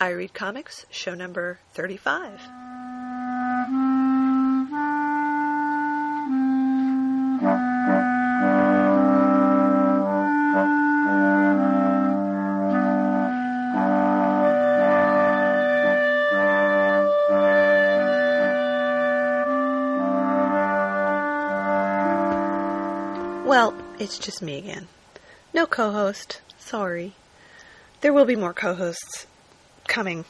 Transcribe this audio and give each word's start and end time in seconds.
I 0.00 0.10
Read 0.10 0.32
Comics, 0.32 0.86
show 0.90 1.14
number 1.14 1.58
35. 1.74 2.38
Well, 23.44 23.74
it's 23.98 24.16
just 24.16 24.42
me 24.42 24.58
again. 24.58 24.86
No 25.52 25.66
co 25.66 25.90
host. 25.90 26.40
Sorry. 26.56 27.14
There 28.00 28.12
will 28.12 28.26
be 28.26 28.36
more 28.36 28.52
co 28.52 28.74
hosts 28.74 29.26
coming 29.88 30.24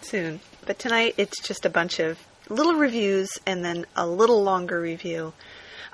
soon. 0.00 0.40
But 0.66 0.78
tonight 0.78 1.14
it's 1.16 1.40
just 1.40 1.64
a 1.64 1.70
bunch 1.70 2.00
of 2.00 2.18
little 2.48 2.74
reviews 2.74 3.38
and 3.46 3.64
then 3.64 3.86
a 3.94 4.06
little 4.06 4.42
longer 4.42 4.80
review. 4.80 5.32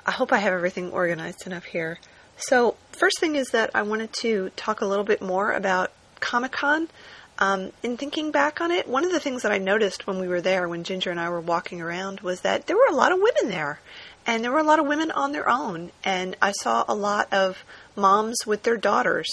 I 0.05 0.11
hope 0.11 0.31
I 0.31 0.37
have 0.37 0.53
everything 0.53 0.91
organized 0.91 1.45
enough 1.45 1.65
here. 1.65 1.99
So, 2.37 2.75
first 2.91 3.19
thing 3.19 3.35
is 3.35 3.49
that 3.49 3.71
I 3.73 3.81
wanted 3.81 4.11
to 4.21 4.49
talk 4.55 4.81
a 4.81 4.85
little 4.85 5.05
bit 5.05 5.21
more 5.21 5.53
about 5.53 5.91
Comic 6.19 6.51
Con. 6.51 6.89
Um, 7.37 7.71
in 7.83 7.97
thinking 7.97 8.31
back 8.31 8.61
on 8.61 8.71
it, 8.71 8.87
one 8.87 9.03
of 9.03 9.11
the 9.11 9.19
things 9.19 9.41
that 9.41 9.51
I 9.51 9.57
noticed 9.57 10.07
when 10.07 10.19
we 10.19 10.27
were 10.27 10.41
there, 10.41 10.69
when 10.69 10.83
Ginger 10.83 11.11
and 11.11 11.19
I 11.19 11.29
were 11.29 11.41
walking 11.41 11.81
around, 11.81 12.21
was 12.21 12.41
that 12.41 12.67
there 12.67 12.77
were 12.77 12.87
a 12.89 12.95
lot 12.95 13.11
of 13.11 13.19
women 13.19 13.49
there. 13.49 13.79
And 14.25 14.43
there 14.43 14.51
were 14.51 14.59
a 14.59 14.63
lot 14.63 14.79
of 14.79 14.87
women 14.87 15.11
on 15.11 15.33
their 15.33 15.49
own. 15.49 15.91
And 16.03 16.35
I 16.41 16.51
saw 16.51 16.85
a 16.87 16.95
lot 16.95 17.31
of 17.31 17.63
moms 17.95 18.45
with 18.45 18.63
their 18.63 18.77
daughters. 18.77 19.27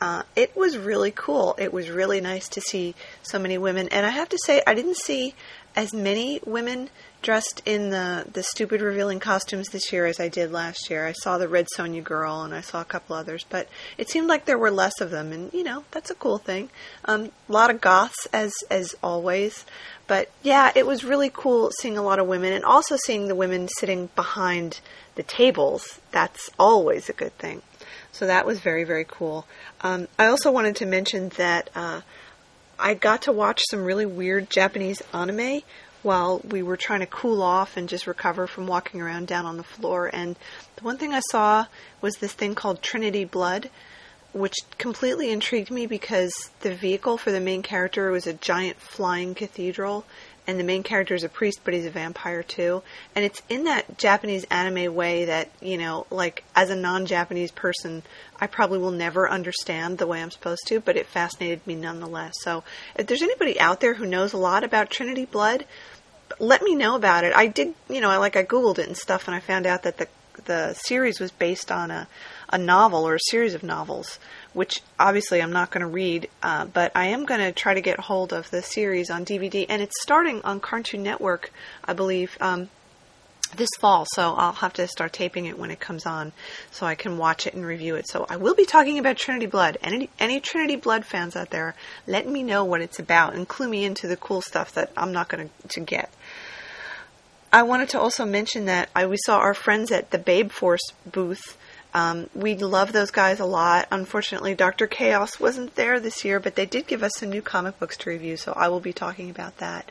Uh, 0.00 0.22
it 0.36 0.56
was 0.56 0.78
really 0.78 1.10
cool. 1.10 1.56
It 1.58 1.72
was 1.72 1.90
really 1.90 2.20
nice 2.20 2.48
to 2.50 2.60
see 2.60 2.94
so 3.22 3.38
many 3.38 3.58
women. 3.58 3.88
And 3.88 4.06
I 4.06 4.10
have 4.10 4.28
to 4.28 4.38
say, 4.44 4.62
I 4.66 4.74
didn't 4.74 4.96
see 4.96 5.34
as 5.74 5.92
many 5.92 6.40
women 6.44 6.90
dressed 7.22 7.62
in 7.66 7.90
the, 7.90 8.24
the 8.32 8.42
stupid 8.42 8.80
revealing 8.80 9.18
costumes 9.20 9.68
this 9.68 9.92
year 9.92 10.06
as 10.06 10.20
I 10.20 10.28
did 10.28 10.52
last 10.52 10.88
year. 10.88 11.06
I 11.06 11.12
saw 11.12 11.38
the 11.38 11.48
Red 11.48 11.66
Sonja 11.76 12.02
girl 12.02 12.42
and 12.42 12.54
I 12.54 12.60
saw 12.60 12.80
a 12.80 12.84
couple 12.84 13.16
others, 13.16 13.44
but 13.48 13.68
it 13.96 14.08
seemed 14.08 14.28
like 14.28 14.44
there 14.44 14.58
were 14.58 14.70
less 14.70 15.00
of 15.00 15.10
them, 15.10 15.32
and 15.32 15.52
you 15.52 15.64
know 15.64 15.84
that's 15.90 16.10
a 16.10 16.14
cool 16.14 16.38
thing. 16.38 16.70
Um, 17.04 17.30
a 17.48 17.52
lot 17.52 17.70
of 17.70 17.80
goths 17.80 18.26
as 18.32 18.52
as 18.70 18.94
always, 19.02 19.64
but 20.06 20.30
yeah, 20.42 20.70
it 20.74 20.86
was 20.86 21.04
really 21.04 21.30
cool 21.32 21.70
seeing 21.80 21.98
a 21.98 22.02
lot 22.02 22.18
of 22.18 22.26
women 22.26 22.52
and 22.52 22.64
also 22.64 22.96
seeing 22.96 23.28
the 23.28 23.34
women 23.34 23.68
sitting 23.78 24.10
behind 24.14 24.80
the 25.16 25.22
tables. 25.22 26.00
That's 26.12 26.50
always 26.58 27.08
a 27.08 27.12
good 27.12 27.36
thing. 27.38 27.62
So 28.12 28.26
that 28.26 28.46
was 28.46 28.60
very 28.60 28.84
very 28.84 29.04
cool. 29.04 29.46
Um, 29.80 30.08
I 30.18 30.26
also 30.26 30.50
wanted 30.50 30.76
to 30.76 30.86
mention 30.86 31.30
that. 31.30 31.70
Uh, 31.74 32.02
I 32.80 32.94
got 32.94 33.22
to 33.22 33.32
watch 33.32 33.60
some 33.70 33.84
really 33.84 34.06
weird 34.06 34.50
Japanese 34.50 35.02
anime 35.12 35.62
while 36.02 36.40
we 36.48 36.62
were 36.62 36.76
trying 36.76 37.00
to 37.00 37.06
cool 37.06 37.42
off 37.42 37.76
and 37.76 37.88
just 37.88 38.06
recover 38.06 38.46
from 38.46 38.66
walking 38.66 39.00
around 39.00 39.26
down 39.26 39.46
on 39.46 39.56
the 39.56 39.64
floor. 39.64 40.08
And 40.12 40.36
the 40.76 40.84
one 40.84 40.96
thing 40.96 41.12
I 41.12 41.20
saw 41.30 41.66
was 42.00 42.14
this 42.14 42.32
thing 42.32 42.54
called 42.54 42.82
Trinity 42.82 43.24
Blood, 43.24 43.68
which 44.32 44.54
completely 44.78 45.30
intrigued 45.30 45.70
me 45.70 45.86
because 45.86 46.50
the 46.60 46.74
vehicle 46.74 47.18
for 47.18 47.32
the 47.32 47.40
main 47.40 47.62
character 47.62 48.10
was 48.10 48.26
a 48.26 48.32
giant 48.32 48.78
flying 48.78 49.34
cathedral. 49.34 50.04
And 50.48 50.58
the 50.58 50.64
main 50.64 50.82
character 50.82 51.14
is 51.14 51.24
a 51.24 51.28
priest, 51.28 51.60
but 51.62 51.74
he's 51.74 51.84
a 51.84 51.90
vampire 51.90 52.42
too. 52.42 52.82
And 53.14 53.22
it's 53.22 53.42
in 53.50 53.64
that 53.64 53.98
Japanese 53.98 54.44
anime 54.50 54.94
way 54.94 55.26
that, 55.26 55.50
you 55.60 55.76
know, 55.76 56.06
like 56.10 56.42
as 56.56 56.70
a 56.70 56.74
non 56.74 57.04
Japanese 57.04 57.52
person, 57.52 58.02
I 58.40 58.46
probably 58.46 58.78
will 58.78 58.90
never 58.90 59.30
understand 59.30 59.98
the 59.98 60.06
way 60.06 60.22
I'm 60.22 60.30
supposed 60.30 60.66
to, 60.68 60.80
but 60.80 60.96
it 60.96 61.06
fascinated 61.06 61.66
me 61.66 61.74
nonetheless. 61.74 62.32
So 62.40 62.64
if 62.96 63.06
there's 63.06 63.22
anybody 63.22 63.60
out 63.60 63.80
there 63.80 63.94
who 63.94 64.06
knows 64.06 64.32
a 64.32 64.38
lot 64.38 64.64
about 64.64 64.88
Trinity 64.88 65.26
Blood, 65.26 65.66
let 66.38 66.62
me 66.62 66.74
know 66.74 66.96
about 66.96 67.24
it. 67.24 67.34
I 67.36 67.46
did, 67.46 67.74
you 67.88 68.00
know, 68.00 68.10
I 68.10 68.16
like 68.16 68.34
I 68.34 68.44
googled 68.44 68.78
it 68.78 68.86
and 68.86 68.96
stuff, 68.96 69.28
and 69.28 69.34
I 69.34 69.40
found 69.40 69.66
out 69.66 69.82
that 69.82 69.98
the 69.98 70.08
the 70.44 70.72
series 70.72 71.20
was 71.20 71.32
based 71.32 71.70
on 71.70 71.90
a 71.90 72.08
a 72.50 72.58
novel 72.58 73.06
or 73.06 73.16
a 73.16 73.20
series 73.30 73.54
of 73.54 73.62
novels, 73.62 74.18
which 74.52 74.82
obviously 74.98 75.40
I'm 75.40 75.52
not 75.52 75.70
going 75.70 75.82
to 75.82 75.86
read, 75.86 76.28
uh, 76.42 76.66
but 76.66 76.92
I 76.94 77.06
am 77.06 77.24
going 77.24 77.40
to 77.40 77.52
try 77.52 77.74
to 77.74 77.80
get 77.80 78.00
hold 78.00 78.32
of 78.32 78.50
the 78.50 78.62
series 78.62 79.10
on 79.10 79.24
DVD, 79.24 79.66
and 79.68 79.82
it's 79.82 80.00
starting 80.02 80.42
on 80.42 80.60
Cartoon 80.60 81.02
Network, 81.02 81.52
I 81.84 81.92
believe. 81.92 82.36
Um, 82.40 82.68
this 83.56 83.70
fall, 83.78 84.06
so 84.12 84.34
I'll 84.34 84.52
have 84.52 84.74
to 84.74 84.86
start 84.86 85.12
taping 85.12 85.46
it 85.46 85.58
when 85.58 85.70
it 85.70 85.80
comes 85.80 86.04
on 86.04 86.32
so 86.70 86.86
I 86.86 86.94
can 86.94 87.16
watch 87.16 87.46
it 87.46 87.54
and 87.54 87.64
review 87.64 87.96
it. 87.96 88.06
So 88.08 88.26
I 88.28 88.36
will 88.36 88.54
be 88.54 88.66
talking 88.66 88.98
about 88.98 89.16
Trinity 89.16 89.46
Blood. 89.46 89.78
Any 89.82 90.10
any 90.18 90.40
Trinity 90.40 90.76
Blood 90.76 91.04
fans 91.04 91.34
out 91.34 91.50
there, 91.50 91.74
let 92.06 92.28
me 92.28 92.42
know 92.42 92.64
what 92.64 92.82
it's 92.82 92.98
about 92.98 93.34
and 93.34 93.48
clue 93.48 93.68
me 93.68 93.84
into 93.84 94.06
the 94.06 94.16
cool 94.16 94.42
stuff 94.42 94.74
that 94.74 94.92
I'm 94.96 95.12
not 95.12 95.28
going 95.28 95.50
to 95.68 95.80
get. 95.80 96.12
I 97.52 97.62
wanted 97.62 97.88
to 97.90 98.00
also 98.00 98.26
mention 98.26 98.66
that 98.66 98.90
I 98.94 99.06
we 99.06 99.16
saw 99.16 99.38
our 99.38 99.54
friends 99.54 99.90
at 99.90 100.10
the 100.10 100.18
Babe 100.18 100.50
Force 100.50 100.92
booth. 101.10 101.56
Um, 101.94 102.28
we 102.34 102.56
love 102.56 102.92
those 102.92 103.10
guys 103.10 103.40
a 103.40 103.46
lot. 103.46 103.88
Unfortunately, 103.90 104.54
Dr. 104.54 104.86
Chaos 104.86 105.40
wasn't 105.40 105.74
there 105.74 105.98
this 106.00 106.24
year, 106.24 106.38
but 106.38 106.54
they 106.54 106.66
did 106.66 106.86
give 106.86 107.02
us 107.02 107.12
some 107.16 107.30
new 107.30 107.42
comic 107.42 107.78
books 107.78 107.96
to 107.98 108.10
review, 108.10 108.36
so 108.36 108.52
I 108.52 108.68
will 108.68 108.80
be 108.80 108.92
talking 108.92 109.30
about 109.30 109.58
that. 109.58 109.90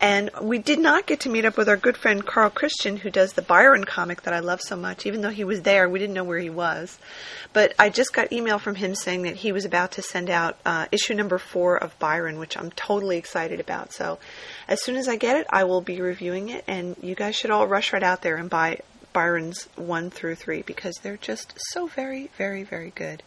And 0.00 0.30
we 0.40 0.58
did 0.58 0.78
not 0.78 1.06
get 1.06 1.20
to 1.20 1.28
meet 1.28 1.44
up 1.44 1.56
with 1.56 1.68
our 1.68 1.76
good 1.76 1.96
friend 1.96 2.24
Carl 2.24 2.50
Christian, 2.50 2.98
who 2.98 3.10
does 3.10 3.32
the 3.32 3.42
Byron 3.42 3.82
comic 3.82 4.22
that 4.22 4.34
I 4.34 4.38
love 4.38 4.60
so 4.60 4.76
much. 4.76 5.06
Even 5.06 5.22
though 5.22 5.30
he 5.30 5.42
was 5.42 5.62
there, 5.62 5.88
we 5.88 5.98
didn't 5.98 6.14
know 6.14 6.22
where 6.22 6.38
he 6.38 6.50
was. 6.50 6.98
But 7.52 7.74
I 7.80 7.88
just 7.90 8.12
got 8.12 8.32
email 8.32 8.60
from 8.60 8.76
him 8.76 8.94
saying 8.94 9.22
that 9.22 9.36
he 9.36 9.50
was 9.50 9.64
about 9.64 9.92
to 9.92 10.02
send 10.02 10.30
out 10.30 10.56
uh, 10.64 10.86
issue 10.92 11.14
number 11.14 11.38
four 11.38 11.76
of 11.76 11.98
Byron, 11.98 12.38
which 12.38 12.56
I'm 12.56 12.70
totally 12.72 13.18
excited 13.18 13.58
about. 13.58 13.92
So 13.92 14.20
as 14.68 14.84
soon 14.84 14.94
as 14.94 15.08
I 15.08 15.16
get 15.16 15.36
it, 15.36 15.48
I 15.50 15.64
will 15.64 15.80
be 15.80 16.00
reviewing 16.00 16.50
it, 16.50 16.62
and 16.68 16.94
you 17.02 17.16
guys 17.16 17.34
should 17.34 17.50
all 17.50 17.66
rush 17.66 17.92
right 17.92 18.02
out 18.02 18.22
there 18.22 18.36
and 18.36 18.48
buy 18.48 18.78
Byron's 19.18 19.68
one 19.74 20.10
through 20.10 20.36
three 20.36 20.62
because 20.62 20.94
they're 21.02 21.16
just 21.16 21.52
so 21.72 21.88
very, 21.88 22.30
very, 22.38 22.62
very 22.62 22.92
good. 22.94 23.24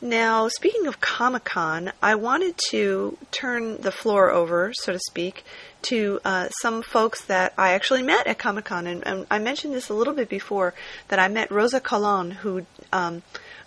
Now, 0.00 0.46
speaking 0.46 0.86
of 0.86 1.00
Comic 1.00 1.42
Con, 1.42 1.90
I 2.00 2.14
wanted 2.14 2.54
to 2.70 3.18
turn 3.32 3.80
the 3.80 3.90
floor 3.90 4.30
over, 4.30 4.72
so 4.72 4.92
to 4.92 5.00
speak, 5.00 5.42
to 5.90 6.20
uh, 6.24 6.48
some 6.60 6.82
folks 6.82 7.24
that 7.24 7.54
I 7.58 7.72
actually 7.72 8.02
met 8.02 8.28
at 8.28 8.38
Comic 8.38 8.66
Con. 8.66 8.86
And, 8.86 9.04
and, 9.04 9.26
I 9.32 9.40
mentioned 9.40 9.74
this 9.74 9.88
a 9.88 9.94
little 9.94 10.14
bit 10.14 10.28
before 10.28 10.74
that 11.08 11.18
I 11.18 11.26
met 11.26 11.50
Rosa 11.50 11.80
Colon, 11.80 12.30
who 12.30 12.64
um, 12.92 13.22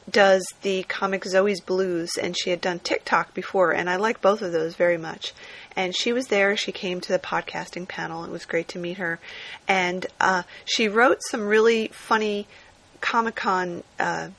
does 0.10 0.46
the 0.62 0.84
comic 0.84 1.26
Zoe's 1.26 1.60
Blues, 1.60 2.12
and 2.22 2.38
she 2.38 2.52
had 2.52 2.62
done 2.62 2.80
TikTok 2.80 3.34
before, 3.34 3.72
and 3.72 3.90
I 3.90 3.98
like 3.98 4.22
both 4.22 4.42
of 4.42 4.54
those 4.54 4.76
very 4.76 4.98
much. 4.98 5.34
And 5.76 5.96
she 5.96 6.14
was 6.14 6.28
there. 6.28 6.56
She 6.56 6.72
came 6.72 7.02
to 7.02 7.12
the 7.12 7.20
podcasting 7.20 7.88
panel. 7.88 8.24
It 8.24 8.32
was 8.32 8.46
great 8.46 8.68
to 8.70 8.80
meet 8.80 8.98
her. 8.98 9.20
And 9.68 10.06
uh, 10.20 10.44
she 10.64 10.88
wrote 10.88 11.20
some 11.30 11.48
really 11.48 11.90
funny 11.90 12.48
Comic 13.02 13.36
Con. 13.36 13.84
Uh, 14.00 14.30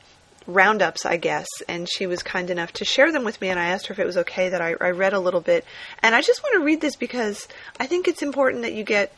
roundups, 0.46 1.04
I 1.04 1.16
guess, 1.16 1.48
and 1.68 1.88
she 1.90 2.06
was 2.06 2.22
kind 2.22 2.50
enough 2.50 2.72
to 2.74 2.84
share 2.84 3.10
them 3.10 3.24
with 3.24 3.40
me. 3.40 3.48
And 3.48 3.58
I 3.58 3.66
asked 3.66 3.88
her 3.88 3.92
if 3.92 3.98
it 3.98 4.06
was 4.06 4.16
okay 4.18 4.48
that 4.48 4.60
I, 4.60 4.74
I 4.80 4.90
read 4.90 5.12
a 5.12 5.20
little 5.20 5.40
bit. 5.40 5.64
And 6.02 6.14
I 6.14 6.20
just 6.20 6.42
want 6.42 6.54
to 6.54 6.64
read 6.64 6.80
this 6.80 6.96
because 6.96 7.48
I 7.80 7.86
think 7.86 8.08
it's 8.08 8.22
important 8.22 8.62
that 8.62 8.72
you 8.72 8.84
get 8.84 9.12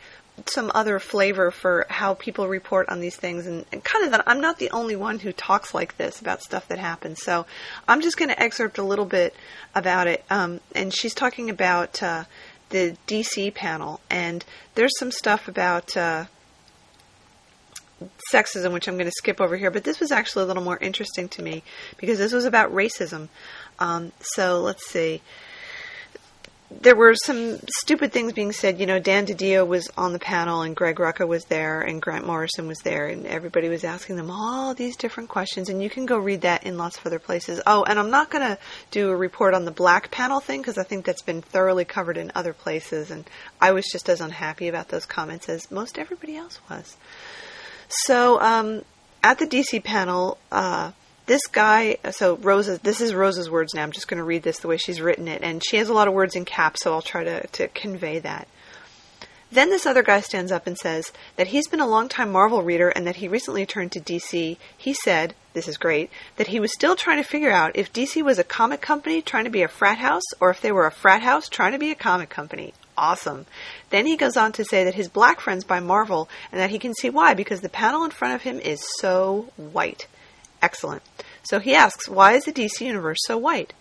some 0.46 0.70
other 0.74 0.98
flavor 0.98 1.50
for 1.50 1.86
how 1.88 2.14
people 2.14 2.48
report 2.48 2.88
on 2.88 3.00
these 3.00 3.16
things 3.16 3.46
and, 3.46 3.64
and, 3.72 3.82
kind 3.84 4.04
of 4.04 4.10
that 4.10 4.24
I'm 4.26 4.40
not 4.40 4.58
the 4.58 4.70
only 4.70 4.96
one 4.96 5.18
who 5.18 5.32
talks 5.32 5.74
like 5.74 5.96
this 5.96 6.20
about 6.20 6.42
stuff 6.42 6.68
that 6.68 6.78
happens. 6.78 7.22
So 7.22 7.46
I'm 7.86 8.00
just 8.00 8.16
going 8.16 8.28
to 8.28 8.42
excerpt 8.42 8.78
a 8.78 8.82
little 8.82 9.04
bit 9.04 9.34
about 9.74 10.06
it. 10.06 10.24
Um, 10.30 10.60
and 10.74 10.94
she's 10.94 11.14
talking 11.14 11.50
about 11.50 12.02
uh, 12.02 12.24
the 12.70 12.96
DC 13.06 13.54
panel, 13.54 14.00
and 14.10 14.44
there's 14.74 14.96
some 14.98 15.10
stuff 15.10 15.48
about. 15.48 15.96
Uh, 15.96 16.26
sexism, 18.32 18.72
which 18.72 18.86
I'm 18.86 18.94
going 18.94 19.06
to 19.06 19.12
skip 19.16 19.40
over 19.40 19.56
here, 19.56 19.72
but 19.72 19.82
this 19.82 19.98
was 19.98 20.12
actually 20.12 20.44
a 20.44 20.46
little 20.46 20.62
more 20.62 20.78
interesting 20.78 21.28
to 21.30 21.42
me 21.42 21.64
because 21.96 22.16
this 22.16 22.32
was 22.32 22.44
about 22.44 22.72
racism. 22.72 23.28
Um, 23.80 24.12
so 24.20 24.60
let's 24.60 24.86
see. 24.86 25.20
There 26.70 26.94
were 26.94 27.14
some 27.14 27.58
stupid 27.80 28.12
things 28.12 28.34
being 28.34 28.52
said. 28.52 28.78
You 28.78 28.84
know, 28.84 28.98
Dan 28.98 29.26
DiDio 29.26 29.66
was 29.66 29.90
on 29.96 30.12
the 30.12 30.18
panel, 30.18 30.60
and 30.60 30.76
Greg 30.76 30.96
Rucka 30.96 31.26
was 31.26 31.44
there, 31.46 31.80
and 31.80 32.00
Grant 32.00 32.26
Morrison 32.26 32.66
was 32.68 32.78
there, 32.84 33.06
and 33.06 33.26
everybody 33.26 33.70
was 33.70 33.84
asking 33.84 34.16
them 34.16 34.30
all 34.30 34.74
these 34.74 34.96
different 34.96 35.30
questions. 35.30 35.70
And 35.70 35.82
you 35.82 35.88
can 35.88 36.04
go 36.04 36.18
read 36.18 36.42
that 36.42 36.64
in 36.64 36.76
lots 36.76 36.98
of 36.98 37.06
other 37.06 37.18
places. 37.18 37.62
Oh, 37.66 37.84
and 37.84 37.98
I'm 37.98 38.10
not 38.10 38.30
going 38.30 38.46
to 38.46 38.58
do 38.90 39.08
a 39.08 39.16
report 39.16 39.54
on 39.54 39.64
the 39.64 39.70
black 39.70 40.10
panel 40.10 40.40
thing 40.40 40.60
because 40.60 40.76
I 40.76 40.82
think 40.82 41.06
that's 41.06 41.22
been 41.22 41.40
thoroughly 41.40 41.86
covered 41.86 42.18
in 42.18 42.30
other 42.34 42.52
places, 42.52 43.10
and 43.10 43.28
I 43.60 43.72
was 43.72 43.86
just 43.90 44.10
as 44.10 44.20
unhappy 44.20 44.68
about 44.68 44.88
those 44.88 45.06
comments 45.06 45.48
as 45.48 45.70
most 45.70 45.98
everybody 45.98 46.36
else 46.36 46.60
was. 46.68 46.96
So 47.88 48.40
um, 48.42 48.82
at 49.22 49.38
the 49.38 49.46
DC 49.46 49.82
panel, 49.82 50.38
uh, 50.52 50.92
this 51.28 51.46
guy, 51.46 51.98
so 52.10 52.36
Rosa, 52.38 52.80
this 52.82 53.00
is 53.00 53.14
Rosa's 53.14 53.50
words 53.50 53.74
now. 53.74 53.82
I'm 53.82 53.92
just 53.92 54.08
going 54.08 54.18
to 54.18 54.24
read 54.24 54.42
this 54.42 54.58
the 54.58 54.66
way 54.66 54.78
she's 54.78 55.00
written 55.00 55.28
it. 55.28 55.42
And 55.42 55.62
she 55.64 55.76
has 55.76 55.88
a 55.88 55.94
lot 55.94 56.08
of 56.08 56.14
words 56.14 56.34
in 56.34 56.44
caps, 56.44 56.82
so 56.82 56.92
I'll 56.92 57.02
try 57.02 57.22
to, 57.22 57.46
to 57.46 57.68
convey 57.68 58.18
that. 58.20 58.48
Then 59.52 59.70
this 59.70 59.86
other 59.86 60.02
guy 60.02 60.20
stands 60.20 60.52
up 60.52 60.66
and 60.66 60.76
says 60.76 61.12
that 61.36 61.48
he's 61.48 61.68
been 61.68 61.80
a 61.80 61.86
long-time 61.86 62.32
Marvel 62.32 62.62
reader 62.62 62.88
and 62.88 63.06
that 63.06 63.16
he 63.16 63.28
recently 63.28 63.64
turned 63.64 63.92
to 63.92 64.00
DC. 64.00 64.56
He 64.76 64.92
said, 64.92 65.34
this 65.54 65.68
is 65.68 65.78
great, 65.78 66.10
that 66.36 66.48
he 66.48 66.60
was 66.60 66.72
still 66.72 66.96
trying 66.96 67.16
to 67.22 67.28
figure 67.28 67.50
out 67.50 67.76
if 67.76 67.92
DC 67.92 68.22
was 68.22 68.38
a 68.38 68.44
comic 68.44 68.80
company 68.80 69.22
trying 69.22 69.44
to 69.44 69.50
be 69.50 69.62
a 69.62 69.68
frat 69.68 69.98
house 69.98 70.24
or 70.40 70.50
if 70.50 70.60
they 70.60 70.72
were 70.72 70.86
a 70.86 70.90
frat 70.90 71.22
house 71.22 71.48
trying 71.48 71.72
to 71.72 71.78
be 71.78 71.90
a 71.90 71.94
comic 71.94 72.28
company. 72.28 72.74
Awesome. 72.96 73.46
Then 73.90 74.06
he 74.06 74.16
goes 74.16 74.36
on 74.36 74.52
to 74.52 74.64
say 74.64 74.84
that 74.84 74.94
his 74.94 75.08
black 75.08 75.40
friends 75.40 75.64
buy 75.64 75.80
Marvel 75.80 76.28
and 76.52 76.60
that 76.60 76.70
he 76.70 76.78
can 76.78 76.94
see 76.94 77.08
why 77.08 77.32
because 77.34 77.60
the 77.60 77.68
panel 77.68 78.04
in 78.04 78.10
front 78.10 78.34
of 78.34 78.42
him 78.42 78.58
is 78.58 78.82
so 78.98 79.50
white. 79.56 80.06
Excellent. 80.60 81.02
So 81.42 81.58
he 81.58 81.74
asks, 81.74 82.08
why 82.08 82.32
is 82.32 82.44
the 82.44 82.52
DC 82.52 82.80
universe 82.80 83.18
so 83.24 83.38
white? 83.38 83.72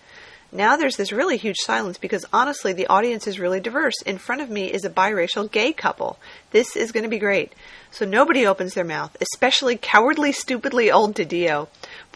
Now 0.51 0.77
there's 0.77 0.95
this 0.95 1.12
really 1.12 1.35
huge 1.35 1.57
silence 1.57 1.97
because 1.97 2.25
honestly, 2.31 2.71
the 2.71 2.88
audience 2.88 3.27
is 3.27 3.39
really 3.39 3.59
diverse. 3.59 4.01
In 4.06 4.18
front 4.18 4.41
of 4.41 4.50
me 4.50 4.71
is 4.71 4.85
a 4.85 4.89
biracial 4.89 5.51
gay 5.51 5.74
couple. 5.74 6.19
This 6.51 6.77
is 6.77 6.94
going 6.94 7.03
to 7.03 7.09
be 7.09 7.19
great. 7.19 7.51
So 7.91 8.06
nobody 8.06 8.47
opens 8.47 8.74
their 8.74 8.85
mouth, 8.85 9.18
especially 9.19 9.75
cowardly, 9.75 10.31
stupidly 10.31 10.89
old 10.89 11.15
DiDio. 11.15 11.68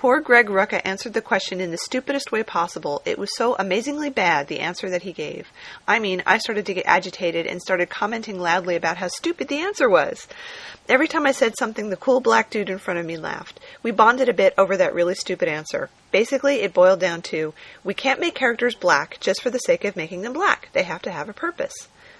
Poor 0.01 0.19
Greg 0.19 0.47
Rucka 0.47 0.81
answered 0.83 1.13
the 1.13 1.21
question 1.21 1.61
in 1.61 1.69
the 1.69 1.77
stupidest 1.77 2.31
way 2.31 2.41
possible. 2.41 3.03
It 3.05 3.19
was 3.19 3.37
so 3.37 3.55
amazingly 3.59 4.09
bad, 4.09 4.47
the 4.47 4.61
answer 4.61 4.89
that 4.89 5.03
he 5.03 5.13
gave. 5.13 5.47
I 5.87 5.99
mean, 5.99 6.23
I 6.25 6.39
started 6.39 6.65
to 6.65 6.73
get 6.73 6.87
agitated 6.87 7.45
and 7.45 7.61
started 7.61 7.91
commenting 7.91 8.39
loudly 8.39 8.75
about 8.75 8.97
how 8.97 9.09
stupid 9.09 9.47
the 9.47 9.59
answer 9.59 9.87
was. 9.87 10.27
Every 10.89 11.07
time 11.07 11.27
I 11.27 11.33
said 11.33 11.55
something, 11.55 11.91
the 11.91 11.97
cool 11.97 12.19
black 12.19 12.49
dude 12.49 12.71
in 12.71 12.79
front 12.79 12.99
of 12.99 13.05
me 13.05 13.15
laughed. 13.15 13.59
We 13.83 13.91
bonded 13.91 14.27
a 14.27 14.33
bit 14.33 14.55
over 14.57 14.75
that 14.75 14.95
really 14.95 15.13
stupid 15.13 15.47
answer. 15.47 15.91
Basically, 16.11 16.61
it 16.61 16.73
boiled 16.73 16.99
down 16.99 17.21
to 17.29 17.53
we 17.83 17.93
can't 17.93 18.19
make 18.19 18.33
characters 18.33 18.73
black 18.73 19.19
just 19.19 19.43
for 19.43 19.51
the 19.51 19.59
sake 19.59 19.85
of 19.85 19.95
making 19.95 20.23
them 20.23 20.33
black. 20.33 20.69
They 20.73 20.81
have 20.81 21.03
to 21.03 21.11
have 21.11 21.29
a 21.29 21.33
purpose. 21.33 21.75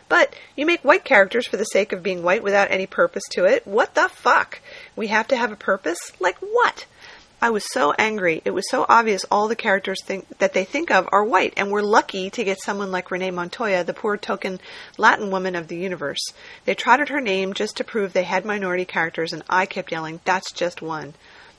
But 0.07 0.35
you 0.55 0.67
make 0.67 0.83
white 0.83 1.03
characters 1.03 1.47
for 1.47 1.57
the 1.57 1.63
sake 1.63 1.93
of 1.93 2.03
being 2.03 2.21
white 2.21 2.43
without 2.43 2.69
any 2.69 2.85
purpose 2.85 3.23
to 3.31 3.45
it. 3.45 3.65
What 3.65 3.95
the 3.95 4.07
fuck? 4.07 4.59
We 4.95 5.07
have 5.07 5.27
to 5.29 5.35
have 5.35 5.51
a 5.51 5.55
purpose? 5.55 5.97
Like 6.19 6.37
what? 6.37 6.85
I 7.43 7.49
was 7.49 7.65
so 7.73 7.91
angry. 7.97 8.43
It 8.45 8.51
was 8.51 8.69
so 8.69 8.85
obvious 8.87 9.25
all 9.31 9.47
the 9.47 9.55
characters 9.55 9.97
think 10.05 10.37
that 10.37 10.53
they 10.53 10.63
think 10.63 10.91
of 10.91 11.09
are 11.11 11.23
white, 11.23 11.53
and 11.57 11.71
we're 11.71 11.81
lucky 11.81 12.29
to 12.29 12.43
get 12.43 12.61
someone 12.61 12.91
like 12.91 13.09
Renee 13.09 13.31
Montoya, 13.31 13.83
the 13.83 13.95
poor 13.95 14.15
token 14.15 14.59
Latin 14.95 15.31
woman 15.31 15.55
of 15.55 15.67
the 15.67 15.75
universe. 15.75 16.21
They 16.65 16.75
trotted 16.75 17.09
her 17.09 17.19
name 17.19 17.53
just 17.53 17.77
to 17.77 17.83
prove 17.83 18.13
they 18.13 18.25
had 18.25 18.45
minority 18.45 18.85
characters, 18.85 19.33
and 19.33 19.41
I 19.49 19.65
kept 19.65 19.91
yelling, 19.91 20.19
"That's 20.23 20.51
just 20.51 20.83
one." 20.83 21.15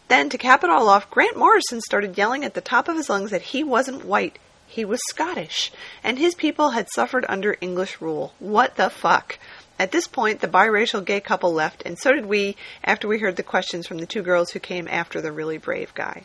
Then, 0.06 0.28
to 0.28 0.38
cap 0.38 0.62
it 0.62 0.70
all 0.70 0.88
off, 0.88 1.10
Grant 1.10 1.36
Morrison 1.36 1.80
started 1.80 2.16
yelling 2.16 2.44
at 2.44 2.54
the 2.54 2.60
top 2.60 2.86
of 2.86 2.96
his 2.96 3.10
lungs 3.10 3.32
that 3.32 3.42
he 3.42 3.64
wasn't 3.64 4.04
white. 4.04 4.38
He 4.68 4.84
was 4.84 5.00
Scottish, 5.08 5.72
and 6.04 6.16
his 6.16 6.36
people 6.36 6.70
had 6.70 6.88
suffered 6.94 7.26
under 7.28 7.56
English 7.60 8.00
rule. 8.00 8.34
What 8.38 8.76
the 8.76 8.88
fuck? 8.88 9.36
At 9.78 9.90
this 9.90 10.06
point, 10.06 10.40
the 10.40 10.48
biracial 10.48 11.04
gay 11.04 11.20
couple 11.20 11.52
left, 11.52 11.82
and 11.84 11.98
so 11.98 12.12
did 12.12 12.26
we 12.26 12.56
after 12.84 13.08
we 13.08 13.18
heard 13.18 13.36
the 13.36 13.42
questions 13.42 13.86
from 13.86 13.98
the 13.98 14.06
two 14.06 14.22
girls 14.22 14.50
who 14.50 14.60
came 14.60 14.86
after 14.88 15.20
the 15.20 15.32
really 15.32 15.58
brave 15.58 15.92
guy. 15.94 16.24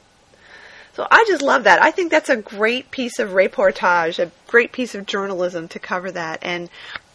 So 0.93 1.07
I 1.11 1.25
just 1.27 1.43
love 1.43 1.65
that. 1.65 1.81
I 1.81 1.91
think 1.91 2.09
that's 2.09 2.29
a 2.29 2.37
great 2.37 2.89
piece 2.89 3.19
of 3.19 3.29
reportage, 3.29 4.17
a 4.17 4.31
great 4.47 4.71
piece 4.71 4.95
of 4.95 5.05
journalism 5.05 5.67
to 5.67 5.79
cover 5.79 6.11
that. 6.11 6.39
And 6.41 6.69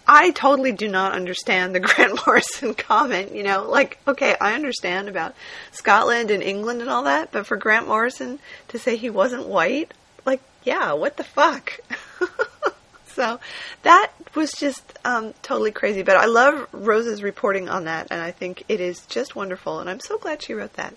I 0.07 0.31
totally 0.31 0.71
do 0.73 0.89
not 0.89 1.15
understand 1.15 1.75
the 1.75 1.81
Grant 1.89 2.25
Morrison 2.25 2.75
comment. 2.75 3.35
You 3.35 3.43
know, 3.43 3.69
like, 3.69 3.99
okay, 4.07 4.37
I 4.41 4.55
understand 4.55 5.09
about 5.09 5.35
Scotland 5.73 6.31
and 6.31 6.45
England 6.45 6.81
and 6.81 6.91
all 6.91 7.05
that, 7.05 7.33
but 7.33 7.47
for 7.47 7.57
Grant 7.57 7.89
Morrison 7.89 8.39
to 8.69 8.79
say 8.79 8.97
he 8.97 9.11
wasn't 9.11 9.49
white, 9.49 9.93
like, 10.25 10.41
yeah, 10.63 10.93
what 10.93 11.17
the 11.17 11.25
fuck? 11.25 11.81
so 13.15 13.41
that 13.83 14.13
was 14.35 14.53
just 14.53 14.99
um, 15.05 15.35
totally 15.43 15.71
crazy. 15.71 16.03
But 16.03 16.17
I 16.17 16.27
love 16.27 16.69
Rose's 16.73 17.23
reporting 17.23 17.69
on 17.69 17.85
that, 17.85 18.09
and 18.11 18.21
I 18.21 18.31
think 18.31 18.65
it 18.69 18.81
is 18.81 19.07
just 19.07 19.37
wonderful. 19.37 19.81
And 19.81 19.89
I'm 19.89 20.01
so 20.01 20.19
glad 20.19 20.43
she 20.43 20.55
wrote 20.55 20.75
that. 20.75 20.95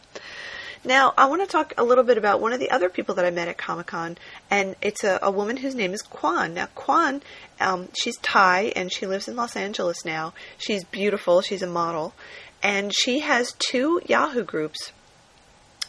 Now, 0.86 1.16
I 1.18 1.26
want 1.26 1.42
to 1.42 1.48
talk 1.48 1.74
a 1.80 1.84
little 1.84 2.04
bit 2.04 2.20
about 2.20 2.42
one 2.42 2.54
of 2.54 2.60
the 2.60 2.70
other 2.70 2.90
people 2.90 3.16
that 3.16 3.26
I 3.26 3.32
met 3.32 3.48
at 3.48 3.58
Comic 3.58 3.88
Con, 3.88 4.18
and 4.52 4.76
it's 4.84 5.04
a, 5.04 5.18
a, 5.24 5.32
woman 5.32 5.58
whose 5.58 5.74
name 5.74 5.94
is 5.94 6.04
Kwan. 6.04 6.54
Now, 6.54 6.68
Kwan, 6.76 7.24
um, 7.60 7.90
she's 8.00 8.18
Thai, 8.18 8.72
and 8.76 8.94
she 8.94 9.08
lives 9.08 9.28
in 9.28 9.36
Los 9.36 9.56
Angeles 9.56 10.06
now. 10.06 10.36
She's 10.60 10.84
beautiful, 10.84 11.42
she's 11.42 11.64
a 11.64 11.68
model, 11.68 12.14
and 12.62 12.94
she 12.94 13.22
has 13.22 13.56
two 13.58 14.00
Yahoo 14.06 14.44
groups. 14.44 14.92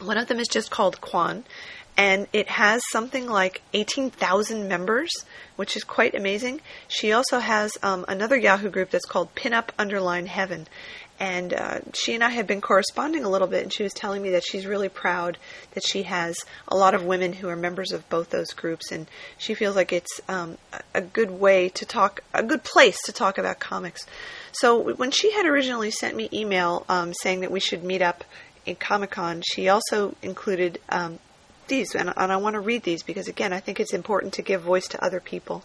One 0.01 0.17
of 0.17 0.29
them 0.29 0.39
is 0.39 0.49
just 0.49 0.71
called 0.71 1.03
Kwan, 1.03 1.45
and 1.97 2.27
it 2.33 2.49
has 2.49 2.83
something 2.93 3.27
like 3.27 3.63
18,000 3.73 4.69
members, 4.69 5.11
which 5.57 5.77
is 5.77 5.85
quite 5.85 6.15
amazing. 6.15 6.61
She 6.89 7.13
also 7.13 7.39
has 7.39 7.73
um, 7.83 8.05
another 8.09 8.37
Yahoo 8.37 8.71
group 8.71 8.91
that's 8.91 9.07
called 9.07 9.35
Pinup 9.35 9.71
Underline 9.79 10.27
Heaven, 10.27 10.67
and 11.19 11.55
uh, 11.55 11.81
she 11.95 12.15
and 12.15 12.23
I 12.23 12.31
have 12.31 12.47
been 12.47 12.61
corresponding 12.61 13.25
a 13.25 13.31
little 13.31 13.49
bit, 13.49 13.63
and 13.63 13.73
she 13.73 13.83
was 13.83 13.95
telling 13.95 14.21
me 14.21 14.31
that 14.31 14.45
she's 14.45 14.67
really 14.67 14.91
proud 14.91 15.39
that 15.73 15.87
she 15.87 16.03
has 16.03 16.37
a 16.69 16.77
lot 16.77 16.95
of 16.95 17.05
women 17.05 17.33
who 17.33 17.49
are 17.49 17.57
members 17.57 17.93
of 17.93 18.07
both 18.11 18.29
those 18.29 18.53
groups, 18.53 18.93
and 18.93 19.07
she 19.39 19.55
feels 19.55 19.77
like 19.77 19.93
it's 19.93 20.21
um, 20.29 20.59
a 20.95 21.01
good 21.01 21.31
way 21.31 21.71
to 21.71 21.87
talk, 21.87 22.23
a 22.35 22.43
good 22.43 22.65
place 22.65 23.01
to 23.05 23.13
talk 23.13 23.39
about 23.39 23.59
comics. 23.59 24.05
So 24.53 24.95
when 24.95 25.11
she 25.11 25.33
had 25.33 25.47
originally 25.47 25.91
sent 25.91 26.17
me 26.17 26.29
email 26.33 26.85
um, 26.89 27.15
saying 27.15 27.41
that 27.41 27.51
we 27.51 27.61
should 27.61 27.83
meet 27.83 28.03
up 28.03 28.25
in 28.67 28.75
Comic 28.75 29.13
Con, 29.13 29.43
she 29.47 29.69
also 29.69 30.15
included 30.23 30.81
um, 30.91 31.19
these, 31.69 31.95
and, 31.95 32.13
and 32.17 32.33
I 32.33 32.37
want 32.37 32.55
to 32.55 32.61
read 32.61 32.83
these 32.83 33.03
because, 33.03 33.29
again, 33.29 33.53
I 33.53 33.61
think 33.61 33.81
it's 33.81 33.95
important 33.95 34.35
to 34.35 34.43
give 34.43 34.63
voice 34.63 34.89
to 34.89 35.05
other 35.05 35.21
people. 35.21 35.65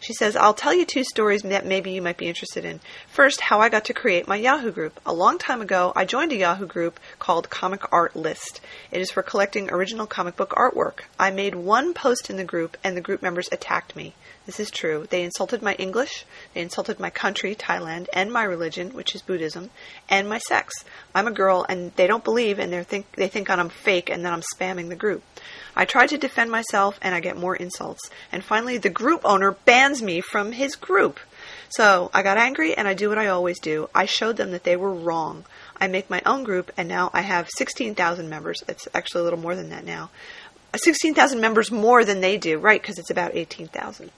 She 0.00 0.12
says, 0.12 0.36
I'll 0.36 0.54
tell 0.54 0.74
you 0.74 0.84
two 0.84 1.04
stories 1.04 1.42
that 1.42 1.66
maybe 1.66 1.90
you 1.90 2.02
might 2.02 2.16
be 2.16 2.28
interested 2.28 2.64
in. 2.64 2.80
First, 3.08 3.40
how 3.40 3.60
I 3.60 3.68
got 3.68 3.84
to 3.86 3.94
create 3.94 4.28
my 4.28 4.36
Yahoo 4.36 4.70
group. 4.70 5.00
A 5.04 5.12
long 5.12 5.38
time 5.38 5.60
ago, 5.60 5.92
I 5.96 6.04
joined 6.04 6.32
a 6.32 6.36
Yahoo 6.36 6.66
group 6.66 7.00
called 7.18 7.50
Comic 7.50 7.92
Art 7.92 8.14
List. 8.14 8.60
It 8.90 9.00
is 9.00 9.10
for 9.10 9.22
collecting 9.22 9.70
original 9.70 10.06
comic 10.06 10.36
book 10.36 10.50
artwork. 10.50 11.00
I 11.18 11.30
made 11.30 11.54
one 11.54 11.94
post 11.94 12.30
in 12.30 12.36
the 12.36 12.44
group, 12.44 12.76
and 12.84 12.96
the 12.96 13.00
group 13.00 13.22
members 13.22 13.48
attacked 13.50 13.96
me. 13.96 14.14
This 14.48 14.60
is 14.60 14.70
true. 14.70 15.06
They 15.10 15.24
insulted 15.24 15.60
my 15.60 15.74
English, 15.74 16.24
they 16.54 16.62
insulted 16.62 16.98
my 16.98 17.10
country, 17.10 17.54
Thailand, 17.54 18.06
and 18.14 18.32
my 18.32 18.44
religion, 18.44 18.94
which 18.94 19.14
is 19.14 19.20
Buddhism, 19.20 19.68
and 20.08 20.26
my 20.26 20.38
sex. 20.38 20.72
I'm 21.14 21.26
a 21.26 21.30
girl, 21.30 21.66
and 21.68 21.92
they 21.96 22.06
don't 22.06 22.24
believe, 22.24 22.58
and 22.58 22.72
they 22.72 22.82
think 22.82 23.12
they 23.12 23.28
think 23.28 23.50
I'm 23.50 23.68
fake, 23.68 24.08
and 24.08 24.24
that 24.24 24.32
I'm 24.32 24.40
spamming 24.40 24.88
the 24.88 24.96
group. 24.96 25.22
I 25.76 25.84
try 25.84 26.06
to 26.06 26.16
defend 26.16 26.50
myself, 26.50 26.98
and 27.02 27.14
I 27.14 27.20
get 27.20 27.36
more 27.36 27.56
insults. 27.56 28.08
And 28.32 28.42
finally, 28.42 28.78
the 28.78 28.88
group 28.88 29.20
owner 29.22 29.52
bans 29.52 30.00
me 30.00 30.22
from 30.22 30.52
his 30.52 30.76
group. 30.76 31.20
So 31.68 32.10
I 32.14 32.22
got 32.22 32.38
angry, 32.38 32.74
and 32.74 32.88
I 32.88 32.94
do 32.94 33.10
what 33.10 33.18
I 33.18 33.26
always 33.26 33.60
do. 33.60 33.90
I 33.94 34.06
showed 34.06 34.38
them 34.38 34.52
that 34.52 34.64
they 34.64 34.76
were 34.76 34.94
wrong. 34.94 35.44
I 35.76 35.88
make 35.88 36.08
my 36.08 36.22
own 36.24 36.42
group, 36.44 36.72
and 36.74 36.88
now 36.88 37.10
I 37.12 37.20
have 37.20 37.50
16,000 37.58 38.30
members. 38.30 38.64
It's 38.66 38.88
actually 38.94 39.20
a 39.20 39.24
little 39.24 39.40
more 39.40 39.56
than 39.56 39.68
that 39.68 39.84
now. 39.84 40.08
16,000 40.74 41.38
members 41.38 41.70
more 41.70 42.02
than 42.02 42.22
they 42.22 42.38
do, 42.38 42.58
right? 42.58 42.80
Because 42.80 42.98
it's 42.98 43.10
about 43.10 43.34
18,000. 43.34 44.10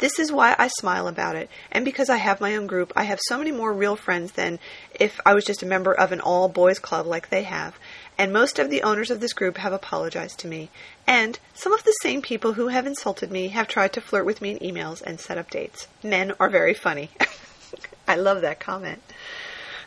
This 0.00 0.18
is 0.18 0.32
why 0.32 0.56
I 0.58 0.68
smile 0.68 1.08
about 1.08 1.36
it, 1.36 1.50
and 1.70 1.84
because 1.84 2.08
I 2.08 2.16
have 2.16 2.40
my 2.40 2.56
own 2.56 2.66
group, 2.66 2.90
I 2.96 3.02
have 3.02 3.20
so 3.28 3.36
many 3.36 3.52
more 3.52 3.70
real 3.70 3.96
friends 3.96 4.32
than 4.32 4.58
if 4.98 5.20
I 5.26 5.34
was 5.34 5.44
just 5.44 5.62
a 5.62 5.66
member 5.66 5.92
of 5.92 6.10
an 6.10 6.20
all 6.22 6.48
boys 6.48 6.78
club 6.78 7.06
like 7.06 7.28
they 7.28 7.42
have. 7.42 7.78
And 8.16 8.32
most 8.32 8.58
of 8.58 8.70
the 8.70 8.82
owners 8.82 9.10
of 9.10 9.20
this 9.20 9.34
group 9.34 9.58
have 9.58 9.74
apologized 9.74 10.38
to 10.40 10.48
me. 10.48 10.70
And 11.06 11.38
some 11.52 11.74
of 11.74 11.84
the 11.84 11.94
same 12.02 12.22
people 12.22 12.54
who 12.54 12.68
have 12.68 12.86
insulted 12.86 13.30
me 13.30 13.48
have 13.48 13.68
tried 13.68 13.92
to 13.92 14.00
flirt 14.00 14.24
with 14.24 14.40
me 14.40 14.52
in 14.52 14.74
emails 14.74 15.02
and 15.02 15.20
set 15.20 15.36
up 15.36 15.50
dates. 15.50 15.86
Men 16.02 16.32
are 16.40 16.48
very 16.48 16.74
funny. 16.74 17.10
I 18.08 18.16
love 18.16 18.40
that 18.40 18.58
comment. 18.58 19.02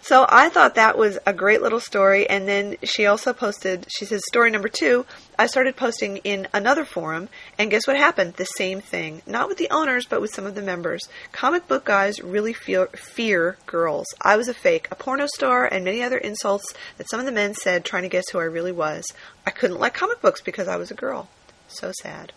So 0.04 0.26
I 0.28 0.50
thought 0.50 0.76
that 0.76 0.98
was 0.98 1.18
a 1.26 1.32
great 1.32 1.62
little 1.62 1.80
story. 1.80 2.30
And 2.30 2.46
then 2.46 2.76
she 2.84 3.06
also 3.06 3.32
posted, 3.32 3.86
she 3.88 4.04
says, 4.04 4.22
story 4.28 4.52
number 4.52 4.68
two, 4.68 5.06
I 5.40 5.48
started 5.48 5.78
posting 5.78 6.18
in 6.18 6.50
another 6.54 6.84
forum, 6.84 7.30
and 7.58 7.72
guess 7.72 7.88
what 7.88 7.96
happened? 7.96 8.34
The 8.34 8.44
same 8.44 8.82
thing. 8.82 9.22
Not 9.26 9.48
with 9.48 9.58
the 9.58 9.70
owners, 9.70 10.06
but 10.06 10.20
with 10.20 10.34
some 10.34 10.46
of 10.46 10.56
the 10.56 10.62
members. 10.62 11.08
Comic 11.32 11.70
book 11.70 11.86
guys 11.86 12.22
really 12.22 12.52
fear, 12.52 12.88
fear 12.88 13.58
girls. 13.66 14.08
I 14.22 14.36
was 14.36 14.50
a 14.50 14.54
fake, 14.54 14.90
a 14.92 14.96
porno 14.96 15.26
star, 15.26 15.66
and 15.66 15.86
many 15.86 16.04
other 16.04 16.18
insults 16.18 16.74
that 16.98 17.10
some 17.10 17.22
of 17.22 17.26
the 17.26 17.32
men 17.32 17.54
said 17.54 17.86
trying 17.86 18.04
to 18.04 18.10
guess 18.10 18.28
who 18.30 18.40
I 18.40 18.44
really 18.44 18.74
was. 18.74 19.06
I 19.48 19.52
couldn't 19.52 19.80
like 19.80 19.94
comic 19.94 20.22
books 20.22 20.42
because 20.42 20.68
I 20.68 20.76
was 20.76 20.92
a 20.92 20.96
girl. 20.96 21.30
So 21.70 21.94
sad. 22.02 22.34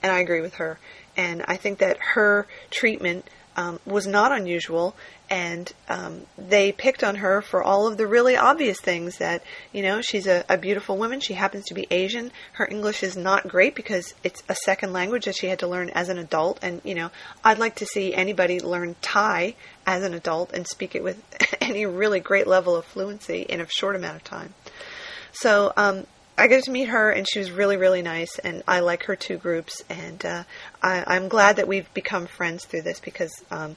And 0.00 0.12
I 0.12 0.20
agree 0.20 0.42
with 0.42 0.54
her. 0.54 0.78
And 1.16 1.44
I 1.48 1.56
think 1.56 1.80
that 1.80 1.98
her 2.14 2.46
treatment 2.70 3.28
um, 3.56 3.78
was 3.86 4.06
not 4.06 4.32
unusual, 4.32 4.96
and 5.30 5.72
um, 5.88 6.22
they 6.36 6.72
picked 6.72 7.04
on 7.04 7.16
her 7.16 7.40
for 7.40 7.62
all 7.62 7.86
of 7.86 7.96
the 7.96 8.06
really 8.06 8.36
obvious 8.36 8.80
things 8.80 9.18
that 9.18 9.42
you 9.72 9.82
know 9.82 10.00
she's 10.00 10.26
a, 10.26 10.44
a, 10.48 10.58
beautiful 10.58 10.96
woman. 10.96 11.20
She 11.20 11.34
happens 11.34 11.64
to 11.66 11.74
be 11.74 11.86
Asian. 11.90 12.32
Her 12.52 12.68
English 12.70 13.02
is 13.02 13.16
not 13.16 13.48
great 13.48 13.74
because 13.74 14.14
it's 14.22 14.42
a 14.48 14.56
second 14.64 14.92
language 14.92 15.24
that 15.24 15.36
she 15.36 15.46
had 15.46 15.60
to 15.60 15.68
learn 15.68 15.90
as 15.90 16.08
an 16.08 16.18
adult. 16.18 16.58
And 16.62 16.80
you 16.84 16.94
know, 16.94 17.10
I'd 17.44 17.58
like 17.58 17.76
to 17.76 17.86
see 17.86 18.14
anybody 18.14 18.60
learn 18.60 18.96
Thai 19.02 19.54
as 19.86 20.02
an 20.02 20.14
adult 20.14 20.52
and 20.52 20.66
speak 20.66 20.94
it 20.94 21.02
with 21.02 21.22
any 21.60 21.86
really 21.86 22.20
great 22.20 22.46
level 22.46 22.76
of 22.76 22.84
fluency 22.84 23.42
in 23.42 23.60
a 23.60 23.66
short 23.68 23.96
amount 23.96 24.16
of 24.16 24.24
time. 24.24 24.54
So 25.32 25.72
um, 25.76 26.06
I 26.36 26.48
got 26.48 26.64
to 26.64 26.70
meet 26.70 26.88
her, 26.88 27.10
and 27.10 27.26
she 27.28 27.38
was 27.38 27.50
really, 27.50 27.76
really 27.76 28.02
nice. 28.02 28.38
And 28.40 28.62
I 28.66 28.80
like 28.80 29.04
her 29.04 29.14
two 29.14 29.36
groups, 29.36 29.84
and 29.88 30.24
uh, 30.24 30.44
I, 30.82 31.16
am 31.16 31.28
glad 31.28 31.56
that 31.56 31.68
we've 31.68 31.92
become 31.94 32.26
friends 32.26 32.64
through 32.64 32.82
this 32.82 32.98
because 32.98 33.32
um, 33.52 33.76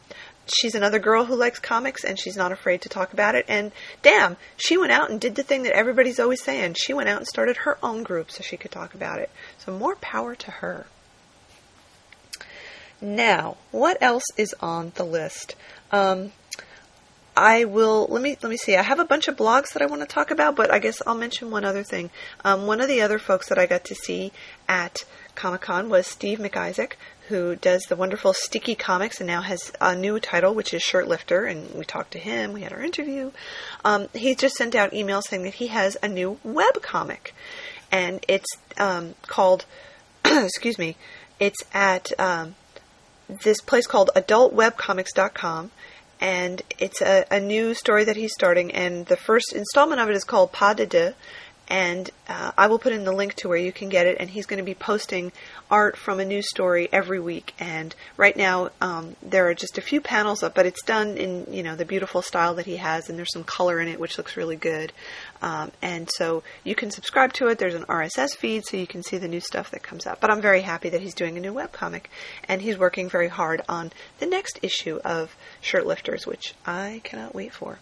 she's 0.54 0.76
another 0.76 1.00
girl 1.00 1.26
who 1.26 1.36
likes 1.36 1.60
comics 1.60 2.04
and 2.04 2.20
she's 2.20 2.38
not 2.38 2.52
afraid 2.52 2.82
to 2.82 2.90
talk 2.90 3.14
about 3.14 3.36
it. 3.36 3.46
And 3.48 3.72
damn, 4.02 4.38
she 4.56 4.78
went 4.78 4.92
out 4.92 5.10
and 5.10 5.20
did 5.20 5.36
the 5.36 5.44
thing 5.44 5.64
that 5.64 5.74
everybody's 5.74 6.20
always 6.20 6.44
saying. 6.44 6.76
She 6.76 6.94
went 6.94 7.10
out 7.10 7.18
and 7.18 7.28
started 7.28 7.58
her 7.58 7.78
own 7.84 8.04
group 8.04 8.32
so 8.32 8.42
she 8.42 8.58
could 8.58 8.72
talk 8.72 8.94
about 8.94 9.20
it. 9.20 9.30
So 9.60 9.78
more 9.78 9.96
power 9.96 10.36
to 10.36 10.52
her. 10.52 10.88
Now, 13.00 13.58
what 13.72 13.98
else 14.02 14.26
is 14.38 14.56
on 14.60 14.92
the 14.96 15.04
list? 15.04 15.56
Um, 15.92 16.32
I 17.38 17.66
will 17.66 18.08
let 18.10 18.24
me 18.24 18.36
let 18.42 18.50
me 18.50 18.58
see. 18.58 18.76
I 18.76 18.82
have 18.82 18.98
a 18.98 19.06
bunch 19.06 19.28
of 19.28 19.38
blogs 19.38 19.74
that 19.74 19.84
I 19.84 19.86
want 19.86 20.02
to 20.02 20.08
talk 20.08 20.32
about, 20.32 20.56
but 20.56 20.72
I 20.72 20.80
guess 20.80 21.04
I'll 21.06 21.14
mention 21.14 21.52
one 21.52 21.64
other 21.64 21.84
thing. 21.84 22.10
Um, 22.44 22.66
one 22.66 22.82
of 22.82 22.88
the 22.88 23.00
other 23.02 23.20
folks 23.20 23.48
that 23.50 23.60
I 23.60 23.68
got 23.68 23.84
to 23.86 23.96
see 23.96 24.32
at 24.68 25.04
Comic 25.36 25.62
Con 25.62 25.88
was 25.88 26.08
Steve 26.08 26.40
MacIsaac, 26.40 26.94
who 27.28 27.56
does 27.56 27.84
the 27.84 27.96
wonderful 27.96 28.34
Sticky 28.34 28.74
Comics 28.74 29.20
and 29.20 29.28
now 29.28 29.42
has 29.42 29.72
a 29.80 29.96
new 29.96 30.20
title, 30.20 30.56
which 30.56 30.74
is 30.74 30.82
Shirtlifter. 30.82 31.50
And 31.50 31.76
we 31.76 31.86
talked 31.86 32.10
to 32.14 32.20
him. 32.20 32.54
We 32.54 32.62
had 32.62 32.74
our 32.74 32.82
interview. 32.82 33.30
Um, 33.86 34.08
he 34.16 34.34
just 34.34 34.56
sent 34.56 34.74
out 34.74 34.92
emails 34.92 35.26
saying 35.26 35.44
that 35.44 35.54
he 35.54 35.68
has 35.68 35.96
a 36.02 36.08
new 36.08 36.40
web 36.44 36.82
comic, 36.82 37.36
and 37.92 38.26
it's 38.28 38.50
um, 38.78 39.14
called. 39.28 39.66
excuse 40.26 40.80
me. 40.80 40.98
It's 41.40 41.64
at 41.72 42.20
um, 42.20 42.56
this 43.44 43.62
place 43.62 43.86
called 43.86 44.10
AdultWebComics.com 44.16 45.70
and 46.20 46.62
it's 46.80 47.02
a, 47.02 47.26
a 47.32 47.40
new 47.40 47.74
story 47.74 48.04
that 48.04 48.16
he's 48.16 48.34
starting. 48.34 48.72
And 48.72 49.06
the 49.06 49.18
first 49.18 49.54
installment 49.54 50.02
of 50.02 50.10
it 50.10 50.16
is 50.16 50.24
called 50.24 50.52
Pas 50.52 50.76
de 50.76 50.86
Deux, 50.86 51.14
and 51.68 52.10
uh, 52.30 52.52
I 52.58 52.68
will 52.68 52.80
put 52.80 52.94
in 52.94 53.04
the 53.04 53.12
link 53.12 53.34
to 53.36 53.50
where 53.50 53.58
you 53.58 53.72
can 53.72 53.90
get 53.90 54.06
it. 54.06 54.18
And 54.20 54.30
he's 54.30 54.46
going 54.46 54.60
to 54.60 54.64
be 54.64 54.74
posting 54.74 55.32
art 55.70 55.98
from 55.98 56.20
a 56.20 56.26
new 56.26 56.42
story 56.42 56.88
every 56.92 57.20
week. 57.20 57.54
And 57.60 57.94
right 58.16 58.36
now, 58.36 58.70
um, 58.80 59.16
there 59.22 59.48
are 59.50 59.54
just 59.54 59.78
a 59.78 59.82
few 59.82 60.00
panels 60.00 60.44
up, 60.44 60.56
but 60.56 60.66
it's 60.66 60.84
done 60.84 61.18
in 61.18 61.46
you 61.52 61.64
know 61.64 61.76
the 61.76 61.86
beautiful 61.86 62.22
style 62.22 62.56
that 62.56 62.66
he 62.66 62.78
has, 62.78 63.10
and 63.10 63.18
there's 63.18 63.34
some 63.34 63.44
color 63.44 63.80
in 63.80 63.88
it, 63.88 64.00
which 64.00 64.18
looks 64.18 64.38
really 64.38 64.56
good. 64.56 64.94
Um, 65.42 65.72
and 65.82 66.10
so 66.16 66.44
you 66.64 66.76
can 66.76 66.90
subscribe 66.90 67.34
to 67.34 67.48
it. 67.48 67.60
There's 67.60 67.76
an 67.76 67.86
RSS 67.86 68.36
feed, 68.36 68.66
so 68.66 68.78
you 68.78 68.88
can 68.88 69.04
see 69.04 69.18
the 69.18 69.28
new 69.28 69.42
stuff 69.42 69.72
that 69.72 69.84
comes 69.84 70.08
up. 70.08 70.22
But 70.22 70.32
I'm 70.32 70.42
very 70.42 70.62
happy 70.62 70.90
that 70.90 71.02
he's 71.02 71.16
doing 71.16 71.38
a 71.38 71.42
new 71.42 71.54
webcomic, 71.54 72.06
and 72.48 72.62
he's 72.62 72.78
working 72.78 73.10
very 73.10 73.28
hard 73.28 73.62
on 73.68 73.92
the 74.20 74.26
next 74.26 74.60
issue 74.62 75.00
of 75.04 75.36
Shirtlifters, 75.62 76.26
which 76.26 76.54
I 76.66 77.02
cannot 77.04 77.36
wait 77.36 77.54
for. 77.54 77.80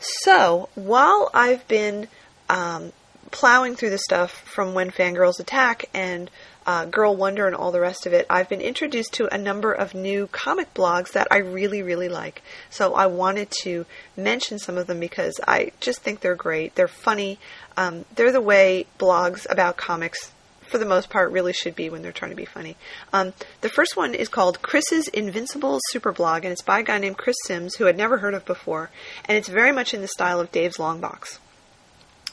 So 0.00 0.70
while 0.74 1.30
I've 1.34 1.68
been 1.68 2.08
um, 2.50 2.92
plowing 3.30 3.76
through 3.76 3.90
the 3.90 3.98
stuff 3.98 4.32
from 4.32 4.74
when 4.74 4.90
Fangirls 4.90 5.38
Attack 5.38 5.88
and 5.94 6.30
uh, 6.66 6.84
Girl 6.84 7.16
Wonder 7.16 7.46
and 7.46 7.54
all 7.54 7.72
the 7.72 7.80
rest 7.80 8.06
of 8.06 8.12
it, 8.12 8.26
I've 8.28 8.48
been 8.48 8.60
introduced 8.60 9.14
to 9.14 9.32
a 9.32 9.38
number 9.38 9.72
of 9.72 9.94
new 9.94 10.26
comic 10.26 10.74
blogs 10.74 11.12
that 11.12 11.28
I 11.30 11.38
really, 11.38 11.82
really 11.82 12.08
like. 12.08 12.42
So 12.68 12.94
I 12.94 13.06
wanted 13.06 13.50
to 13.62 13.86
mention 14.16 14.58
some 14.58 14.76
of 14.76 14.86
them 14.86 15.00
because 15.00 15.40
I 15.46 15.72
just 15.80 16.02
think 16.02 16.20
they're 16.20 16.34
great. 16.34 16.74
They're 16.74 16.88
funny. 16.88 17.38
Um, 17.76 18.04
they're 18.14 18.32
the 18.32 18.40
way 18.40 18.86
blogs 18.98 19.46
about 19.48 19.76
comics 19.76 20.32
for 20.62 20.78
the 20.78 20.86
most 20.86 21.10
part, 21.10 21.32
really 21.32 21.52
should 21.52 21.74
be 21.74 21.90
when 21.90 22.00
they're 22.00 22.12
trying 22.12 22.30
to 22.30 22.36
be 22.36 22.44
funny. 22.44 22.76
Um, 23.12 23.32
the 23.60 23.68
first 23.68 23.96
one 23.96 24.14
is 24.14 24.28
called 24.28 24.62
Chris's 24.62 25.08
Invincible 25.08 25.80
Super 25.88 26.12
Blog, 26.12 26.44
and 26.44 26.52
it's 26.52 26.62
by 26.62 26.78
a 26.78 26.84
guy 26.84 26.98
named 26.98 27.18
Chris 27.18 27.34
Sims, 27.44 27.74
who 27.74 27.88
I'd 27.88 27.96
never 27.96 28.18
heard 28.18 28.34
of 28.34 28.44
before, 28.44 28.90
and 29.24 29.36
it's 29.36 29.48
very 29.48 29.72
much 29.72 29.92
in 29.94 30.00
the 30.00 30.06
style 30.06 30.38
of 30.38 30.52
Dave's 30.52 30.78
Long 30.78 31.00
Box. 31.00 31.40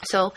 So 0.02 0.32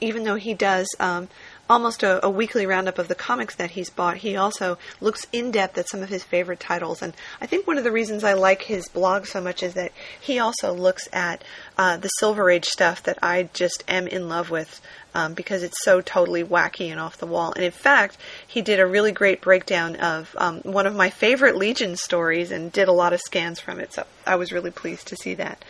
even 0.00 0.24
though 0.24 0.34
he 0.34 0.54
does 0.54 0.88
um, 1.00 1.28
almost 1.68 2.02
a, 2.02 2.24
a, 2.24 2.28
weekly 2.28 2.66
roundup 2.66 2.98
of 2.98 3.08
the 3.08 3.14
comics 3.14 3.54
that 3.56 3.70
he's 3.70 3.90
bought, 3.90 4.18
he 4.18 4.36
also 4.36 4.76
looks 5.00 5.26
in 5.32 5.50
depth 5.50 5.78
at 5.78 5.88
some 5.88 6.02
of 6.02 6.08
his 6.08 6.22
favorite 6.22 6.60
titles. 6.60 7.00
And 7.00 7.14
I 7.40 7.46
think 7.46 7.66
one 7.66 7.78
of 7.78 7.84
the 7.84 7.92
reasons 7.92 8.22
I 8.22 8.34
like 8.34 8.62
his 8.62 8.88
blog 8.88 9.26
so 9.26 9.40
much 9.40 9.62
is 9.62 9.74
that 9.74 9.92
he 10.20 10.38
also 10.38 10.74
looks 10.74 11.08
at 11.12 11.42
uh, 11.78 11.96
the 11.96 12.08
Silver 12.08 12.50
Age 12.50 12.66
stuff 12.66 13.02
that 13.04 13.18
I 13.22 13.48
just 13.54 13.82
am 13.88 14.06
in 14.06 14.28
love 14.28 14.50
with. 14.50 14.80
Um, 15.16 15.34
because 15.34 15.62
it's 15.62 15.84
so 15.84 16.00
totally 16.00 16.42
wacky 16.42 16.90
and 16.90 16.98
off 16.98 17.18
the 17.18 17.26
wall. 17.28 17.52
And 17.52 17.64
in 17.64 17.70
fact, 17.70 18.16
he 18.44 18.62
did 18.62 18.80
a 18.80 18.86
really 18.86 19.12
great 19.12 19.40
breakdown 19.40 19.94
of 19.94 20.34
um, 20.36 20.58
one 20.62 20.88
of 20.88 20.96
my 20.96 21.08
favorite 21.08 21.54
Legion 21.54 21.94
stories 21.94 22.50
and 22.50 22.72
did 22.72 22.88
a 22.88 22.92
lot 22.92 23.12
of 23.12 23.20
scans 23.20 23.60
from 23.60 23.78
it. 23.78 23.92
So 23.92 24.06
I 24.26 24.34
was 24.34 24.50
really 24.50 24.72
pleased 24.72 25.06
to 25.06 25.16
see 25.16 25.34
that. 25.34 25.64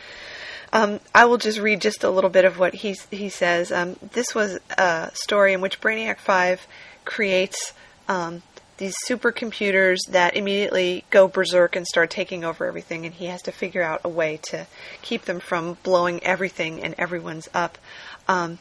Um, 0.75 0.99
I 1.15 1.27
will 1.27 1.39
just 1.39 1.61
read 1.61 1.81
just 1.81 2.03
a 2.03 2.11
little 2.11 2.29
bit 2.29 2.45
of 2.45 2.59
what 2.59 2.75
he 2.75 2.97
he 3.13 3.29
says. 3.29 3.71
Um, 3.71 3.95
this 4.13 4.35
was 4.35 4.59
a 4.77 5.11
story 5.15 5.53
in 5.53 5.61
which 5.61 5.81
Brainiac 5.81 6.19
Five 6.19 6.67
creates 7.05 7.73
um, 8.09 8.43
these 8.79 8.97
supercomputers 9.07 9.99
that 10.11 10.37
immediately 10.37 11.05
go 11.11 11.29
berserk 11.29 11.77
and 11.77 11.87
start 11.87 12.11
taking 12.11 12.45
over 12.45 12.67
everything, 12.67 13.07
and 13.07 13.15
he 13.15 13.27
has 13.27 13.41
to 13.43 13.53
figure 13.53 13.85
out 13.85 14.01
a 14.03 14.09
way 14.09 14.41
to 14.51 14.67
keep 15.01 15.27
them 15.27 15.39
from 15.39 15.79
blowing 15.85 16.21
everything 16.25 16.83
and 16.83 16.97
everyone's 16.99 17.49
up. 17.55 17.79
Um, 18.27 18.59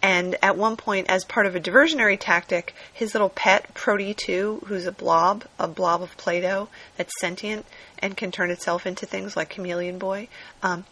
and 0.00 0.36
at 0.42 0.56
one 0.56 0.76
point, 0.76 1.10
as 1.10 1.24
part 1.24 1.46
of 1.46 1.56
a 1.56 1.60
diversionary 1.60 2.16
tactic, 2.20 2.76
his 2.92 3.12
little 3.12 3.30
pet, 3.30 3.74
Proty 3.74 4.14
2, 4.14 4.66
who's 4.66 4.86
a 4.86 4.92
blob, 4.92 5.46
a 5.58 5.66
blob 5.66 6.00
of 6.00 6.16
Play 6.16 6.42
Doh 6.42 6.68
that's 6.96 7.18
sentient 7.20 7.66
and 7.98 8.16
can 8.16 8.30
turn 8.30 8.52
itself 8.52 8.86
into 8.86 9.04
things 9.04 9.36
like 9.36 9.50
Chameleon 9.50 9.98
Boy, 9.98 10.28
um, 10.62 10.84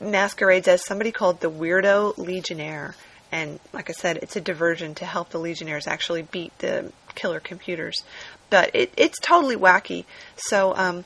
masquerades 0.00 0.68
as 0.68 0.84
somebody 0.84 1.12
called 1.12 1.40
the 1.40 1.50
Weirdo 1.50 2.16
Legionnaire. 2.18 2.94
And 3.30 3.60
like 3.72 3.90
I 3.90 3.92
said, 3.92 4.18
it's 4.18 4.36
a 4.36 4.40
diversion 4.40 4.94
to 4.96 5.04
help 5.04 5.30
the 5.30 5.38
Legionnaires 5.38 5.86
actually 5.86 6.22
beat 6.22 6.56
the 6.58 6.92
killer 7.14 7.40
computers. 7.40 8.02
But 8.50 8.70
it, 8.74 8.92
it's 8.96 9.18
totally 9.18 9.56
wacky. 9.56 10.04
So 10.36 10.74
um, 10.74 11.04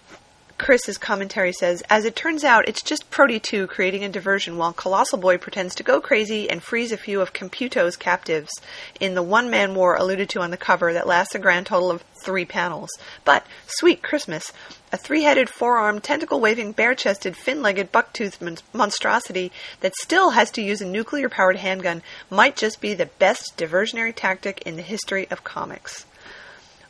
Chris's 0.62 0.96
commentary 0.96 1.52
says, 1.52 1.82
as 1.90 2.04
it 2.04 2.14
turns 2.14 2.44
out, 2.44 2.68
it's 2.68 2.82
just 2.82 3.10
Proty 3.10 3.40
2 3.40 3.66
creating 3.66 4.04
a 4.04 4.08
diversion 4.08 4.56
while 4.56 4.72
Colossal 4.72 5.18
Boy 5.18 5.36
pretends 5.36 5.74
to 5.74 5.82
go 5.82 6.00
crazy 6.00 6.48
and 6.48 6.62
frees 6.62 6.92
a 6.92 6.96
few 6.96 7.20
of 7.20 7.32
Computo's 7.32 7.96
captives 7.96 8.52
in 9.00 9.14
the 9.14 9.24
one 9.24 9.50
man 9.50 9.74
war 9.74 9.96
alluded 9.96 10.28
to 10.28 10.40
on 10.40 10.52
the 10.52 10.56
cover 10.56 10.92
that 10.92 11.08
lasts 11.08 11.34
a 11.34 11.40
grand 11.40 11.66
total 11.66 11.90
of 11.90 12.04
three 12.22 12.44
panels. 12.44 12.90
But, 13.24 13.44
sweet 13.66 14.04
Christmas, 14.04 14.52
a 14.92 14.96
three 14.96 15.24
headed, 15.24 15.50
four 15.50 15.78
armed, 15.78 16.04
tentacle 16.04 16.38
waving, 16.38 16.72
bare 16.72 16.94
chested, 16.94 17.36
fin 17.36 17.60
legged, 17.60 17.90
buck 17.90 18.12
toothed 18.12 18.62
monstrosity 18.72 19.50
that 19.80 19.96
still 19.96 20.30
has 20.30 20.52
to 20.52 20.62
use 20.62 20.80
a 20.80 20.86
nuclear 20.86 21.28
powered 21.28 21.56
handgun 21.56 22.04
might 22.30 22.54
just 22.54 22.80
be 22.80 22.94
the 22.94 23.06
best 23.06 23.56
diversionary 23.56 24.12
tactic 24.14 24.62
in 24.62 24.76
the 24.76 24.82
history 24.82 25.26
of 25.28 25.42
comics. 25.42 26.06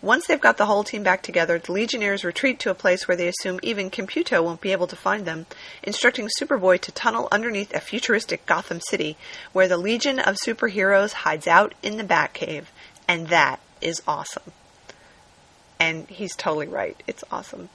Once 0.03 0.27
they've 0.27 0.41
got 0.41 0.57
the 0.57 0.67
whole 0.67 0.83
team 0.83 1.05
back 1.05 1.23
together, 1.23 1.61
the 1.61 1.71
Legionnaires 1.71 2.25
retreat 2.25 2.59
to 2.59 2.71
a 2.71 2.75
place 2.75 3.07
where 3.07 3.17
they 3.17 3.29
assume 3.29 3.61
even 3.63 3.89
Computo 3.89 4.43
won't 4.43 4.61
be 4.61 4.73
able 4.73 4.89
to 4.89 4.97
find 4.97 5.25
them, 5.25 5.47
instructing 5.85 6.29
Superboy 6.41 6.81
to 6.81 6.91
tunnel 6.91 7.29
underneath 7.31 7.73
a 7.73 7.81
futuristic 7.81 8.45
Gotham 8.45 8.81
City, 8.81 9.17
where 9.53 9.69
the 9.69 9.77
Legion 9.77 10.19
of 10.19 10.37
Superheroes 10.45 11.13
hides 11.13 11.47
out 11.47 11.75
in 11.85 11.99
the 11.99 12.05
Batcave. 12.05 12.65
And 13.07 13.29
that 13.29 13.61
is 13.81 14.03
awesome. 14.07 14.53
And 15.79 16.09
he's 16.09 16.35
totally 16.35 16.67
right. 16.67 17.01
It's 17.07 17.23
awesome. 17.31 17.69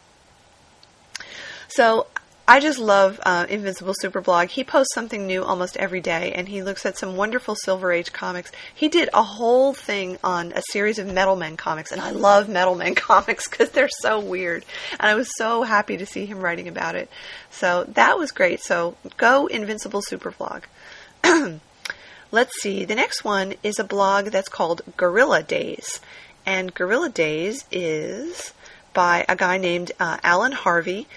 So 1.69 2.07
I 2.49 2.61
just 2.61 2.79
love 2.79 3.19
uh, 3.25 3.45
Invincible 3.49 3.93
Superblog. 4.01 4.49
He 4.49 4.63
posts 4.63 4.93
something 4.93 5.27
new 5.27 5.43
almost 5.43 5.75
every 5.75 5.99
day, 5.99 6.31
and 6.31 6.47
he 6.47 6.63
looks 6.63 6.85
at 6.85 6.97
some 6.97 7.17
wonderful 7.17 7.55
Silver 7.55 7.91
Age 7.91 8.13
comics. 8.13 8.53
He 8.73 8.87
did 8.87 9.09
a 9.13 9.21
whole 9.21 9.73
thing 9.73 10.17
on 10.23 10.53
a 10.53 10.61
series 10.71 10.97
of 10.97 11.07
Metal 11.07 11.35
Men 11.35 11.57
comics, 11.57 11.91
and 11.91 11.99
I 11.99 12.11
love 12.11 12.47
Metal 12.47 12.75
Men 12.75 12.95
comics 12.95 13.49
because 13.49 13.71
they're 13.71 13.89
so 13.89 14.21
weird. 14.21 14.63
And 14.97 15.09
I 15.09 15.15
was 15.15 15.29
so 15.35 15.63
happy 15.63 15.97
to 15.97 16.05
see 16.05 16.25
him 16.25 16.39
writing 16.39 16.69
about 16.69 16.95
it. 16.95 17.09
So 17.51 17.83
that 17.95 18.17
was 18.17 18.31
great. 18.31 18.61
So 18.61 18.95
go 19.17 19.47
Invincible 19.47 20.01
Superblog. 20.01 20.63
Let's 22.31 22.61
see. 22.61 22.85
The 22.85 22.95
next 22.95 23.25
one 23.25 23.55
is 23.61 23.77
a 23.77 23.83
blog 23.83 24.27
that's 24.27 24.47
called 24.47 24.83
Gorilla 24.95 25.43
Days, 25.43 25.99
and 26.45 26.73
Gorilla 26.73 27.09
Days 27.09 27.65
is 27.73 28.53
by 28.93 29.25
a 29.27 29.35
guy 29.35 29.57
named 29.57 29.91
uh, 29.99 30.17
Alan 30.23 30.53
Harvey 30.53 31.07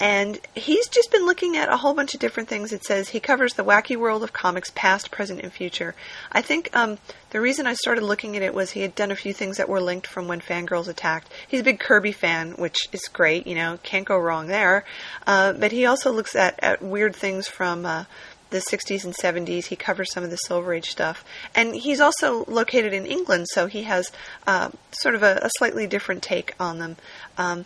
and 0.00 0.40
he's 0.54 0.88
just 0.88 1.12
been 1.12 1.26
looking 1.26 1.58
at 1.58 1.68
a 1.68 1.76
whole 1.76 1.92
bunch 1.92 2.14
of 2.14 2.20
different 2.20 2.48
things. 2.48 2.72
It 2.72 2.84
says 2.84 3.10
he 3.10 3.20
covers 3.20 3.52
the 3.52 3.62
wacky 3.62 3.98
world 3.98 4.22
of 4.22 4.32
comics, 4.32 4.72
past, 4.74 5.10
present, 5.10 5.40
and 5.40 5.52
future. 5.52 5.94
I 6.32 6.40
think 6.40 6.74
um, 6.74 6.96
the 7.30 7.40
reason 7.40 7.66
I 7.66 7.74
started 7.74 8.02
looking 8.02 8.34
at 8.34 8.42
it 8.42 8.54
was 8.54 8.70
he 8.70 8.80
had 8.80 8.94
done 8.94 9.10
a 9.10 9.16
few 9.16 9.34
things 9.34 9.58
that 9.58 9.68
were 9.68 9.80
linked 9.80 10.06
from 10.06 10.26
when 10.26 10.40
Fangirls 10.40 10.88
attacked. 10.88 11.30
He's 11.46 11.60
a 11.60 11.64
big 11.64 11.80
Kirby 11.80 12.12
fan, 12.12 12.52
which 12.52 12.88
is 12.92 13.08
great. 13.12 13.46
You 13.46 13.54
know, 13.54 13.78
can't 13.82 14.06
go 14.06 14.18
wrong 14.18 14.46
there. 14.46 14.86
Uh, 15.26 15.52
but 15.52 15.70
he 15.70 15.84
also 15.84 16.10
looks 16.10 16.34
at, 16.34 16.58
at 16.62 16.82
weird 16.82 17.14
things 17.14 17.46
from. 17.46 17.84
Uh, 17.84 18.04
the 18.50 18.58
60s 18.58 19.04
and 19.04 19.14
70s. 19.14 19.66
He 19.66 19.76
covers 19.76 20.12
some 20.12 20.24
of 20.24 20.30
the 20.30 20.36
Silver 20.36 20.74
Age 20.74 20.90
stuff. 20.90 21.24
And 21.54 21.72
he's 21.72 22.00
also 22.00 22.44
located 22.46 22.92
in 22.92 23.06
England, 23.06 23.46
so 23.48 23.68
he 23.68 23.84
has 23.84 24.10
uh, 24.44 24.70
sort 24.90 25.14
of 25.14 25.22
a, 25.22 25.38
a, 25.42 25.50
slightly 25.58 25.86
different 25.86 26.24
take 26.24 26.54
on 26.58 26.80
them. 26.80 26.96
Um, 27.38 27.64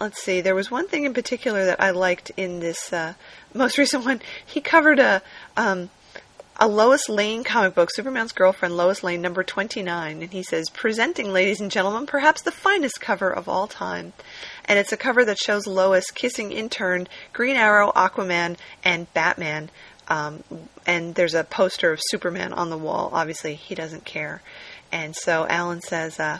let's 0.00 0.22
see, 0.22 0.40
there 0.40 0.54
was 0.54 0.70
one 0.70 0.88
thing 0.88 1.04
in 1.04 1.14
particular 1.14 1.64
that 1.64 1.80
I 1.80 1.90
liked 1.90 2.30
in 2.36 2.60
this 2.60 2.92
uh, 2.92 3.14
most 3.54 3.78
recent 3.78 4.04
one. 4.04 4.20
He 4.44 4.60
covered 4.60 4.98
a 4.98 5.22
um, 5.56 5.90
a 6.58 6.68
Lois 6.68 7.08
Lane 7.08 7.44
comic 7.44 7.74
book, 7.74 7.90
Superman's 7.92 8.32
Girlfriend, 8.32 8.76
Lois 8.76 9.02
Lane, 9.02 9.20
number 9.20 9.42
29. 9.42 10.22
And 10.22 10.32
he 10.32 10.42
says, 10.42 10.70
Presenting, 10.70 11.32
ladies 11.32 11.60
and 11.60 11.70
gentlemen, 11.70 12.06
perhaps 12.06 12.42
the 12.42 12.50
finest 12.50 13.00
cover 13.00 13.30
of 13.30 13.48
all 13.48 13.66
time. 13.66 14.14
And 14.64 14.78
it's 14.78 14.92
a 14.92 14.96
cover 14.96 15.24
that 15.24 15.38
shows 15.38 15.66
Lois 15.66 16.10
kissing 16.10 16.52
in 16.52 16.68
turn 16.68 17.08
Green 17.32 17.56
Arrow, 17.56 17.92
Aquaman, 17.94 18.56
and 18.82 19.12
Batman. 19.12 19.70
Um, 20.08 20.44
and 20.86 21.14
there's 21.14 21.34
a 21.34 21.44
poster 21.44 21.92
of 21.92 22.00
Superman 22.02 22.52
on 22.52 22.70
the 22.70 22.78
wall. 22.78 23.10
Obviously, 23.12 23.54
he 23.54 23.74
doesn't 23.74 24.04
care. 24.04 24.40
And 24.90 25.14
so 25.14 25.46
Alan 25.48 25.82
says, 25.82 26.18
uh, 26.18 26.38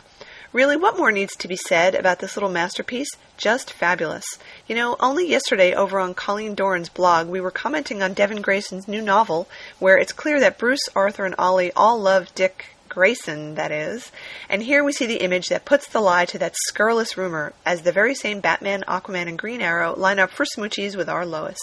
Really, 0.53 0.77
what 0.77 0.97
more 0.97 1.11
needs 1.11 1.35
to 1.35 1.47
be 1.49 1.57
said 1.57 1.93
about 1.93 2.19
this 2.19 2.37
little 2.37 2.49
masterpiece? 2.49 3.09
Just 3.35 3.73
fabulous. 3.73 4.23
You 4.65 4.75
know, 4.75 4.95
only 5.01 5.27
yesterday 5.27 5.73
over 5.73 5.99
on 5.99 6.13
Colleen 6.13 6.55
Doran's 6.55 6.87
blog, 6.87 7.27
we 7.27 7.41
were 7.41 7.51
commenting 7.51 8.01
on 8.01 8.13
Devin 8.13 8.41
Grayson's 8.41 8.87
new 8.87 9.01
novel, 9.01 9.49
where 9.77 9.97
it's 9.97 10.13
clear 10.13 10.39
that 10.39 10.57
Bruce, 10.57 10.87
Arthur, 10.95 11.25
and 11.25 11.35
Ollie 11.37 11.73
all 11.73 11.99
love 11.99 12.33
Dick 12.33 12.77
Grayson, 12.87 13.55
that 13.55 13.73
is. 13.73 14.09
And 14.47 14.63
here 14.63 14.85
we 14.85 14.93
see 14.93 15.05
the 15.05 15.21
image 15.21 15.49
that 15.49 15.65
puts 15.65 15.85
the 15.85 15.99
lie 15.99 16.25
to 16.25 16.39
that 16.39 16.55
scurrilous 16.55 17.17
rumor, 17.17 17.51
as 17.65 17.81
the 17.81 17.91
very 17.91 18.15
same 18.15 18.39
Batman, 18.39 18.85
Aquaman, 18.87 19.27
and 19.27 19.37
Green 19.37 19.59
Arrow 19.59 19.95
line 19.97 20.17
up 20.17 20.31
for 20.31 20.45
smoochies 20.45 20.95
with 20.95 21.09
our 21.09 21.25
Lois. 21.25 21.59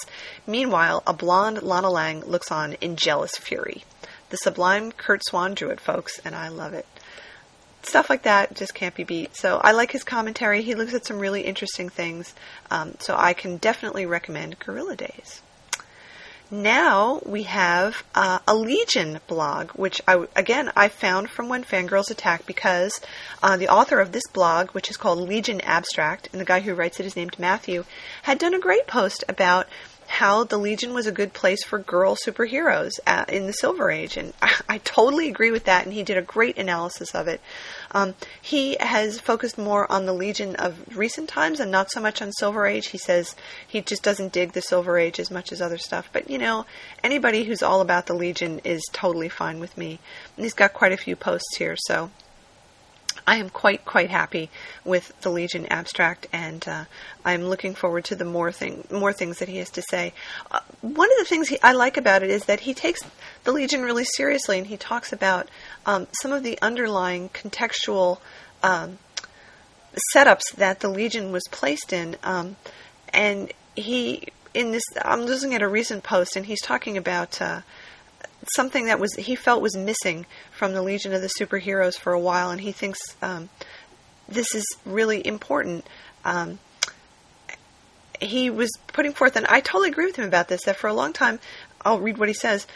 Meanwhile, 0.47 1.03
a 1.07 1.15
blonde 1.15 1.63
Lana 1.63 1.89
Lang 1.89 2.21
looks 2.21 2.53
on 2.53 2.75
in 2.75 2.97
jealous 2.97 3.33
fury. 3.39 3.83
The 4.29 4.37
sublime 4.37 4.93
Curt 4.93 5.25
Swan 5.25 5.55
drew 5.55 5.71
it, 5.71 5.81
folks, 5.81 6.21
and 6.23 6.35
I 6.35 6.49
love 6.49 6.75
it 6.75 6.87
stuff 7.87 8.11
like 8.11 8.23
that 8.23 8.55
just 8.55 8.75
can't 8.75 8.95
be 8.95 9.05
beat. 9.05 9.37
So 9.37 9.61
I 9.63 9.73
like 9.73 9.91
his 9.91 10.05
commentary. 10.05 10.63
He 10.63 10.75
looks 10.75 10.95
at 10.95 11.07
some 11.07 11.19
really 11.19 11.43
interesting 11.43 11.89
things. 11.89 12.35
Um, 12.71 12.95
so 12.99 13.15
I 13.17 13.33
can 13.33 13.57
definitely 13.57 14.07
recommend 14.07 14.59
Gorilla 14.59 14.97
Days. 14.97 15.43
Now 16.51 17.21
we 17.25 17.45
have 17.45 18.05
uh, 18.15 18.39
a 18.47 18.55
Legion 18.55 19.19
blog, 19.27 19.71
which 19.71 20.03
I, 20.07 20.27
again 20.37 20.71
I 20.77 20.89
found 20.89 21.31
from 21.31 21.49
when 21.49 21.65
Fangirls 21.65 22.11
Attack 22.11 22.47
because 22.47 23.01
uh, 23.43 23.57
the 23.57 23.69
author 23.69 23.99
of 23.99 24.13
this 24.13 24.27
blog, 24.33 24.71
which 24.71 24.91
is 24.91 24.99
called 24.99 25.19
Legion 25.19 25.63
Abstract, 25.63 26.29
and 26.33 26.41
the 26.41 26.45
guy 26.45 26.61
who 26.61 26.75
writes 26.75 27.01
it 27.01 27.07
is 27.07 27.17
named 27.17 27.39
Matthew, 27.39 27.85
had 28.23 28.39
done 28.39 28.55
a 28.55 28.61
great 28.61 28.87
post 28.87 29.25
about 29.27 29.67
how 30.07 30.45
the 30.45 30.59
Legion 30.59 30.95
was 30.95 31.07
a 31.07 31.13
good 31.13 31.33
place 31.33 31.65
for 31.65 31.79
girl 31.79 32.17
superheroes 32.17 32.93
uh, 33.07 33.25
in 33.29 33.47
the 33.47 33.53
Silver 33.53 33.91
Age, 33.91 34.17
and 34.17 34.33
I, 34.41 34.55
I, 34.69 34.79
totally 34.79 35.29
agree 35.29 35.51
with 35.51 35.65
that. 35.65 35.85
And 35.85 35.93
he 35.93 36.03
did 36.03 36.17
a 36.17 36.23
great 36.23 36.59
analysis 36.59 37.15
of 37.15 37.29
it. 37.29 37.41
Um, 37.93 38.15
he 38.41 38.77
has 38.81 39.21
focused 39.21 39.59
more 39.59 39.91
on 39.91 40.07
the 40.07 40.13
Legion 40.13 40.57
of 40.57 40.97
recent 40.97 41.29
times 41.29 41.61
and 41.61 41.71
not 41.71 41.91
so 41.91 42.01
much 42.01 42.21
on 42.23 42.33
Silver 42.33 42.67
Age. 42.67 42.89
He 42.89 42.99
says 42.99 43.35
he 43.67 43.81
just 43.81 44.03
doesn't 44.03 44.33
dig 44.33 44.53
the 44.53 44.63
Silver 44.63 44.99
Age 44.99 45.19
as 45.19 45.31
much 45.31 45.53
as 45.53 45.61
other 45.61 45.79
stuff. 45.79 46.09
But 46.13 46.31
you 46.31 46.39
know, 46.39 46.67
anybody 47.03 47.45
who's 47.45 47.63
all 47.63 47.81
about 47.81 48.07
the 48.07 48.15
Legion 48.15 48.61
is 48.65 48.83
totally 48.93 49.29
fine 49.29 49.61
with 49.61 49.77
me. 49.77 49.99
And 50.37 50.45
he's 50.45 50.55
got 50.55 50.73
quite 50.73 50.93
a 50.93 50.97
few 50.97 51.17
posts 51.17 51.57
here, 51.57 51.77
so 51.77 52.11
I 53.27 53.37
am 53.37 53.49
quite 53.49 53.85
quite 53.85 54.11
happy 54.11 54.51
with 54.85 55.19
the 55.23 55.31
Legion 55.31 55.67
abstract, 55.67 56.27
and 56.33 56.67
uh, 56.69 56.85
I'm 57.25 57.45
looking 57.45 57.75
forward 57.75 58.05
to 58.07 58.17
the 58.17 58.25
more 58.25 58.53
thing 58.53 58.87
more 58.91 59.13
things 59.13 59.39
that 59.39 59.49
he 59.49 59.59
has 59.59 59.71
to 59.71 59.83
say. 59.83 60.13
Uh, 60.51 60.61
one 60.83 61.11
of 61.11 61.19
the 61.19 61.25
things 61.25 61.49
he, 61.49 61.59
I 61.63 61.73
like 61.73 61.97
about 61.97 62.23
it 62.23 62.31
is 62.31 62.45
that 62.45 62.61
he 62.61 62.75
takes 62.75 63.01
the 63.45 63.53
Legion 63.53 63.83
really 63.83 64.05
seriously, 64.05 64.59
and 64.59 64.67
he 64.67 64.77
talks 64.77 65.13
about 65.13 65.49
um, 65.87 66.07
some 66.21 66.33
of 66.33 66.43
the 66.43 66.59
underlying 66.61 67.31
contextual 67.31 68.19
um, 68.63 68.99
setups 70.15 70.55
that 70.57 70.81
the 70.81 70.89
Legion 70.89 71.33
was 71.33 71.45
placed 71.51 71.93
in, 71.93 72.17
um, 72.23 72.57
and 73.09 73.53
he 73.75 74.29
in 74.53 74.71
this 74.71 74.85
I'm 75.03 75.23
looking 75.23 75.55
at 75.55 75.63
a 75.63 75.69
recent 75.69 76.05
post, 76.05 76.37
and 76.37 76.47
he's 76.47 76.63
talking 76.63 76.99
about. 76.99 77.41
Uh, 77.41 77.61
something 78.55 78.87
that 78.87 78.99
was 78.99 79.15
he 79.15 79.37
felt 79.37 79.63
was 79.63 79.77
missing 79.77 80.27
from 80.51 80.73
the 80.73 80.83
Legion 80.83 81.13
of 81.13 81.23
the 81.23 81.31
Superheroes 81.41 81.99
for 81.99 82.13
a 82.13 82.21
while, 82.21 82.51
and 82.51 82.61
he 82.61 82.73
thinks 82.73 82.99
um, 83.23 83.49
this 84.29 84.55
is 84.55 84.65
really 84.85 85.27
important. 85.27 85.87
Um, 86.25 86.59
he 88.21 88.51
was 88.51 88.71
putting 88.89 89.13
forth, 89.13 89.37
and 89.37 89.47
I 89.47 89.61
totally 89.61 89.91
agree 89.91 90.07
with 90.07 90.17
him 90.17 90.27
about 90.27 90.49
this. 90.49 90.65
That 90.65 90.77
for 90.77 90.89
a 90.89 90.95
long 90.95 91.13
time, 91.13 91.41
I'll 91.83 92.01
read 92.01 92.19
what 92.19 92.29
he 92.29 92.35
says. 92.35 92.67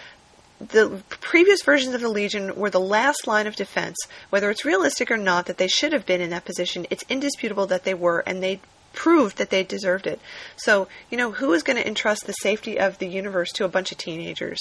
The 0.61 1.03
previous 1.09 1.63
versions 1.63 1.95
of 1.95 2.01
the 2.01 2.09
Legion 2.09 2.57
were 2.57 2.71
the 2.71 2.81
last 2.81 3.29
line 3.29 3.47
of 3.47 3.55
defense. 3.55 3.97
Whether 4.31 4.51
it's 4.51 4.65
realistic 4.65 5.11
or 5.11 5.17
not 5.17 5.47
that 5.47 5.57
they 5.57 5.69
should 5.69 5.93
have 5.93 6.05
been 6.05 6.21
in 6.21 6.31
that 6.31 6.45
position, 6.45 6.87
it's 6.91 7.05
indisputable 7.09 7.67
that 7.67 7.85
they 7.85 7.95
were, 7.95 8.21
and 8.27 8.43
they 8.43 8.61
proved 8.99 9.39
that 9.39 9.51
they 9.51 9.63
deserved 9.63 10.09
it. 10.09 10.21
So, 10.57 10.89
you 11.09 11.17
know, 11.17 11.31
who 11.31 11.53
is 11.53 11.63
going 11.63 11.77
to 11.77 11.87
entrust 11.87 12.27
the 12.27 12.33
safety 12.33 12.81
of 12.81 12.99
the 12.99 13.07
universe 13.07 13.53
to 13.53 13.65
a 13.65 13.69
bunch 13.69 13.93
of 13.93 13.99
teenagers? 13.99 14.59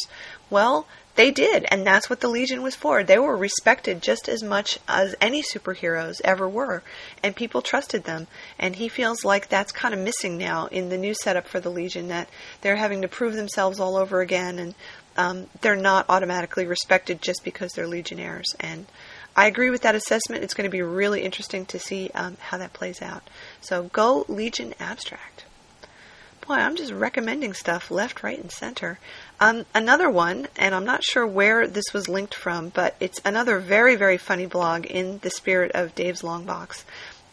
Well, 0.51 0.85
they 1.15 1.31
did, 1.31 1.65
and 1.71 1.87
that's 1.87 2.07
what 2.07 2.19
the 2.19 2.27
Legion 2.27 2.61
was 2.61 2.75
for. 2.75 3.03
They 3.03 3.17
were 3.17 3.35
respected 3.35 4.03
just 4.03 4.29
as 4.29 4.43
much 4.43 4.77
as 4.87 5.15
any 5.19 5.41
superheroes 5.41 6.21
ever 6.23 6.47
were, 6.47 6.83
and 7.23 7.35
people 7.35 7.63
trusted 7.63 8.03
them. 8.03 8.27
And 8.59 8.75
he 8.75 8.89
feels 8.89 9.25
like 9.25 9.49
that's 9.49 9.71
kind 9.71 9.95
of 9.95 9.99
missing 9.99 10.37
now 10.37 10.67
in 10.67 10.89
the 10.89 10.97
new 10.99 11.15
setup 11.15 11.47
for 11.47 11.59
the 11.59 11.71
Legion, 11.71 12.07
that 12.09 12.29
they're 12.61 12.75
having 12.75 13.01
to 13.01 13.07
prove 13.07 13.33
themselves 13.33 13.79
all 13.79 13.95
over 13.97 14.21
again, 14.21 14.59
and 14.59 14.75
um, 15.17 15.47
they're 15.61 15.75
not 15.75 16.05
automatically 16.09 16.67
respected 16.67 17.23
just 17.23 17.43
because 17.43 17.71
they're 17.71 17.87
Legionnaires. 17.87 18.53
And 18.59 18.85
I 19.35 19.47
agree 19.47 19.71
with 19.71 19.81
that 19.81 19.95
assessment. 19.95 20.43
It's 20.43 20.53
going 20.53 20.69
to 20.69 20.77
be 20.77 20.83
really 20.83 21.23
interesting 21.23 21.65
to 21.67 21.79
see 21.79 22.11
um, 22.13 22.37
how 22.39 22.59
that 22.59 22.73
plays 22.73 23.01
out. 23.01 23.23
So 23.61 23.83
go 23.83 24.25
Legion 24.27 24.73
Abstract. 24.79 25.45
Boy, 26.47 26.55
I'm 26.55 26.77
just 26.77 26.93
recommending 26.93 27.53
stuff 27.53 27.91
left, 27.91 28.23
right, 28.23 28.39
and 28.39 28.49
center. 28.49 28.99
Um, 29.39 29.65
another 29.75 30.09
one, 30.09 30.47
and 30.55 30.73
I'm 30.73 30.85
not 30.85 31.03
sure 31.03 31.27
where 31.27 31.67
this 31.67 31.93
was 31.93 32.07
linked 32.07 32.33
from, 32.33 32.69
but 32.69 32.95
it's 33.01 33.19
another 33.25 33.59
very, 33.59 33.95
very 33.95 34.17
funny 34.17 34.45
blog 34.45 34.85
in 34.85 35.19
the 35.23 35.29
spirit 35.29 35.71
of 35.73 35.93
Dave's 35.93 36.23
Long 36.23 36.45
Box. 36.45 36.85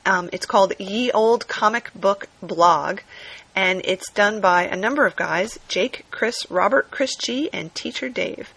Um, 0.04 0.30
it's 0.32 0.46
called 0.46 0.72
Ye 0.80 1.12
Old 1.12 1.46
Comic 1.46 1.92
Book 1.94 2.28
Blog, 2.42 3.00
and 3.54 3.82
it's 3.84 4.10
done 4.10 4.40
by 4.40 4.64
a 4.64 4.74
number 4.74 5.06
of 5.06 5.14
guys 5.14 5.60
Jake, 5.68 6.06
Chris, 6.10 6.50
Robert, 6.50 6.90
Chris 6.90 7.14
G, 7.14 7.48
and 7.52 7.72
Teacher 7.72 8.08
Dave 8.08 8.52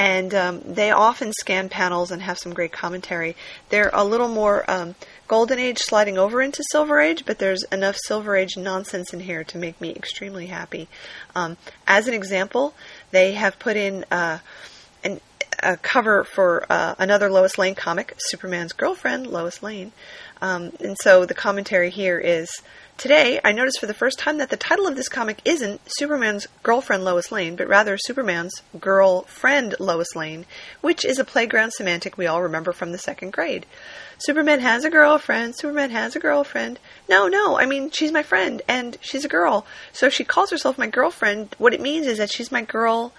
and 0.00 0.34
um, 0.34 0.62
they 0.64 0.90
often 0.90 1.30
scan 1.30 1.68
panels 1.68 2.10
and 2.10 2.22
have 2.22 2.38
some 2.38 2.54
great 2.54 2.72
commentary. 2.72 3.36
They're 3.68 3.90
a 3.92 4.02
little 4.02 4.28
more 4.28 4.64
um, 4.66 4.94
Golden 5.30 5.60
Age 5.60 5.78
sliding 5.78 6.18
over 6.18 6.42
into 6.42 6.60
Silver 6.72 6.98
Age, 6.98 7.24
but 7.24 7.38
there's 7.38 7.62
enough 7.70 7.96
Silver 8.04 8.34
Age 8.34 8.56
nonsense 8.56 9.14
in 9.14 9.20
here 9.20 9.44
to 9.44 9.58
make 9.58 9.80
me 9.80 9.94
extremely 9.94 10.46
happy. 10.46 10.88
Um, 11.36 11.56
as 11.86 12.08
an 12.08 12.14
example, 12.14 12.74
they 13.12 13.34
have 13.34 13.56
put 13.60 13.76
in 13.76 14.04
uh, 14.10 14.38
an, 15.04 15.20
a 15.62 15.76
cover 15.76 16.24
for 16.24 16.66
uh, 16.68 16.96
another 16.98 17.30
Lois 17.30 17.58
Lane 17.58 17.76
comic, 17.76 18.12
Superman's 18.18 18.72
girlfriend, 18.72 19.28
Lois 19.28 19.62
Lane. 19.62 19.92
Um, 20.42 20.72
and 20.80 20.96
so 21.00 21.24
the 21.24 21.34
commentary 21.34 21.90
here 21.90 22.18
is 22.18 22.50
Today, 23.00 23.40
I 23.42 23.52
noticed 23.52 23.80
for 23.80 23.86
the 23.86 23.94
first 23.94 24.18
time 24.18 24.36
that 24.36 24.50
the 24.50 24.58
title 24.58 24.86
of 24.86 24.94
this 24.94 25.08
comic 25.08 25.40
isn't 25.46 25.80
Superman's 25.86 26.46
girlfriend 26.62 27.02
Lois 27.02 27.32
Lane, 27.32 27.56
but 27.56 27.66
rather 27.66 27.96
Superman's 27.96 28.60
girlfriend 28.78 29.74
Lois 29.80 30.14
Lane, 30.14 30.44
which 30.82 31.02
is 31.06 31.18
a 31.18 31.24
playground 31.24 31.72
semantic 31.72 32.18
we 32.18 32.26
all 32.26 32.42
remember 32.42 32.72
from 32.72 32.92
the 32.92 32.98
second 32.98 33.32
grade. 33.32 33.64
Superman 34.18 34.60
has 34.60 34.84
a 34.84 34.90
girlfriend, 34.90 35.56
Superman 35.56 35.88
has 35.88 36.14
a 36.14 36.20
girlfriend. 36.20 36.78
No, 37.08 37.26
no, 37.26 37.58
I 37.58 37.64
mean, 37.64 37.90
she's 37.90 38.12
my 38.12 38.22
friend, 38.22 38.60
and 38.68 38.98
she's 39.00 39.24
a 39.24 39.28
girl. 39.28 39.64
So 39.94 40.04
if 40.04 40.12
she 40.12 40.22
calls 40.24 40.50
herself 40.50 40.76
my 40.76 40.86
girlfriend, 40.86 41.56
what 41.56 41.72
it 41.72 41.80
means 41.80 42.06
is 42.06 42.18
that 42.18 42.30
she's 42.30 42.52
my 42.52 42.60
girl 42.60 43.14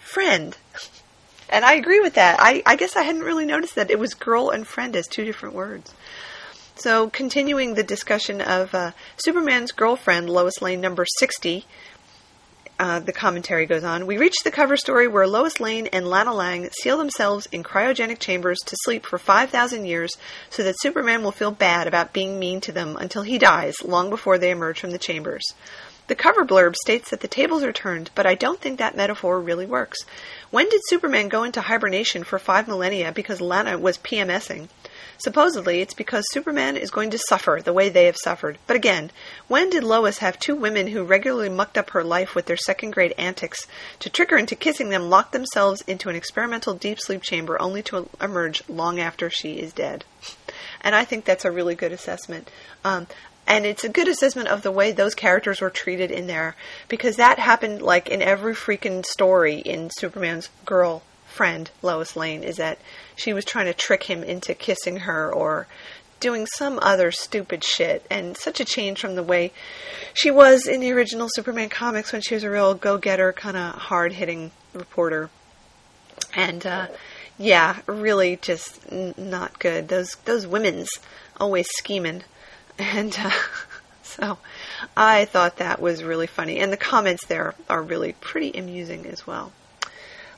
friend. 0.00 0.56
And 1.48 1.64
I 1.64 1.74
agree 1.74 2.00
with 2.00 2.14
that. 2.14 2.38
I, 2.40 2.60
I 2.66 2.74
guess 2.74 2.96
I 2.96 3.02
hadn't 3.02 3.22
really 3.22 3.46
noticed 3.46 3.76
that 3.76 3.92
it 3.92 4.00
was 4.00 4.14
girl 4.14 4.50
and 4.50 4.66
friend 4.66 4.96
as 4.96 5.06
two 5.06 5.24
different 5.24 5.54
words. 5.54 5.94
So, 6.78 7.08
continuing 7.08 7.72
the 7.72 7.82
discussion 7.82 8.42
of 8.42 8.74
uh, 8.74 8.90
Superman's 9.16 9.72
girlfriend, 9.72 10.28
Lois 10.28 10.60
Lane, 10.60 10.82
number 10.82 11.06
60, 11.18 11.64
uh, 12.78 13.00
the 13.00 13.14
commentary 13.14 13.64
goes 13.64 13.82
on. 13.82 14.06
We 14.06 14.18
reach 14.18 14.36
the 14.44 14.50
cover 14.50 14.76
story 14.76 15.08
where 15.08 15.26
Lois 15.26 15.58
Lane 15.58 15.86
and 15.86 16.06
Lana 16.06 16.34
Lang 16.34 16.68
seal 16.82 16.98
themselves 16.98 17.46
in 17.50 17.62
cryogenic 17.62 18.18
chambers 18.18 18.58
to 18.66 18.76
sleep 18.84 19.06
for 19.06 19.16
5,000 19.16 19.86
years 19.86 20.12
so 20.50 20.62
that 20.62 20.78
Superman 20.80 21.22
will 21.22 21.32
feel 21.32 21.50
bad 21.50 21.86
about 21.86 22.12
being 22.12 22.38
mean 22.38 22.60
to 22.60 22.72
them 22.72 22.98
until 22.98 23.22
he 23.22 23.38
dies, 23.38 23.76
long 23.82 24.10
before 24.10 24.36
they 24.36 24.50
emerge 24.50 24.78
from 24.78 24.90
the 24.90 24.98
chambers. 24.98 25.44
The 26.08 26.14
cover 26.14 26.44
blurb 26.44 26.76
states 26.76 27.08
that 27.08 27.20
the 27.20 27.26
tables 27.26 27.62
are 27.62 27.72
turned, 27.72 28.10
but 28.14 28.26
I 28.26 28.34
don't 28.34 28.60
think 28.60 28.78
that 28.78 28.96
metaphor 28.96 29.40
really 29.40 29.66
works. 29.66 29.98
When 30.50 30.68
did 30.68 30.82
Superman 30.84 31.28
go 31.28 31.42
into 31.42 31.62
hibernation 31.62 32.22
for 32.22 32.38
five 32.38 32.68
millennia 32.68 33.12
because 33.12 33.40
Lana 33.40 33.78
was 33.78 33.96
PMSing? 33.96 34.68
Supposedly, 35.18 35.80
it's 35.80 35.94
because 35.94 36.24
Superman 36.30 36.76
is 36.76 36.90
going 36.90 37.10
to 37.10 37.18
suffer 37.28 37.60
the 37.62 37.72
way 37.72 37.88
they 37.88 38.06
have 38.06 38.16
suffered. 38.22 38.58
But 38.66 38.76
again, 38.76 39.10
when 39.48 39.70
did 39.70 39.84
Lois 39.84 40.18
have 40.18 40.38
two 40.38 40.54
women 40.54 40.88
who 40.88 41.04
regularly 41.04 41.48
mucked 41.48 41.78
up 41.78 41.90
her 41.90 42.04
life 42.04 42.34
with 42.34 42.46
their 42.46 42.56
second 42.56 42.90
grade 42.92 43.14
antics 43.16 43.66
to 44.00 44.10
trick 44.10 44.30
her 44.30 44.36
into 44.36 44.54
kissing 44.54 44.90
them 44.90 45.08
lock 45.08 45.32
themselves 45.32 45.82
into 45.82 46.08
an 46.08 46.16
experimental 46.16 46.74
deep 46.74 47.00
sleep 47.00 47.22
chamber 47.22 47.60
only 47.60 47.82
to 47.84 48.08
emerge 48.20 48.62
long 48.68 49.00
after 49.00 49.30
she 49.30 49.58
is 49.58 49.72
dead? 49.72 50.04
And 50.80 50.94
I 50.94 51.04
think 51.04 51.24
that's 51.24 51.44
a 51.44 51.50
really 51.50 51.74
good 51.74 51.92
assessment. 51.92 52.50
Um, 52.84 53.06
and 53.46 53.64
it's 53.64 53.84
a 53.84 53.88
good 53.88 54.08
assessment 54.08 54.48
of 54.48 54.62
the 54.62 54.72
way 54.72 54.90
those 54.90 55.14
characters 55.14 55.60
were 55.60 55.70
treated 55.70 56.10
in 56.10 56.26
there 56.26 56.56
because 56.88 57.16
that 57.16 57.38
happened 57.38 57.80
like 57.80 58.08
in 58.08 58.20
every 58.20 58.54
freaking 58.54 59.04
story 59.04 59.58
in 59.60 59.90
Superman's 59.90 60.50
girl 60.64 61.02
friend 61.36 61.70
Lois 61.82 62.16
Lane 62.16 62.42
is 62.42 62.56
that 62.56 62.78
she 63.14 63.32
was 63.32 63.44
trying 63.44 63.66
to 63.66 63.74
trick 63.74 64.04
him 64.04 64.22
into 64.22 64.54
kissing 64.54 64.98
her 65.00 65.32
or 65.32 65.66
doing 66.18 66.46
some 66.46 66.78
other 66.80 67.12
stupid 67.12 67.62
shit 67.62 68.06
and 68.10 68.36
such 68.36 68.58
a 68.58 68.64
change 68.64 68.98
from 69.00 69.14
the 69.14 69.22
way 69.22 69.52
she 70.14 70.30
was 70.30 70.66
in 70.66 70.80
the 70.80 70.90
original 70.92 71.28
Superman 71.30 71.68
comics 71.68 72.12
when 72.12 72.22
she 72.22 72.34
was 72.34 72.42
a 72.42 72.50
real 72.50 72.74
go-getter 72.74 73.32
kind 73.34 73.56
of 73.56 73.74
hard-hitting 73.74 74.50
reporter 74.72 75.28
and 76.34 76.66
uh, 76.66 76.86
yeah 77.38 77.76
really 77.86 78.36
just 78.36 78.80
n- 78.90 79.14
not 79.18 79.58
good 79.58 79.88
those 79.88 80.16
those 80.24 80.46
women's 80.46 80.88
always 81.38 81.68
scheming 81.76 82.22
and 82.78 83.16
uh, 83.18 83.30
so 84.02 84.38
I 84.96 85.24
thought 85.24 85.56
that 85.56 85.80
was 85.80 86.02
really 86.02 86.26
funny. 86.26 86.58
And 86.58 86.72
the 86.72 86.76
comments 86.76 87.26
there 87.26 87.54
are 87.68 87.82
really 87.82 88.12
pretty 88.12 88.52
amusing 88.52 89.06
as 89.06 89.26
well. 89.26 89.52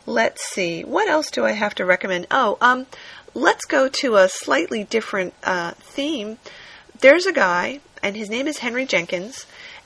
Let's 0.08 0.42
see. 0.42 0.84
What 0.84 1.06
else 1.06 1.30
do 1.30 1.44
I 1.44 1.50
have 1.50 1.74
to 1.74 1.84
recommend? 1.84 2.28
Oh, 2.30 2.56
um, 2.62 2.86
let's 3.34 3.66
go 3.66 3.90
to 3.90 4.16
a 4.16 4.26
slightly 4.26 4.82
different 4.82 5.34
uh, 5.44 5.72
theme. 5.72 6.38
There's 7.00 7.26
a 7.26 7.32
guy, 7.32 7.80
and 8.02 8.16
his 8.16 8.30
name 8.30 8.46
is 8.48 8.56
Henry 8.56 8.86
Jenkins, 8.86 9.44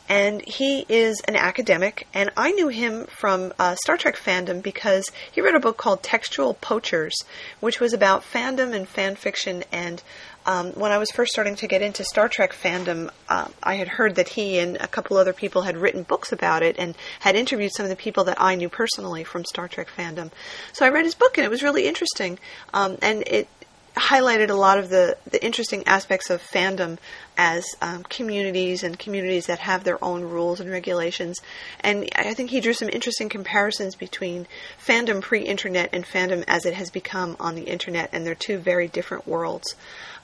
and 0.09 0.41
he 0.47 0.87
is 0.89 1.21
an 1.27 1.35
academic. 1.35 2.07
And 2.15 2.31
I 2.37 2.53
knew 2.53 2.69
him 2.69 3.07
from 3.07 3.53
uh, 3.59 3.75
Star 3.83 3.97
Trek 3.97 4.17
fandom 4.17 4.63
because 4.63 5.11
he 5.33 5.41
wrote 5.41 5.57
a 5.57 5.61
book 5.61 5.77
called 5.77 6.05
Textual 6.05 6.55
Poachers, 6.55 7.25
which 7.59 7.81
was 7.81 7.93
about 7.93 8.23
fandom 8.23 8.73
and 8.73 8.87
fan 8.87 9.17
fiction 9.17 9.65
and 9.73 10.05
um, 10.47 10.73
when 10.73 10.93
I 10.93 10.99
was 10.99 11.11
first 11.11 11.33
starting 11.33 11.57
to 11.57 11.67
get 11.67 11.83
into 11.83 12.05
Star 12.05 12.29
Trek 12.29 12.53
fandom, 12.53 13.11
uh, 13.29 13.49
I 13.63 13.75
had 13.75 13.89
heard 13.89 14.17
that 14.17 14.29
he 14.29 14.59
and 14.59 14.77
a 14.77 14.89
couple 14.89 15.17
other 15.17 15.33
people 15.33 15.63
had 15.63 15.77
written 15.77 16.03
books 16.03 16.33
about 16.33 16.63
it 16.63 16.77
and 16.79 16.95
had 17.21 17.37
interviewed 17.37 17.73
some 17.73 17.85
of 17.85 17.91
the 17.91 17.97
people 17.97 18.25
that 18.25 18.41
I 18.41 18.55
knew 18.55 18.69
personally 18.69 19.25
from 19.25 19.45
Star 19.45 19.69
Trek 19.69 19.89
fandom. 19.97 20.31
So 20.73 20.85
I 20.85 20.89
read 20.89 21.05
his 21.05 21.15
book 21.15 21.39
and 21.39 21.45
it 21.45 21.51
was 21.51 21.63
really 21.63 21.87
interesting. 21.87 22.39
Um, 22.75 22.99
and 23.03 23.23
it 23.27 23.49
highlighted 23.97 24.49
a 24.49 24.55
lot 24.55 24.79
of 24.79 24.89
the, 24.89 25.17
the 25.31 25.45
interesting 25.45 25.87
aspects 25.87 26.31
of 26.31 26.43
fandom 26.43 26.99
as 27.37 27.65
um, 27.83 28.03
communities 28.05 28.83
and 28.83 28.99
communities 28.99 29.47
that 29.47 29.59
have 29.59 29.85
their 29.85 30.03
own 30.03 30.23
rules 30.23 30.61
and 30.61 30.71
regulations. 30.71 31.39
And 31.81 32.09
I 32.17 32.35
think 32.35 32.51
he 32.51 32.61
drew 32.61 32.73
some 32.73 32.89
interesting 32.89 33.29
comparisons 33.29 33.95
between 33.95 34.47
fandom 34.85 35.21
pre 35.21 35.43
internet 35.43 35.91
and 35.93 36.05
fandom 36.05 36.45
as 36.49 36.65
it 36.65 36.75
has 36.75 36.91
become 36.91 37.37
on 37.39 37.55
the 37.55 37.65
internet, 37.65 38.11
and 38.13 38.27
they're 38.27 38.35
two 38.35 38.59
very 38.59 38.89
different 38.89 39.27
worlds. 39.27 39.75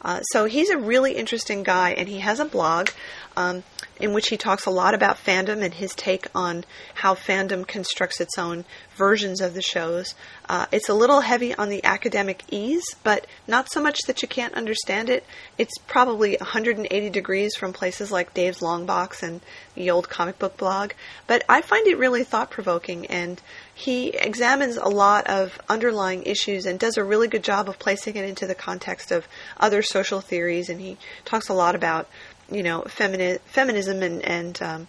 Uh, 0.03 0.21
so 0.23 0.45
he's 0.45 0.71
a 0.71 0.79
really 0.79 1.13
interesting 1.13 1.63
guy, 1.63 1.91
and 1.91 2.09
he 2.09 2.21
has 2.21 2.41
a 2.41 2.45
blog 2.45 2.91
um, 3.37 3.63
in 4.01 4.13
which 4.13 4.29
he 4.29 4.37
talks 4.37 4.67
a 4.67 4.71
lot 4.71 4.95
about 4.95 5.17
fandom 5.17 5.63
and 5.63 5.75
his 5.75 5.95
take 5.95 6.27
on 6.35 6.65
how 6.95 7.15
fandom 7.15 7.67
constructs 7.67 8.21
its 8.21 8.39
own 8.39 8.65
versions 8.97 9.41
of 9.41 9.55
the 9.55 9.63
shows. 9.63 10.15
Uh, 10.49 10.67
it's 10.73 10.89
a 10.89 10.95
little 10.95 11.21
heavy 11.21 11.55
on 11.55 11.69
the 11.69 11.85
academic 11.85 12.43
ease, 12.51 12.85
but 13.05 13.27
not 13.47 13.71
so 13.71 13.81
much 13.81 13.99
that 14.07 14.23
you 14.23 14.29
can't 14.29 14.55
understand 14.55 15.09
it. 15.09 15.25
It's 15.57 15.79
probably 15.87 16.37
180 16.37 17.11
degrees 17.11 17.55
from 17.57 17.73
places 17.73 18.11
like 18.11 18.35
Dave's 18.35 18.61
Longbox 18.61 19.23
and 19.23 19.41
the 19.75 19.91
old 19.91 20.09
comic 20.09 20.39
book 20.39 20.57
blog, 20.57 20.93
but 21.27 21.45
I 21.49 21.63
find 21.63 21.87
it 21.87 21.99
really 21.99 22.25
thought 22.25 22.51
provoking 22.51 23.07
and 23.07 23.41
he 23.79 24.09
examines 24.09 24.77
a 24.77 24.89
lot 24.89 25.29
of 25.29 25.57
underlying 25.69 26.25
issues 26.25 26.67
and 26.67 26.81
does 26.81 26.97
a 26.97 27.05
really 27.05 27.29
good 27.29 27.45
job 27.45 27.69
of 27.69 27.79
placing 27.79 28.17
it 28.17 28.25
into 28.25 28.45
the 28.45 28.55
context 28.57 29.13
of 29.13 29.29
other 29.57 29.83
social 29.83 30.21
theories. 30.21 30.69
And 30.69 30.81
he 30.81 30.97
talks 31.25 31.49
a 31.49 31.55
lot 31.55 31.77
about, 31.77 32.09
you 32.51 32.65
know, 32.65 32.83
femini- 32.89 33.39
feminism 33.43 34.03
and, 34.03 34.21
and 34.23 34.61
um, 34.63 34.89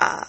uh, 0.00 0.24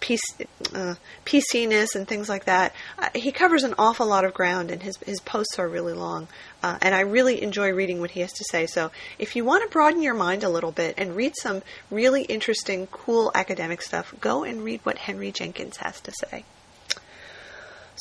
PC, 0.00 0.46
uh, 0.72 0.94
PCness 1.26 1.94
and 1.94 2.08
things 2.08 2.30
like 2.30 2.46
that. 2.46 2.74
Uh, 2.98 3.10
he 3.14 3.30
covers 3.30 3.62
an 3.62 3.74
awful 3.78 4.06
lot 4.06 4.24
of 4.24 4.32
ground, 4.32 4.70
and 4.70 4.82
his 4.82 4.96
his 5.04 5.20
posts 5.20 5.58
are 5.58 5.68
really 5.68 5.92
long. 5.92 6.28
Uh, 6.62 6.78
and 6.80 6.94
I 6.94 7.00
really 7.00 7.42
enjoy 7.42 7.72
reading 7.72 8.00
what 8.00 8.12
he 8.12 8.20
has 8.20 8.32
to 8.32 8.44
say. 8.48 8.64
So 8.64 8.90
if 9.18 9.36
you 9.36 9.44
want 9.44 9.64
to 9.64 9.68
broaden 9.70 10.00
your 10.00 10.14
mind 10.14 10.44
a 10.44 10.48
little 10.48 10.72
bit 10.72 10.94
and 10.96 11.14
read 11.14 11.34
some 11.36 11.60
really 11.90 12.22
interesting, 12.22 12.86
cool 12.86 13.30
academic 13.34 13.82
stuff, 13.82 14.14
go 14.18 14.44
and 14.44 14.64
read 14.64 14.80
what 14.84 14.96
Henry 14.96 15.30
Jenkins 15.30 15.76
has 15.76 16.00
to 16.00 16.12
say. 16.12 16.44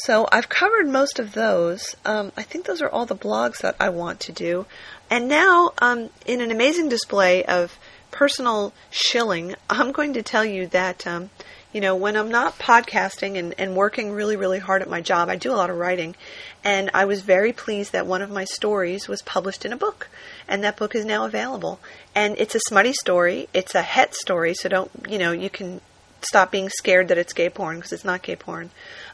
So 0.02 0.28
I've 0.32 0.48
covered 0.48 0.88
most 0.88 1.18
of 1.18 1.34
those. 1.34 1.96
Um, 2.06 2.32
I 2.38 2.44
think 2.44 2.66
those 2.66 2.84
are 2.84 2.90
all 2.90 3.08
the 3.08 3.16
blogs 3.16 3.62
that 3.62 3.76
I 3.80 3.90
want 3.90 4.20
to 4.22 4.32
do. 4.32 4.68
And 5.10 5.28
now, 5.28 5.72
um, 5.80 6.12
in 6.24 6.40
an 6.40 6.52
amazing 6.52 6.88
display 6.88 7.44
of 7.44 7.80
personal 8.12 8.74
shilling, 8.92 9.56
I'm 9.72 9.92
going 9.92 10.14
to 10.14 10.22
tell 10.22 10.46
you 10.46 10.68
that, 10.68 11.08
um, 11.08 11.32
you 11.74 11.82
know, 11.82 11.96
when 11.96 12.16
I'm 12.16 12.30
not 12.30 12.60
podcasting 12.60 13.40
and, 13.40 13.56
and 13.58 13.76
working 13.76 14.12
really, 14.12 14.36
really 14.36 14.60
hard 14.60 14.84
at 14.84 14.90
my 14.90 15.02
job, 15.02 15.30
I 15.30 15.36
do 15.36 15.52
a 15.52 15.58
lot 15.58 15.72
of 15.72 15.78
writing. 15.78 16.16
And 16.64 16.92
I 16.94 17.06
was 17.06 17.22
very 17.22 17.52
pleased 17.52 17.92
that 17.94 18.06
one 18.06 18.22
of 18.22 18.30
my 18.30 18.46
stories 18.46 19.08
was 19.08 19.24
published 19.24 19.66
in 19.66 19.74
a 19.74 19.78
book. 19.78 20.10
And 20.48 20.64
that 20.64 20.78
book 20.78 20.94
is 20.94 21.06
now 21.06 21.26
available. 21.26 21.80
And 22.14 22.38
it's 22.38 22.54
a 22.54 22.62
smutty 22.68 22.94
story. 22.94 23.50
It's 23.52 23.74
a 23.74 23.82
het 23.82 24.14
story, 24.14 24.54
so 24.54 24.70
don't, 24.70 24.92
you 25.10 25.18
know, 25.18 25.32
you 25.32 25.50
can 25.50 25.82
stop 26.22 26.52
being 26.52 26.70
scared 26.70 27.08
that 27.08 27.18
it's 27.18 27.34
gay 27.34 27.50
porn 27.50 27.78
because 27.78 27.94
it's 27.94 28.06
not 28.06 28.22
gay 28.22 28.36
porn. 28.36 28.70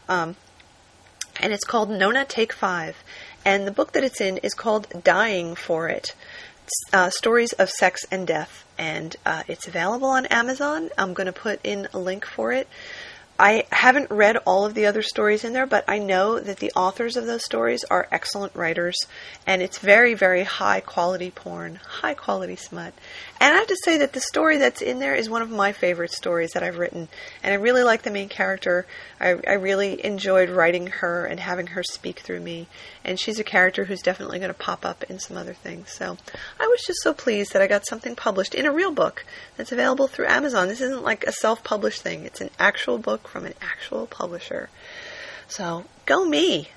Um, 0.10 0.36
and 1.40 1.54
it's 1.54 1.66
called 1.66 1.90
Nona 1.90 2.26
Take 2.26 2.54
Five. 2.54 3.04
And 3.46 3.68
the 3.68 3.72
book 3.72 3.92
that 3.94 4.04
it's 4.04 4.22
in 4.22 4.38
is 4.38 4.54
called 4.54 4.88
Dying 5.04 5.56
for 5.56 5.90
It 5.90 6.16
uh, 6.92 7.10
Stories 7.10 7.54
of 7.54 7.70
Sex 7.70 8.06
and 8.12 8.26
Death. 8.28 8.66
And 8.78 9.16
uh, 9.26 9.44
it's 9.48 9.68
available 9.68 10.08
on 10.08 10.26
Amazon. 10.28 10.90
I'm 10.98 11.14
going 11.14 11.28
to 11.28 11.34
put 11.34 11.60
in 11.64 11.88
a 11.94 12.00
link 12.00 12.26
for 12.26 12.52
it. 12.52 12.68
I 13.40 13.66
haven't 13.72 14.12
read 14.12 14.38
all 14.46 14.66
of 14.66 14.76
the 14.76 14.86
other 14.86 15.02
stories 15.02 15.44
in 15.44 15.54
there, 15.54 15.66
but 15.66 15.84
I 15.88 15.98
know 15.98 16.40
that 16.40 16.60
the 16.60 16.72
authors 16.76 17.18
of 17.18 17.26
those 17.26 17.44
stories 17.44 17.84
are 17.86 18.08
excellent 18.12 18.56
writers, 18.56 18.96
and 19.48 19.62
it's 19.64 19.80
very, 19.80 20.14
very 20.14 20.44
high 20.44 20.82
quality 20.82 21.32
porn, 21.32 21.80
high 21.84 22.14
quality 22.14 22.56
smut. 22.56 22.94
And 23.42 23.54
I 23.54 23.58
have 23.58 23.68
to 23.68 23.78
say 23.84 23.98
that 23.98 24.14
the 24.14 24.22
story 24.22 24.58
that's 24.58 24.82
in 24.82 25.00
there 25.00 25.16
is 25.16 25.30
one 25.30 25.42
of 25.42 25.50
my 25.50 25.74
favorite 25.74 26.14
stories 26.14 26.52
that 26.52 26.64
I've 26.64 26.78
written. 26.78 27.10
And 27.42 27.52
I 27.52 27.58
really 27.58 27.84
like 27.84 28.04
the 28.04 28.12
main 28.12 28.30
character. 28.30 28.86
I, 29.20 29.32
I 29.48 29.54
really 29.54 30.06
enjoyed 30.06 30.50
writing 30.50 30.88
her 30.88 31.26
and 31.26 31.40
having 31.40 31.68
her 31.68 31.84
speak 31.84 32.20
through 32.20 32.40
me. 32.40 32.68
And 33.04 33.20
she's 33.20 33.40
a 33.40 33.44
character 33.44 33.84
who's 33.84 34.02
definitely 34.02 34.40
going 34.40 34.52
to 34.52 34.58
pop 34.58 34.86
up 34.86 35.04
in 35.10 35.20
some 35.20 35.36
other 35.36 35.54
things. 35.54 35.92
So 35.92 36.18
I 36.58 36.68
was 36.68 36.84
just 36.88 37.02
so 37.02 37.14
pleased 37.14 37.52
that 37.52 37.62
I 37.62 37.68
got 37.68 37.86
something 37.86 38.16
published 38.16 38.56
in 38.56 38.66
a 38.66 38.72
real 38.72 38.92
book 38.92 39.26
that's 39.58 39.74
available 39.74 40.08
through 40.08 40.28
Amazon. 40.28 40.70
This 40.70 40.80
isn't 40.80 41.04
like 41.04 41.26
a 41.26 41.34
self 41.34 41.64
published 41.64 42.02
thing, 42.02 42.24
it's 42.24 42.40
an 42.40 42.52
actual 42.60 42.98
book 42.98 43.23
from 43.28 43.46
an 43.46 43.54
actual 43.62 44.08
publisher. 44.08 44.70
So 45.48 45.86
go 46.06 46.26
me. 46.26 46.70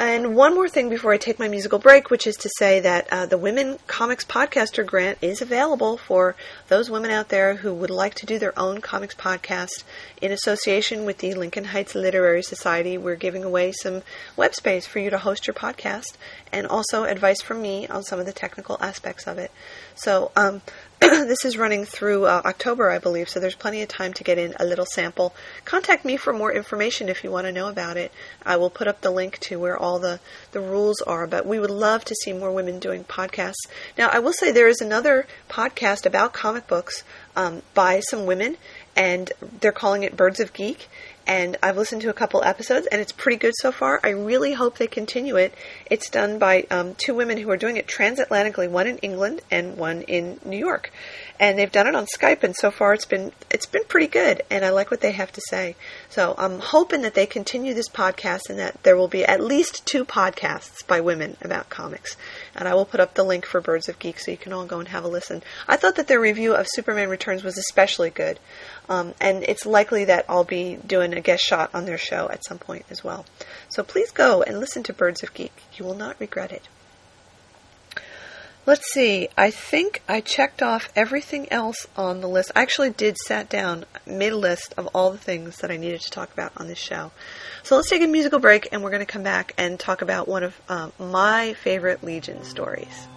And 0.00 0.36
one 0.36 0.54
more 0.54 0.68
thing 0.68 0.90
before 0.90 1.12
I 1.12 1.16
take 1.16 1.40
my 1.40 1.48
musical 1.48 1.80
break, 1.80 2.08
which 2.08 2.28
is 2.28 2.36
to 2.36 2.50
say 2.56 2.78
that 2.78 3.08
uh, 3.10 3.26
the 3.26 3.36
Women 3.36 3.80
Comics 3.88 4.24
Podcaster 4.24 4.86
Grant 4.86 5.18
is 5.20 5.42
available 5.42 5.96
for 5.96 6.36
those 6.68 6.88
women 6.88 7.10
out 7.10 7.30
there 7.30 7.56
who 7.56 7.74
would 7.74 7.90
like 7.90 8.14
to 8.14 8.26
do 8.26 8.38
their 8.38 8.56
own 8.56 8.80
comics 8.80 9.16
podcast 9.16 9.82
in 10.22 10.30
association 10.30 11.04
with 11.04 11.18
the 11.18 11.34
Lincoln 11.34 11.64
Heights 11.64 11.96
Literary 11.96 12.44
Society. 12.44 12.96
We're 12.96 13.16
giving 13.16 13.42
away 13.42 13.72
some 13.72 14.02
web 14.36 14.54
space 14.54 14.86
for 14.86 15.00
you 15.00 15.10
to 15.10 15.18
host 15.18 15.48
your 15.48 15.54
podcast 15.54 16.16
and 16.52 16.68
also 16.68 17.02
advice 17.02 17.42
from 17.42 17.60
me 17.60 17.88
on 17.88 18.04
some 18.04 18.20
of 18.20 18.26
the 18.26 18.32
technical 18.32 18.78
aspects 18.80 19.26
of 19.26 19.36
it. 19.36 19.50
So, 19.96 20.30
um, 20.36 20.62
this 21.00 21.44
is 21.44 21.56
running 21.56 21.84
through 21.84 22.24
uh, 22.24 22.42
October, 22.44 22.90
I 22.90 22.98
believe, 22.98 23.28
so 23.28 23.38
there's 23.38 23.54
plenty 23.54 23.82
of 23.82 23.88
time 23.88 24.12
to 24.14 24.24
get 24.24 24.36
in 24.36 24.54
a 24.58 24.64
little 24.64 24.84
sample. 24.84 25.32
Contact 25.64 26.04
me 26.04 26.16
for 26.16 26.32
more 26.32 26.52
information 26.52 27.08
if 27.08 27.22
you 27.22 27.30
want 27.30 27.46
to 27.46 27.52
know 27.52 27.68
about 27.68 27.96
it. 27.96 28.10
I 28.44 28.56
will 28.56 28.68
put 28.68 28.88
up 28.88 29.00
the 29.00 29.12
link 29.12 29.38
to 29.40 29.60
where 29.60 29.78
all 29.78 30.00
the, 30.00 30.18
the 30.50 30.60
rules 30.60 31.00
are, 31.02 31.28
but 31.28 31.46
we 31.46 31.60
would 31.60 31.70
love 31.70 32.04
to 32.06 32.16
see 32.16 32.32
more 32.32 32.50
women 32.50 32.80
doing 32.80 33.04
podcasts. 33.04 33.68
Now, 33.96 34.08
I 34.08 34.18
will 34.18 34.32
say 34.32 34.50
there 34.50 34.66
is 34.66 34.80
another 34.80 35.28
podcast 35.48 36.04
about 36.04 36.32
comic 36.32 36.66
books 36.66 37.04
um, 37.36 37.62
by 37.74 38.00
some 38.00 38.26
women, 38.26 38.56
and 38.96 39.30
they're 39.60 39.70
calling 39.70 40.02
it 40.02 40.16
Birds 40.16 40.40
of 40.40 40.52
Geek 40.52 40.88
and 41.28 41.58
I've 41.62 41.76
listened 41.76 42.00
to 42.02 42.08
a 42.08 42.14
couple 42.14 42.42
episodes, 42.42 42.86
and 42.86 43.02
it's 43.02 43.12
pretty 43.12 43.36
good 43.36 43.52
so 43.58 43.70
far. 43.70 44.00
I 44.02 44.08
really 44.08 44.54
hope 44.54 44.78
they 44.78 44.86
continue 44.86 45.36
it. 45.36 45.54
It's 45.90 46.08
done 46.08 46.38
by 46.38 46.66
um, 46.70 46.94
two 46.94 47.14
women 47.14 47.36
who 47.36 47.50
are 47.50 47.56
doing 47.58 47.76
it 47.76 47.86
transatlantically, 47.86 48.70
one 48.70 48.86
in 48.86 48.96
England 48.98 49.42
and 49.50 49.76
one 49.76 50.02
in 50.02 50.40
New 50.46 50.56
York, 50.56 50.90
and 51.38 51.58
they've 51.58 51.70
done 51.70 51.86
it 51.86 51.94
on 51.94 52.06
Skype, 52.06 52.42
and 52.42 52.56
so 52.56 52.70
far 52.70 52.94
it's 52.94 53.04
been 53.04 53.32
it's 53.50 53.66
been 53.66 53.84
pretty 53.84 54.06
good, 54.06 54.42
and 54.50 54.64
I 54.64 54.70
like 54.70 54.90
what 54.90 55.02
they 55.02 55.12
have 55.12 55.30
to 55.32 55.42
say. 55.48 55.76
So 56.08 56.34
I'm 56.38 56.60
hoping 56.60 57.02
that 57.02 57.14
they 57.14 57.26
continue 57.26 57.74
this 57.74 57.90
podcast, 57.90 58.48
and 58.48 58.58
that 58.58 58.82
there 58.82 58.96
will 58.96 59.08
be 59.08 59.26
at 59.26 59.42
least 59.42 59.84
two 59.84 60.06
podcasts 60.06 60.86
by 60.86 61.00
women 61.00 61.36
about 61.42 61.68
comics. 61.68 62.16
And 62.56 62.66
I 62.66 62.74
will 62.74 62.86
put 62.86 63.00
up 63.00 63.14
the 63.14 63.22
link 63.22 63.44
for 63.44 63.60
Birds 63.60 63.88
of 63.88 63.98
Geek 63.98 64.18
so 64.18 64.30
you 64.30 64.38
can 64.38 64.54
all 64.54 64.64
go 64.64 64.78
and 64.78 64.88
have 64.88 65.04
a 65.04 65.08
listen. 65.08 65.42
I 65.68 65.76
thought 65.76 65.96
that 65.96 66.08
their 66.08 66.20
review 66.20 66.54
of 66.54 66.66
Superman 66.70 67.10
Returns 67.10 67.44
was 67.44 67.58
especially 67.58 68.10
good. 68.10 68.40
Um, 68.88 69.14
and 69.20 69.44
it's 69.44 69.66
likely 69.66 70.06
that 70.06 70.24
I'll 70.28 70.44
be 70.44 70.78
doing 70.86 71.12
a 71.12 71.20
guest 71.20 71.44
shot 71.44 71.70
on 71.74 71.84
their 71.84 71.98
show 71.98 72.30
at 72.30 72.44
some 72.44 72.58
point 72.58 72.86
as 72.90 73.04
well. 73.04 73.26
So 73.68 73.82
please 73.82 74.10
go 74.10 74.42
and 74.42 74.58
listen 74.58 74.82
to 74.84 74.92
Birds 74.92 75.22
of 75.22 75.34
Geek. 75.34 75.52
You 75.74 75.84
will 75.84 75.94
not 75.94 76.18
regret 76.18 76.52
it. 76.52 76.68
Let's 78.68 78.92
see. 78.92 79.30
I 79.34 79.50
think 79.50 80.02
I 80.06 80.20
checked 80.20 80.62
off 80.62 80.92
everything 80.94 81.50
else 81.50 81.86
on 81.96 82.20
the 82.20 82.28
list. 82.28 82.52
I 82.54 82.60
actually 82.60 82.90
did 82.90 83.16
sat 83.16 83.48
down, 83.48 83.86
made 84.06 84.32
a 84.32 84.36
list 84.36 84.74
of 84.76 84.88
all 84.88 85.10
the 85.10 85.16
things 85.16 85.56
that 85.58 85.70
I 85.70 85.78
needed 85.78 86.02
to 86.02 86.10
talk 86.10 86.30
about 86.34 86.52
on 86.58 86.66
this 86.66 86.78
show. 86.78 87.10
So 87.62 87.76
let's 87.76 87.88
take 87.88 88.02
a 88.02 88.06
musical 88.06 88.40
break, 88.40 88.68
and 88.70 88.82
we're 88.82 88.90
going 88.90 89.00
to 89.00 89.10
come 89.10 89.22
back 89.22 89.54
and 89.56 89.80
talk 89.80 90.02
about 90.02 90.28
one 90.28 90.42
of 90.42 90.60
um, 90.68 90.92
my 90.98 91.54
favorite 91.54 92.04
Legion 92.04 92.44
stories. 92.44 93.08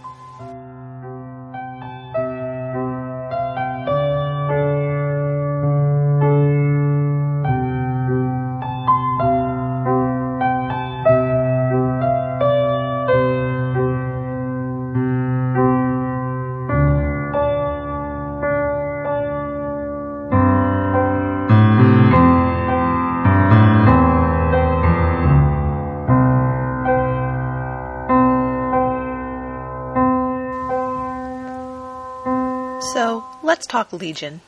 Legion. 33.91 34.41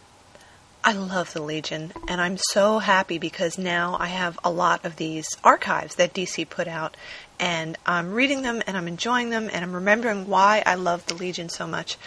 I 0.86 0.92
love 0.92 1.32
the 1.32 1.42
Legion, 1.42 1.94
and 2.10 2.20
I'm 2.20 2.38
so 2.38 2.80
happy 2.80 3.18
because 3.18 3.58
now 3.58 3.96
I 4.00 4.08
have 4.08 4.38
a 4.44 4.52
lot 4.52 4.84
of 4.84 4.98
these 4.98 5.26
archives 5.44 5.96
that 5.96 6.14
DC 6.14 6.50
put 6.50 6.68
out, 6.68 6.98
and 7.40 7.78
I'm 7.86 8.14
reading 8.14 8.42
them 8.42 8.62
and 8.68 8.76
I'm 8.76 8.90
enjoying 8.90 9.30
them, 9.30 9.50
and 9.52 9.64
I'm 9.64 9.74
remembering 9.74 10.28
why 10.28 10.62
I 10.66 10.76
love 10.76 11.06
the 11.06 11.14
Legion 11.14 11.48
so 11.48 11.66
much. 11.66 11.98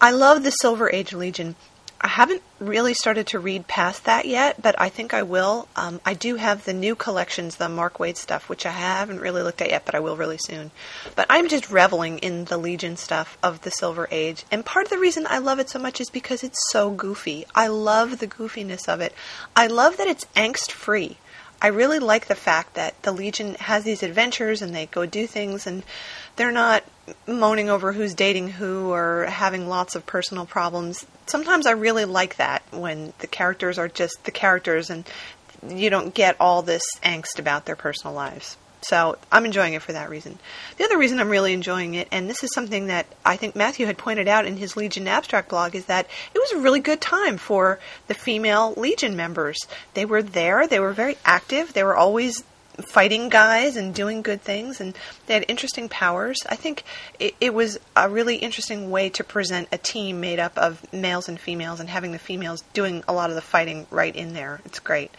I 0.00 0.12
love 0.12 0.44
the 0.44 0.50
Silver 0.50 0.88
Age 0.90 1.12
Legion 1.12 1.56
I 2.00 2.08
haven't 2.08 2.42
really 2.58 2.94
started 2.94 3.28
to 3.28 3.38
read 3.38 3.66
past 3.66 4.04
that 4.04 4.26
yet, 4.26 4.60
but 4.60 4.78
I 4.78 4.90
think 4.90 5.14
I 5.14 5.22
will. 5.22 5.66
Um, 5.76 6.00
I 6.04 6.14
do 6.14 6.36
have 6.36 6.64
the 6.64 6.74
new 6.74 6.94
collections, 6.94 7.56
the 7.56 7.68
Mark 7.68 7.98
Waid 7.98 8.16
stuff, 8.16 8.48
which 8.48 8.66
I 8.66 8.70
haven't 8.70 9.20
really 9.20 9.42
looked 9.42 9.62
at 9.62 9.70
yet, 9.70 9.86
but 9.86 9.94
I 9.94 10.00
will 10.00 10.16
really 10.16 10.38
soon. 10.38 10.70
But 11.14 11.26
I'm 11.30 11.48
just 11.48 11.70
reveling 11.70 12.18
in 12.18 12.44
the 12.44 12.58
Legion 12.58 12.96
stuff 12.96 13.38
of 13.42 13.62
the 13.62 13.70
Silver 13.70 14.08
Age. 14.10 14.44
And 14.50 14.64
part 14.64 14.86
of 14.86 14.90
the 14.90 14.98
reason 14.98 15.26
I 15.28 15.38
love 15.38 15.58
it 15.58 15.70
so 15.70 15.78
much 15.78 16.00
is 16.00 16.10
because 16.10 16.44
it's 16.44 16.70
so 16.70 16.90
goofy. 16.90 17.46
I 17.54 17.68
love 17.68 18.18
the 18.18 18.26
goofiness 18.28 18.88
of 18.88 19.00
it. 19.00 19.14
I 19.54 19.66
love 19.66 19.96
that 19.96 20.08
it's 20.08 20.26
angst 20.36 20.70
free. 20.72 21.16
I 21.60 21.68
really 21.68 21.98
like 21.98 22.26
the 22.26 22.34
fact 22.34 22.74
that 22.74 23.02
the 23.02 23.12
Legion 23.12 23.54
has 23.54 23.84
these 23.84 24.02
adventures 24.02 24.60
and 24.62 24.74
they 24.74 24.86
go 24.86 25.06
do 25.06 25.26
things 25.26 25.66
and 25.66 25.82
they're 26.36 26.52
not 26.52 26.84
moaning 27.26 27.70
over 27.70 27.92
who's 27.92 28.14
dating 28.14 28.48
who 28.48 28.92
or 28.92 29.24
having 29.24 29.68
lots 29.68 29.94
of 29.94 30.04
personal 30.06 30.44
problems. 30.44 31.06
Sometimes 31.26 31.66
I 31.66 31.72
really 31.72 32.04
like 32.04 32.36
that 32.36 32.62
when 32.70 33.14
the 33.20 33.26
characters 33.26 33.78
are 33.78 33.88
just 33.88 34.24
the 34.24 34.30
characters 34.30 34.90
and 34.90 35.08
you 35.66 35.88
don't 35.88 36.14
get 36.14 36.36
all 36.38 36.62
this 36.62 36.84
angst 37.02 37.38
about 37.38 37.64
their 37.64 37.76
personal 37.76 38.14
lives. 38.14 38.56
So 38.88 39.18
I'm 39.32 39.44
enjoying 39.44 39.74
it 39.74 39.82
for 39.82 39.92
that 39.94 40.10
reason. 40.10 40.38
The 40.76 40.84
other 40.84 40.96
reason 40.96 41.18
I'm 41.18 41.28
really 41.28 41.52
enjoying 41.52 41.94
it, 41.94 42.06
and 42.12 42.30
this 42.30 42.44
is 42.44 42.54
something 42.54 42.86
that 42.86 43.06
I 43.24 43.36
think 43.36 43.56
Matthew 43.56 43.84
had 43.84 43.98
pointed 43.98 44.28
out 44.28 44.46
in 44.46 44.56
his 44.56 44.76
Legion 44.76 45.08
Abstract 45.08 45.48
blog, 45.48 45.74
is 45.74 45.86
that 45.86 46.06
it 46.32 46.38
was 46.38 46.52
a 46.52 46.60
really 46.60 46.78
good 46.78 47.00
time 47.00 47.36
for 47.36 47.80
the 48.06 48.14
female 48.14 48.74
Legion 48.76 49.16
members. 49.16 49.58
They 49.94 50.04
were 50.04 50.22
there, 50.22 50.68
they 50.68 50.78
were 50.78 50.92
very 50.92 51.16
active, 51.24 51.72
they 51.72 51.82
were 51.82 51.96
always 51.96 52.44
fighting 52.82 53.28
guys 53.28 53.76
and 53.76 53.94
doing 53.94 54.22
good 54.22 54.42
things, 54.42 54.80
and 54.80 54.96
they 55.26 55.34
had 55.34 55.44
interesting 55.48 55.88
powers. 55.88 56.38
I 56.48 56.56
think 56.56 56.84
it, 57.18 57.34
it, 57.40 57.54
was 57.54 57.78
a 57.96 58.08
really 58.08 58.36
interesting 58.36 58.90
way 58.90 59.08
to 59.10 59.24
present 59.24 59.68
a 59.72 59.78
team 59.78 60.20
made 60.20 60.38
up 60.38 60.56
of 60.58 60.92
males 60.92 61.28
and 61.28 61.40
females, 61.40 61.80
and 61.80 61.88
having 61.88 62.12
the 62.12 62.18
females 62.18 62.62
doing 62.72 63.02
a 63.08 63.12
lot 63.12 63.30
of 63.30 63.36
the 63.36 63.42
fighting 63.42 63.86
right 63.90 64.14
in 64.14 64.34
there. 64.34 64.60
It's 64.64 64.78
great. 64.78 65.10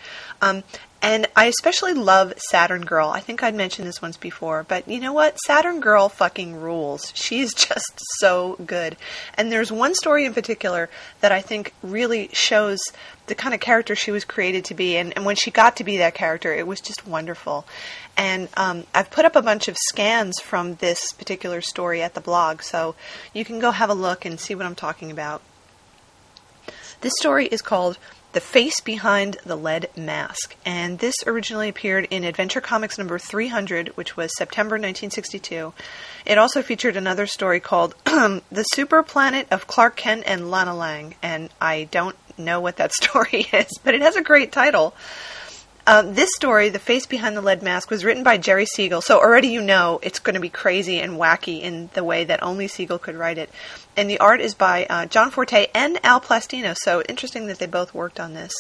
Um, 0.42 0.64
and 1.08 1.26
I 1.38 1.46
especially 1.46 1.94
love 1.94 2.34
Saturn 2.50 2.84
Girl. 2.84 3.08
I 3.08 3.22
think 3.22 3.42
I'd 3.42 3.56
mentioned 3.56 3.88
this 3.88 4.02
once 4.02 4.18
before, 4.18 4.66
but 4.68 4.90
you 4.90 5.00
know 5.00 5.14
what? 5.14 5.40
Saturn 5.40 5.80
Girl 5.80 6.10
fucking 6.10 6.60
rules. 6.60 7.14
She's 7.16 7.54
just 7.68 8.02
so 8.20 8.58
good. 8.66 8.98
And 9.36 9.50
there's 9.50 9.72
one 9.72 9.96
story 9.96 10.26
in 10.26 10.34
particular 10.34 10.90
that 11.22 11.32
I 11.32 11.40
think 11.40 11.74
really 11.82 12.30
shows 12.34 12.80
the 13.28 13.36
kind 13.36 13.56
of 13.56 13.62
character 13.62 13.96
she 13.96 14.12
was 14.12 14.26
created 14.26 14.66
to 14.66 14.74
be. 14.74 14.98
And, 14.98 15.14
and 15.16 15.26
when 15.26 15.38
she 15.38 15.50
got 15.50 15.78
to 15.78 15.86
be 15.86 15.96
that 16.00 16.14
character, 16.14 16.54
it 16.54 16.68
was 16.68 16.82
just 16.82 17.08
wonderful. 17.08 17.66
And 18.18 18.50
um, 18.58 18.84
I've 18.94 19.10
put 19.10 19.24
up 19.24 19.38
a 19.38 19.42
bunch 19.42 19.70
of 19.70 19.78
scans 19.78 20.42
from 20.42 20.76
this 20.76 21.14
particular 21.14 21.62
story 21.62 22.02
at 22.02 22.16
the 22.16 22.22
blog, 22.22 22.62
so 22.64 22.96
you 23.34 23.46
can 23.46 23.60
go 23.60 23.72
have 23.72 23.90
a 23.90 23.94
look 23.94 24.26
and 24.26 24.38
see 24.38 24.56
what 24.56 24.66
I'm 24.66 24.76
talking 24.76 25.10
about. 25.10 25.42
This 27.00 27.14
story 27.18 27.46
is 27.46 27.62
called 27.62 27.98
the 28.34 28.40
Face 28.40 28.80
Behind 28.82 29.38
the 29.46 29.56
Lead 29.56 29.90
Mask. 29.96 30.56
And 30.66 31.00
this 31.00 31.16
originally 31.26 31.70
appeared 31.70 32.08
in 32.10 32.24
Adventure 32.24 32.62
Comics 32.62 32.98
number 32.98 33.18
300, 33.18 33.90
which 33.90 34.18
was 34.18 34.32
September 34.38 34.76
1962. 34.76 35.74
It 36.26 36.38
also 36.38 36.62
featured 36.62 36.98
another 36.98 37.26
story 37.26 37.60
called 37.60 37.96
The 38.06 38.64
Super 38.74 39.02
Planet 39.04 39.48
of 39.50 39.68
Clark 39.68 39.96
Kent 39.96 40.24
and 40.26 40.52
Lana 40.52 40.76
Lang. 40.76 41.16
And 41.24 41.50
I 41.62 41.88
don't 41.92 42.16
know 42.38 42.60
what 42.60 42.78
that 42.78 42.94
story 43.02 43.48
is, 43.54 43.72
but 43.84 43.96
it 43.96 44.02
has 44.02 44.16
a 44.16 44.22
great 44.22 44.52
title. 44.52 44.94
Uh, 45.88 46.02
this 46.02 46.32
story, 46.36 46.68
The 46.68 46.80
Face 46.80 47.06
Behind 47.06 47.38
the 47.38 47.42
Lead 47.42 47.64
Mask, 47.64 47.90
was 47.90 48.04
written 48.04 48.22
by 48.22 48.38
Jerry 48.38 48.66
Siegel, 48.66 49.00
so 49.00 49.20
already 49.22 49.48
you 49.48 49.62
know 49.62 50.02
it's 50.04 50.20
going 50.20 50.34
to 50.34 50.42
be 50.42 50.50
crazy 50.50 51.00
and 51.00 51.14
wacky 51.14 51.62
in 51.62 51.90
the 51.94 52.04
way 52.04 52.26
that 52.26 52.44
only 52.44 52.68
Siegel 52.68 53.00
could 53.00 53.16
write 53.16 53.38
it. 53.38 53.50
And 53.96 54.10
the 54.10 54.20
art 54.20 54.42
is 54.42 54.54
by 54.54 54.86
uh, 54.90 55.06
John 55.06 55.32
Forte 55.32 55.68
and 55.74 55.98
Al 56.06 56.20
Plastino, 56.20 56.76
so 56.78 57.02
interesting 57.04 57.48
that 57.48 57.60
they 57.60 57.68
both 57.68 57.94
worked 57.94 58.20
on 58.20 58.34
this. 58.34 58.52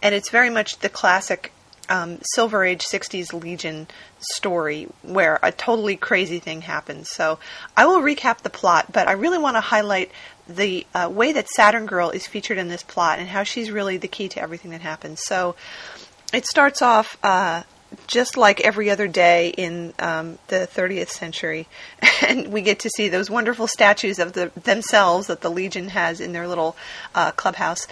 And 0.00 0.14
it's 0.14 0.30
very 0.30 0.48
much 0.48 0.78
the 0.78 0.88
classic 0.88 1.52
um, 1.88 2.18
Silver 2.34 2.64
Age 2.64 2.84
60s 2.84 3.32
Legion 3.32 3.88
story 4.20 4.86
where 5.02 5.40
a 5.42 5.50
totally 5.50 5.96
crazy 5.96 6.38
thing 6.38 6.62
happens. 6.62 7.10
So 7.10 7.40
I 7.76 7.86
will 7.86 8.00
recap 8.00 8.42
the 8.42 8.50
plot, 8.50 8.92
but 8.92 9.08
I 9.08 9.12
really 9.12 9.38
want 9.38 9.56
to 9.56 9.60
highlight 9.60 10.12
the 10.48 10.86
uh, 10.94 11.10
way 11.12 11.32
that 11.32 11.48
Saturn 11.48 11.86
Girl 11.86 12.10
is 12.10 12.28
featured 12.28 12.58
in 12.58 12.68
this 12.68 12.84
plot 12.84 13.18
and 13.18 13.28
how 13.28 13.42
she's 13.42 13.72
really 13.72 13.96
the 13.96 14.06
key 14.06 14.28
to 14.28 14.40
everything 14.40 14.70
that 14.70 14.82
happens. 14.82 15.20
So 15.24 15.56
it 16.36 16.44
starts 16.44 16.82
off 16.82 17.16
uh, 17.22 17.62
just 18.06 18.36
like 18.36 18.60
every 18.60 18.90
other 18.90 19.08
day 19.08 19.48
in 19.48 19.94
um, 19.98 20.38
the 20.48 20.68
30th 20.70 21.08
century, 21.08 21.66
and 22.28 22.52
we 22.52 22.60
get 22.60 22.80
to 22.80 22.90
see 22.90 23.08
those 23.08 23.30
wonderful 23.30 23.66
statues 23.66 24.18
of 24.18 24.34
the, 24.34 24.52
themselves 24.54 25.28
that 25.28 25.40
the 25.40 25.50
Legion 25.50 25.88
has 25.88 26.20
in 26.20 26.32
their 26.32 26.46
little 26.46 26.76
uh, 27.14 27.30
clubhouse. 27.30 27.86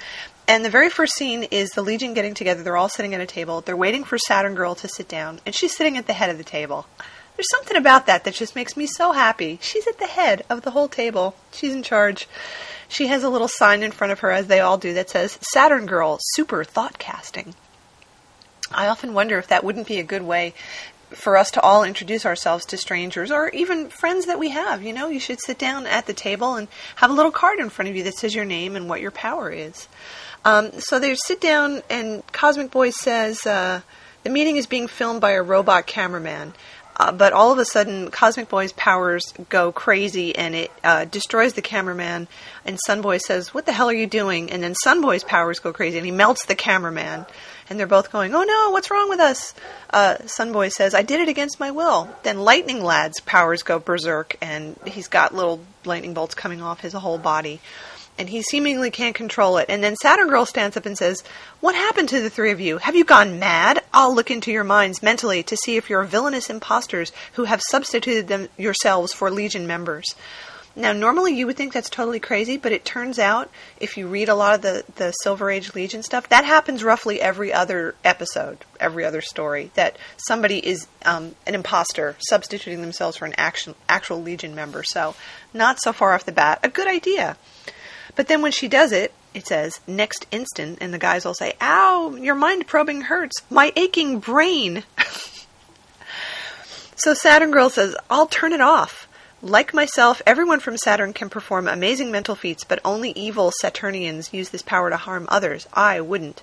And 0.46 0.62
the 0.62 0.68
very 0.68 0.90
first 0.90 1.14
scene 1.14 1.44
is 1.44 1.70
the 1.70 1.80
Legion 1.80 2.12
getting 2.12 2.34
together. 2.34 2.62
They're 2.62 2.76
all 2.76 2.90
sitting 2.90 3.14
at 3.14 3.20
a 3.22 3.26
table. 3.26 3.62
They're 3.62 3.78
waiting 3.78 4.04
for 4.04 4.18
Saturn 4.18 4.54
Girl 4.54 4.74
to 4.74 4.88
sit 4.88 5.08
down, 5.08 5.40
and 5.46 5.54
she's 5.54 5.74
sitting 5.74 5.96
at 5.96 6.06
the 6.06 6.12
head 6.12 6.28
of 6.28 6.36
the 6.36 6.44
table. 6.44 6.86
There's 7.36 7.50
something 7.50 7.78
about 7.78 8.04
that 8.06 8.24
that 8.24 8.34
just 8.34 8.54
makes 8.54 8.76
me 8.76 8.86
so 8.86 9.12
happy. 9.12 9.58
She's 9.62 9.86
at 9.86 9.98
the 9.98 10.06
head 10.06 10.44
of 10.50 10.60
the 10.60 10.72
whole 10.72 10.88
table. 10.88 11.34
She's 11.50 11.74
in 11.74 11.82
charge. 11.82 12.28
She 12.88 13.06
has 13.06 13.24
a 13.24 13.30
little 13.30 13.48
sign 13.48 13.82
in 13.82 13.90
front 13.90 14.12
of 14.12 14.20
her, 14.20 14.30
as 14.30 14.48
they 14.48 14.60
all 14.60 14.76
do, 14.76 14.92
that 14.92 15.08
says 15.08 15.38
Saturn 15.40 15.86
Girl 15.86 16.18
Super 16.20 16.62
Thought 16.62 16.98
Casting. 16.98 17.54
I 18.74 18.88
often 18.88 19.14
wonder 19.14 19.38
if 19.38 19.48
that 19.48 19.64
wouldn't 19.64 19.86
be 19.86 19.98
a 19.98 20.04
good 20.04 20.22
way 20.22 20.54
for 21.10 21.36
us 21.36 21.50
to 21.52 21.60
all 21.60 21.84
introduce 21.84 22.26
ourselves 22.26 22.66
to 22.66 22.76
strangers 22.76 23.30
or 23.30 23.48
even 23.50 23.88
friends 23.88 24.26
that 24.26 24.38
we 24.38 24.50
have. 24.50 24.82
You 24.82 24.92
know, 24.92 25.08
you 25.08 25.20
should 25.20 25.40
sit 25.40 25.58
down 25.58 25.86
at 25.86 26.06
the 26.06 26.12
table 26.12 26.54
and 26.56 26.68
have 26.96 27.10
a 27.10 27.14
little 27.14 27.30
card 27.30 27.60
in 27.60 27.70
front 27.70 27.88
of 27.88 27.96
you 27.96 28.02
that 28.04 28.14
says 28.14 28.34
your 28.34 28.44
name 28.44 28.76
and 28.76 28.88
what 28.88 29.00
your 29.00 29.10
power 29.10 29.50
is. 29.50 29.88
Um, 30.44 30.72
so 30.78 30.98
they 30.98 31.14
sit 31.14 31.40
down, 31.40 31.82
and 31.88 32.26
Cosmic 32.32 32.70
Boy 32.70 32.90
says 32.90 33.46
uh, 33.46 33.80
the 34.24 34.30
meeting 34.30 34.56
is 34.56 34.66
being 34.66 34.88
filmed 34.88 35.20
by 35.20 35.32
a 35.32 35.42
robot 35.42 35.86
cameraman. 35.86 36.54
Uh, 36.96 37.12
but 37.12 37.32
all 37.32 37.52
of 37.52 37.58
a 37.58 37.64
sudden, 37.64 38.10
Cosmic 38.10 38.48
Boy's 38.48 38.72
powers 38.72 39.32
go 39.48 39.72
crazy 39.72 40.36
and 40.36 40.54
it 40.54 40.70
uh, 40.82 41.04
destroys 41.04 41.54
the 41.54 41.62
cameraman. 41.62 42.28
And 42.64 42.78
Sunboy 42.88 43.20
says, 43.20 43.52
What 43.52 43.66
the 43.66 43.72
hell 43.72 43.88
are 43.88 43.94
you 43.94 44.06
doing? 44.06 44.50
And 44.50 44.62
then 44.62 44.74
Sunboy's 44.84 45.24
powers 45.24 45.58
go 45.58 45.72
crazy 45.72 45.98
and 45.98 46.06
he 46.06 46.12
melts 46.12 46.46
the 46.46 46.54
cameraman 46.54 47.26
and 47.68 47.78
they're 47.78 47.86
both 47.86 48.12
going, 48.12 48.34
"Oh 48.34 48.42
no, 48.42 48.70
what's 48.70 48.90
wrong 48.90 49.08
with 49.08 49.20
us?" 49.20 49.54
Uh, 49.90 50.16
Sunboy 50.24 50.72
says, 50.72 50.94
"I 50.94 51.02
did 51.02 51.20
it 51.20 51.28
against 51.28 51.60
my 51.60 51.70
will." 51.70 52.08
Then 52.22 52.40
Lightning 52.40 52.82
Lad's 52.82 53.20
powers 53.20 53.62
go 53.62 53.78
berserk, 53.78 54.36
and 54.40 54.76
he's 54.86 55.08
got 55.08 55.34
little 55.34 55.60
lightning 55.84 56.14
bolts 56.14 56.34
coming 56.34 56.62
off 56.62 56.80
his 56.80 56.92
whole 56.92 57.18
body, 57.18 57.60
and 58.18 58.28
he 58.28 58.42
seemingly 58.42 58.90
can't 58.90 59.14
control 59.14 59.58
it. 59.58 59.66
And 59.68 59.82
then 59.82 59.96
Saturn 59.96 60.28
Girl 60.28 60.46
stands 60.46 60.76
up 60.76 60.86
and 60.86 60.96
says, 60.96 61.22
"What 61.60 61.74
happened 61.74 62.08
to 62.10 62.20
the 62.20 62.30
three 62.30 62.50
of 62.50 62.60
you? 62.60 62.78
Have 62.78 62.96
you 62.96 63.04
gone 63.04 63.38
mad? 63.38 63.82
I'll 63.92 64.14
look 64.14 64.30
into 64.30 64.52
your 64.52 64.64
minds 64.64 65.02
mentally 65.02 65.42
to 65.42 65.56
see 65.56 65.76
if 65.76 65.90
you're 65.90 66.04
villainous 66.04 66.50
imposters 66.50 67.12
who 67.34 67.44
have 67.44 67.62
substituted 67.62 68.28
them 68.28 68.48
yourselves 68.56 69.12
for 69.12 69.30
Legion 69.30 69.66
members." 69.66 70.04
Now, 70.76 70.92
normally 70.92 71.34
you 71.34 71.46
would 71.46 71.56
think 71.56 71.72
that's 71.72 71.88
totally 71.88 72.18
crazy, 72.18 72.56
but 72.56 72.72
it 72.72 72.84
turns 72.84 73.20
out 73.20 73.48
if 73.78 73.96
you 73.96 74.08
read 74.08 74.28
a 74.28 74.34
lot 74.34 74.56
of 74.56 74.62
the, 74.62 74.84
the 74.96 75.12
Silver 75.22 75.48
Age 75.48 75.72
Legion 75.72 76.02
stuff, 76.02 76.28
that 76.30 76.44
happens 76.44 76.82
roughly 76.82 77.20
every 77.20 77.52
other 77.52 77.94
episode, 78.04 78.58
every 78.80 79.04
other 79.04 79.20
story, 79.20 79.70
that 79.74 79.96
somebody 80.16 80.58
is 80.66 80.88
um, 81.04 81.36
an 81.46 81.54
imposter 81.54 82.16
substituting 82.18 82.80
themselves 82.80 83.16
for 83.16 83.24
an 83.24 83.34
action, 83.38 83.76
actual 83.88 84.20
Legion 84.20 84.56
member. 84.56 84.82
So, 84.82 85.14
not 85.52 85.80
so 85.80 85.92
far 85.92 86.12
off 86.12 86.24
the 86.24 86.32
bat, 86.32 86.58
a 86.64 86.68
good 86.68 86.88
idea. 86.88 87.36
But 88.16 88.28
then 88.28 88.42
when 88.42 88.52
she 88.52 88.68
does 88.68 88.92
it, 88.92 89.12
it 89.34 89.46
says, 89.46 89.80
next 89.86 90.26
instant, 90.30 90.78
and 90.80 90.94
the 90.94 90.98
guys 90.98 91.24
will 91.24 91.34
say, 91.34 91.54
Ow, 91.60 92.16
your 92.20 92.36
mind 92.36 92.66
probing 92.66 93.02
hurts. 93.02 93.34
My 93.50 93.72
aching 93.74 94.20
brain. 94.20 94.84
so 96.96 97.14
Saturn 97.14 97.50
Girl 97.50 97.68
says, 97.68 97.96
I'll 98.08 98.26
turn 98.26 98.52
it 98.52 98.60
off. 98.60 99.08
Like 99.42 99.74
myself, 99.74 100.22
everyone 100.26 100.60
from 100.60 100.78
Saturn 100.78 101.12
can 101.12 101.28
perform 101.28 101.68
amazing 101.68 102.10
mental 102.10 102.34
feats, 102.34 102.64
but 102.64 102.80
only 102.84 103.10
evil 103.10 103.52
Saturnians 103.60 104.32
use 104.32 104.50
this 104.50 104.62
power 104.62 104.88
to 104.88 104.96
harm 104.96 105.26
others. 105.28 105.66
I 105.74 106.00
wouldn't. 106.00 106.42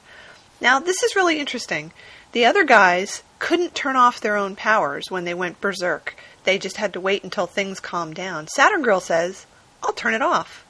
Now, 0.60 0.80
this 0.80 1.02
is 1.02 1.16
really 1.16 1.40
interesting. 1.40 1.94
The 2.34 2.46
other 2.46 2.64
guys 2.64 3.24
couldn't 3.40 3.74
turn 3.74 3.96
off 3.96 4.22
their 4.22 4.36
own 4.36 4.56
powers 4.56 5.10
when 5.10 5.24
they 5.24 5.34
went 5.34 5.62
berserk. 5.62 6.16
They 6.44 6.60
just 6.60 6.78
had 6.78 6.94
to 6.94 7.02
wait 7.02 7.24
until 7.24 7.48
things 7.48 7.80
calmed 7.80 8.16
down. 8.16 8.48
Saturn 8.48 8.84
Girl 8.84 9.00
says, 9.00 9.48
I'll 9.82 9.94
turn 9.94 10.14
it 10.14 10.22
off. 10.22 10.64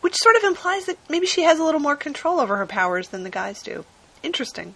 Which 0.00 0.16
sort 0.16 0.36
of 0.36 0.44
implies 0.44 0.86
that 0.86 0.98
maybe 1.08 1.26
she 1.26 1.42
has 1.42 1.58
a 1.58 1.64
little 1.64 1.80
more 1.80 1.96
control 1.96 2.40
over 2.40 2.56
her 2.56 2.66
powers 2.66 3.08
than 3.08 3.24
the 3.24 3.30
guys 3.30 3.62
do. 3.62 3.84
Interesting. 4.22 4.74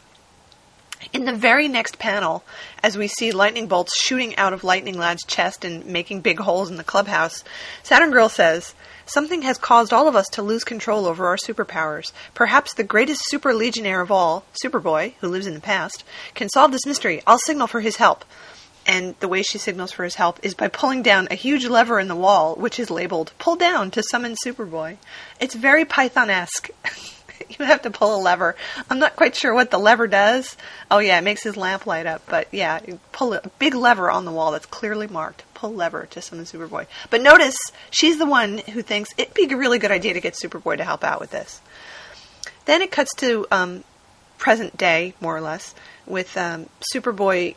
In 1.12 1.24
the 1.24 1.34
very 1.34 1.66
next 1.66 1.98
panel, 1.98 2.44
as 2.82 2.96
we 2.96 3.08
see 3.08 3.32
lightning 3.32 3.66
bolts 3.66 4.00
shooting 4.00 4.36
out 4.36 4.52
of 4.52 4.62
Lightning 4.62 4.96
Lad's 4.96 5.24
chest 5.24 5.64
and 5.64 5.84
making 5.84 6.20
big 6.20 6.38
holes 6.38 6.70
in 6.70 6.76
the 6.76 6.84
clubhouse, 6.84 7.42
Saturn 7.82 8.12
Girl 8.12 8.28
says, 8.28 8.74
Something 9.04 9.42
has 9.42 9.58
caused 9.58 9.92
all 9.92 10.06
of 10.06 10.14
us 10.14 10.28
to 10.28 10.42
lose 10.42 10.62
control 10.62 11.06
over 11.06 11.26
our 11.26 11.36
superpowers. 11.36 12.12
Perhaps 12.34 12.74
the 12.74 12.84
greatest 12.84 13.22
super 13.26 13.52
legionnaire 13.52 14.00
of 14.00 14.12
all, 14.12 14.44
Superboy, 14.64 15.14
who 15.20 15.28
lives 15.28 15.46
in 15.46 15.54
the 15.54 15.60
past, 15.60 16.04
can 16.34 16.48
solve 16.48 16.70
this 16.70 16.86
mystery. 16.86 17.20
I'll 17.26 17.38
signal 17.38 17.66
for 17.66 17.80
his 17.80 17.96
help. 17.96 18.24
And 18.86 19.14
the 19.20 19.28
way 19.28 19.42
she 19.42 19.58
signals 19.58 19.92
for 19.92 20.04
his 20.04 20.16
help 20.16 20.40
is 20.42 20.54
by 20.54 20.68
pulling 20.68 21.02
down 21.02 21.28
a 21.30 21.34
huge 21.34 21.66
lever 21.66 22.00
in 22.00 22.08
the 22.08 22.16
wall, 22.16 22.56
which 22.56 22.80
is 22.80 22.90
labeled 22.90 23.32
Pull 23.38 23.56
Down 23.56 23.90
to 23.92 24.02
Summon 24.02 24.34
Superboy. 24.44 24.96
It's 25.40 25.54
very 25.54 25.84
Python 25.84 26.30
esque. 26.30 26.70
you 27.58 27.64
have 27.64 27.82
to 27.82 27.90
pull 27.90 28.16
a 28.16 28.20
lever. 28.20 28.56
I'm 28.90 28.98
not 28.98 29.16
quite 29.16 29.36
sure 29.36 29.54
what 29.54 29.70
the 29.70 29.78
lever 29.78 30.06
does. 30.06 30.56
Oh 30.90 30.98
yeah, 30.98 31.18
it 31.18 31.24
makes 31.24 31.42
his 31.42 31.56
lamp 31.56 31.86
light 31.86 32.06
up. 32.06 32.22
But 32.26 32.48
yeah, 32.50 32.80
you 32.86 32.98
pull 33.12 33.34
a 33.34 33.42
big 33.58 33.74
lever 33.74 34.10
on 34.10 34.24
the 34.24 34.32
wall 34.32 34.52
that's 34.52 34.66
clearly 34.66 35.06
marked. 35.06 35.44
Pull 35.54 35.74
lever 35.74 36.06
to 36.10 36.20
summon 36.20 36.44
Superboy. 36.44 36.86
But 37.10 37.22
notice 37.22 37.56
she's 37.90 38.18
the 38.18 38.26
one 38.26 38.58
who 38.58 38.82
thinks 38.82 39.10
it'd 39.16 39.34
be 39.34 39.52
a 39.52 39.56
really 39.56 39.78
good 39.78 39.92
idea 39.92 40.14
to 40.14 40.20
get 40.20 40.34
Superboy 40.34 40.78
to 40.78 40.84
help 40.84 41.04
out 41.04 41.20
with 41.20 41.30
this. 41.30 41.60
Then 42.64 42.82
it 42.82 42.90
cuts 42.90 43.14
to 43.16 43.46
um, 43.50 43.84
present 44.38 44.76
day, 44.76 45.14
more 45.20 45.36
or 45.36 45.40
less, 45.40 45.74
with 46.06 46.36
um, 46.36 46.68
Superboy 46.92 47.54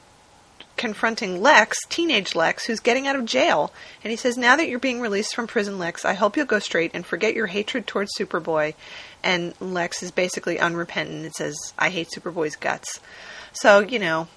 confronting 0.77 1.41
Lex, 1.41 1.77
teenage 1.89 2.35
Lex, 2.35 2.65
who's 2.65 2.79
getting 2.79 3.07
out 3.07 3.15
of 3.15 3.25
jail. 3.25 3.71
And 4.03 4.11
he 4.11 4.17
says, 4.17 4.37
Now 4.37 4.55
that 4.55 4.67
you're 4.67 4.79
being 4.79 5.01
released 5.01 5.35
from 5.35 5.47
prison, 5.47 5.79
Lex, 5.79 6.05
I 6.05 6.13
hope 6.13 6.35
you'll 6.35 6.45
go 6.45 6.59
straight 6.59 6.91
and 6.93 7.05
forget 7.05 7.35
your 7.35 7.47
hatred 7.47 7.87
towards 7.87 8.11
Superboy 8.17 8.73
and 9.25 9.59
Lex 9.59 10.03
is 10.03 10.11
basically 10.11 10.59
unrepentant. 10.59 11.25
It 11.25 11.35
says, 11.35 11.55
I 11.77 11.89
hate 11.89 12.09
Superboy's 12.15 12.55
guts. 12.55 12.99
So, 13.53 13.79
you 13.79 13.97
know, 13.97 14.27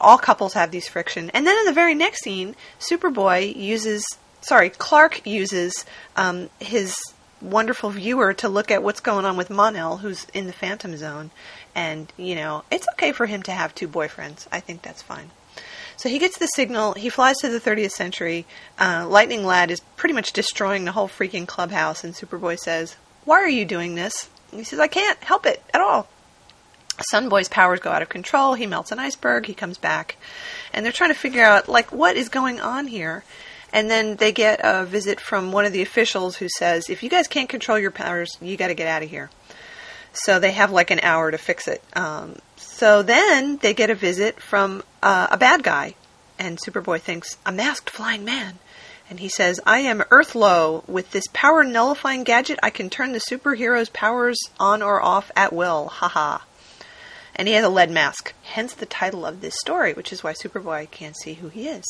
all 0.00 0.18
couples 0.18 0.54
have 0.54 0.72
these 0.72 0.88
friction. 0.88 1.30
And 1.30 1.46
then 1.46 1.56
in 1.58 1.64
the 1.64 1.72
very 1.72 1.94
next 1.94 2.24
scene, 2.24 2.56
Superboy 2.80 3.54
uses, 3.54 4.04
sorry, 4.40 4.68
Clark 4.70 5.24
uses 5.26 5.86
um, 6.16 6.50
his 6.58 6.96
wonderful 7.40 7.90
viewer 7.90 8.34
to 8.34 8.48
look 8.48 8.70
at 8.72 8.82
what's 8.82 9.00
going 9.00 9.24
on 9.24 9.36
with 9.36 9.48
Mon-El, 9.48 9.98
who's 9.98 10.26
in 10.34 10.46
the 10.46 10.52
Phantom 10.52 10.96
Zone. 10.96 11.30
And, 11.74 12.12
you 12.16 12.34
know, 12.34 12.64
it's 12.70 12.88
okay 12.94 13.12
for 13.12 13.26
him 13.26 13.44
to 13.44 13.52
have 13.52 13.74
two 13.74 13.88
boyfriends. 13.88 14.48
I 14.50 14.58
think 14.58 14.82
that's 14.82 15.02
fine. 15.02 15.30
So 16.00 16.08
he 16.08 16.18
gets 16.18 16.38
the 16.38 16.46
signal. 16.46 16.94
He 16.94 17.10
flies 17.10 17.36
to 17.40 17.50
the 17.50 17.60
30th 17.60 17.90
century. 17.90 18.46
Uh, 18.78 19.06
Lightning 19.06 19.44
Lad 19.44 19.70
is 19.70 19.80
pretty 19.98 20.14
much 20.14 20.32
destroying 20.32 20.86
the 20.86 20.92
whole 20.92 21.08
freaking 21.10 21.46
clubhouse, 21.46 22.04
and 22.04 22.14
Superboy 22.14 22.58
says, 22.58 22.96
why 23.26 23.36
are 23.36 23.48
you 23.50 23.66
doing 23.66 23.96
this? 23.96 24.30
And 24.50 24.60
he 24.60 24.64
says, 24.64 24.78
I 24.78 24.86
can't 24.86 25.22
help 25.22 25.44
it 25.44 25.62
at 25.74 25.82
all. 25.82 26.08
Sunboy's 27.12 27.50
powers 27.50 27.80
go 27.80 27.90
out 27.90 28.00
of 28.00 28.08
control. 28.08 28.54
He 28.54 28.66
melts 28.66 28.92
an 28.92 28.98
iceberg. 28.98 29.44
He 29.44 29.52
comes 29.52 29.76
back. 29.76 30.16
And 30.72 30.86
they're 30.86 30.90
trying 30.90 31.10
to 31.10 31.18
figure 31.18 31.44
out, 31.44 31.68
like, 31.68 31.92
what 31.92 32.16
is 32.16 32.30
going 32.30 32.60
on 32.60 32.86
here? 32.86 33.22
And 33.70 33.90
then 33.90 34.16
they 34.16 34.32
get 34.32 34.60
a 34.64 34.86
visit 34.86 35.20
from 35.20 35.52
one 35.52 35.66
of 35.66 35.74
the 35.74 35.82
officials 35.82 36.36
who 36.36 36.48
says, 36.48 36.88
if 36.88 37.02
you 37.02 37.10
guys 37.10 37.28
can't 37.28 37.50
control 37.50 37.78
your 37.78 37.90
powers, 37.90 38.30
you 38.40 38.56
got 38.56 38.68
to 38.68 38.74
get 38.74 38.86
out 38.86 39.02
of 39.02 39.10
here. 39.10 39.28
So 40.14 40.40
they 40.40 40.52
have 40.52 40.70
like 40.70 40.90
an 40.90 41.00
hour 41.02 41.30
to 41.30 41.36
fix 41.36 41.68
it. 41.68 41.84
Um, 41.92 42.36
so 42.80 43.02
then 43.02 43.58
they 43.58 43.74
get 43.74 43.90
a 43.90 43.94
visit 43.94 44.40
from 44.40 44.82
uh, 45.02 45.26
a 45.30 45.36
bad 45.36 45.62
guy. 45.62 45.96
And 46.38 46.58
Superboy 46.58 47.02
thinks, 47.02 47.36
a 47.44 47.52
masked 47.52 47.90
flying 47.90 48.24
man. 48.24 48.58
And 49.10 49.20
he 49.20 49.28
says, 49.28 49.60
I 49.66 49.80
am 49.80 50.00
Earthlow. 50.10 50.88
With 50.88 51.10
this 51.10 51.26
power 51.34 51.62
nullifying 51.62 52.24
gadget, 52.24 52.58
I 52.62 52.70
can 52.70 52.88
turn 52.88 53.12
the 53.12 53.20
superhero's 53.20 53.90
powers 53.90 54.38
on 54.58 54.80
or 54.80 55.02
off 55.02 55.30
at 55.36 55.52
will. 55.52 55.88
Ha 55.88 56.08
ha. 56.08 56.46
And 57.36 57.48
he 57.48 57.52
has 57.52 57.66
a 57.66 57.68
lead 57.68 57.90
mask, 57.90 58.32
hence 58.44 58.72
the 58.72 58.86
title 58.86 59.26
of 59.26 59.42
this 59.42 59.56
story, 59.60 59.92
which 59.92 60.10
is 60.10 60.24
why 60.24 60.32
Superboy 60.32 60.90
can't 60.90 61.18
see 61.18 61.34
who 61.34 61.50
he 61.50 61.68
is. 61.68 61.84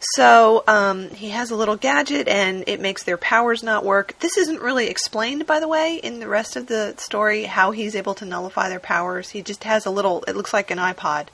So 0.00 0.64
um, 0.66 1.10
he 1.10 1.28
has 1.30 1.50
a 1.50 1.56
little 1.56 1.76
gadget, 1.76 2.26
and 2.26 2.64
it 2.66 2.80
makes 2.80 3.02
their 3.02 3.18
powers 3.18 3.62
not 3.62 3.84
work. 3.84 4.18
This 4.20 4.38
isn't 4.38 4.62
really 4.62 4.88
explained, 4.88 5.46
by 5.46 5.60
the 5.60 5.68
way, 5.68 6.00
in 6.02 6.20
the 6.20 6.28
rest 6.28 6.56
of 6.56 6.66
the 6.66 6.94
story 6.96 7.44
how 7.44 7.70
he's 7.70 7.94
able 7.94 8.14
to 8.14 8.24
nullify 8.24 8.70
their 8.70 8.80
powers. 8.80 9.30
He 9.30 9.42
just 9.42 9.64
has 9.64 9.84
a 9.84 9.90
little. 9.90 10.24
It 10.26 10.36
looks 10.36 10.54
like 10.54 10.70
an 10.70 10.78
iPod, 10.78 11.26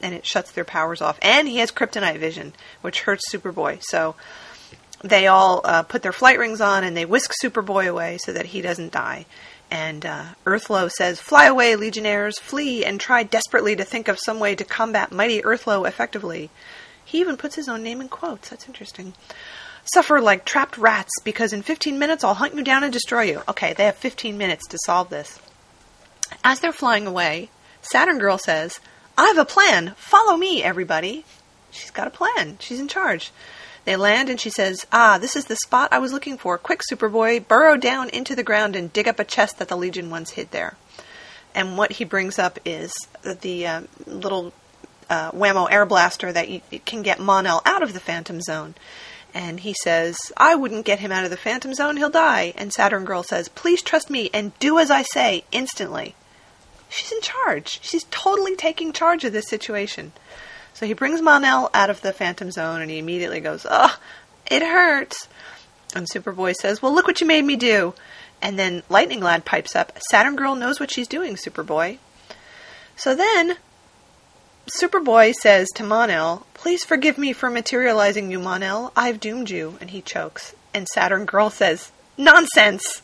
and 0.00 0.14
it 0.14 0.24
shuts 0.24 0.52
their 0.52 0.64
powers 0.64 1.00
off. 1.00 1.18
And 1.20 1.48
he 1.48 1.58
has 1.58 1.72
kryptonite 1.72 2.20
vision, 2.20 2.52
which 2.80 3.02
hurts 3.02 3.24
Superboy. 3.32 3.82
So 3.82 4.14
they 5.02 5.26
all 5.26 5.60
uh, 5.64 5.82
put 5.82 6.02
their 6.02 6.12
flight 6.12 6.38
rings 6.38 6.60
on 6.60 6.84
and 6.84 6.96
they 6.96 7.04
whisk 7.04 7.32
Superboy 7.42 7.88
away 7.88 8.18
so 8.18 8.32
that 8.32 8.46
he 8.46 8.62
doesn't 8.62 8.92
die. 8.92 9.26
And 9.70 10.04
uh, 10.04 10.24
Earthlow 10.44 10.90
says, 10.90 11.18
Fly 11.18 11.46
away, 11.46 11.76
Legionnaires, 11.76 12.38
flee, 12.38 12.84
and 12.84 13.00
try 13.00 13.22
desperately 13.22 13.74
to 13.76 13.84
think 13.84 14.06
of 14.06 14.18
some 14.18 14.38
way 14.38 14.54
to 14.54 14.64
combat 14.64 15.12
mighty 15.12 15.40
Earthlow 15.40 15.88
effectively. 15.88 16.50
He 17.12 17.20
even 17.20 17.36
puts 17.36 17.56
his 17.56 17.68
own 17.68 17.82
name 17.82 18.00
in 18.00 18.08
quotes. 18.08 18.48
That's 18.48 18.66
interesting. 18.66 19.12
Suffer 19.92 20.18
like 20.18 20.46
trapped 20.46 20.78
rats, 20.78 21.12
because 21.22 21.52
in 21.52 21.60
15 21.60 21.98
minutes 21.98 22.24
I'll 22.24 22.32
hunt 22.32 22.54
you 22.54 22.64
down 22.64 22.84
and 22.84 22.90
destroy 22.90 23.24
you. 23.24 23.42
Okay, 23.46 23.74
they 23.74 23.84
have 23.84 23.96
15 23.96 24.38
minutes 24.38 24.66
to 24.68 24.78
solve 24.86 25.10
this. 25.10 25.38
As 26.42 26.60
they're 26.60 26.72
flying 26.72 27.06
away, 27.06 27.50
Saturn 27.82 28.18
Girl 28.18 28.38
says, 28.38 28.80
I 29.18 29.26
have 29.26 29.36
a 29.36 29.44
plan. 29.44 29.92
Follow 29.98 30.38
me, 30.38 30.62
everybody. 30.62 31.26
She's 31.70 31.90
got 31.90 32.06
a 32.06 32.10
plan. 32.10 32.56
She's 32.60 32.80
in 32.80 32.88
charge. 32.88 33.30
They 33.84 33.96
land 33.96 34.30
and 34.30 34.40
she 34.40 34.48
says, 34.48 34.86
Ah, 34.90 35.18
this 35.18 35.36
is 35.36 35.44
the 35.44 35.56
spot 35.56 35.92
I 35.92 35.98
was 35.98 36.14
looking 36.14 36.38
for. 36.38 36.56
Quick, 36.56 36.80
Superboy, 36.90 37.46
burrow 37.46 37.76
down 37.76 38.08
into 38.08 38.34
the 38.34 38.42
ground 38.42 38.74
and 38.74 38.90
dig 38.90 39.06
up 39.06 39.20
a 39.20 39.24
chest 39.24 39.58
that 39.58 39.68
the 39.68 39.76
Legion 39.76 40.08
once 40.08 40.30
hid 40.30 40.50
there. 40.50 40.76
And 41.54 41.76
what 41.76 41.92
he 41.92 42.06
brings 42.06 42.38
up 42.38 42.58
is 42.64 42.94
the 43.22 43.66
uh, 43.66 43.82
little 44.06 44.54
uh, 45.12 45.30
whammo 45.32 45.70
air 45.70 45.84
blaster 45.84 46.32
that 46.32 46.48
you, 46.48 46.62
can 46.86 47.02
get 47.02 47.20
Mon-El 47.20 47.60
out 47.66 47.82
of 47.82 47.92
the 47.92 48.00
Phantom 48.00 48.40
Zone. 48.40 48.74
And 49.34 49.60
he 49.60 49.74
says, 49.82 50.16
I 50.38 50.54
wouldn't 50.54 50.86
get 50.86 51.00
him 51.00 51.12
out 51.12 51.24
of 51.24 51.30
the 51.30 51.36
Phantom 51.36 51.74
Zone, 51.74 51.98
he'll 51.98 52.08
die. 52.08 52.54
And 52.56 52.72
Saturn 52.72 53.04
Girl 53.04 53.22
says, 53.22 53.48
Please 53.48 53.82
trust 53.82 54.08
me 54.08 54.30
and 54.32 54.58
do 54.58 54.78
as 54.78 54.90
I 54.90 55.02
say 55.02 55.44
instantly. 55.52 56.14
She's 56.88 57.12
in 57.12 57.20
charge. 57.20 57.80
She's 57.82 58.04
totally 58.04 58.56
taking 58.56 58.92
charge 58.92 59.24
of 59.24 59.34
this 59.34 59.48
situation. 59.48 60.12
So 60.72 60.86
he 60.86 60.94
brings 60.94 61.20
Mon-El 61.20 61.70
out 61.74 61.90
of 61.90 62.00
the 62.00 62.14
Phantom 62.14 62.50
Zone 62.50 62.80
and 62.80 62.90
he 62.90 62.98
immediately 62.98 63.40
goes, 63.40 63.66
Ugh, 63.68 63.98
it 64.50 64.62
hurts. 64.62 65.28
And 65.94 66.08
Superboy 66.08 66.54
says, 66.54 66.80
Well, 66.80 66.94
look 66.94 67.06
what 67.06 67.20
you 67.20 67.26
made 67.26 67.44
me 67.44 67.56
do. 67.56 67.92
And 68.40 68.58
then 68.58 68.82
Lightning 68.88 69.20
Lad 69.20 69.44
pipes 69.44 69.76
up, 69.76 69.92
Saturn 70.10 70.36
Girl 70.36 70.54
knows 70.54 70.80
what 70.80 70.90
she's 70.90 71.06
doing, 71.06 71.36
Superboy. 71.36 71.98
So 72.96 73.14
then 73.14 73.58
Superboy 74.66 75.34
says 75.34 75.68
to 75.74 75.82
Mon-El, 75.82 76.46
Please 76.54 76.84
forgive 76.84 77.18
me 77.18 77.32
for 77.32 77.50
materializing 77.50 78.30
you, 78.30 78.38
Mon-El. 78.38 78.92
I've 78.94 79.18
doomed 79.18 79.50
you. 79.50 79.76
And 79.80 79.90
he 79.90 80.00
chokes. 80.00 80.54
And 80.72 80.86
Saturn 80.88 81.24
Girl 81.24 81.50
says, 81.50 81.90
Nonsense! 82.16 83.02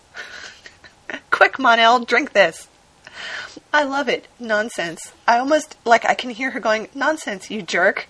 Quick, 1.30 1.58
Mon-El, 1.58 2.04
drink 2.04 2.32
this. 2.32 2.68
I 3.72 3.82
love 3.82 4.08
it. 4.08 4.28
Nonsense. 4.38 5.12
I 5.26 5.38
almost, 5.38 5.76
like, 5.84 6.04
I 6.04 6.14
can 6.14 6.30
hear 6.30 6.50
her 6.52 6.60
going, 6.60 6.88
Nonsense, 6.94 7.50
you 7.50 7.62
jerk. 7.62 8.06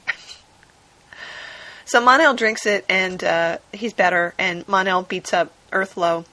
so 1.87 2.01
Mon-El 2.03 2.35
drinks 2.35 2.67
it, 2.67 2.85
and 2.89 3.25
uh, 3.25 3.59
he's 3.73 3.95
better, 3.95 4.35
and 4.39 4.69
Mon-El 4.69 5.05
beats 5.05 5.33
up 5.33 5.53
Earthlow, 5.73 6.27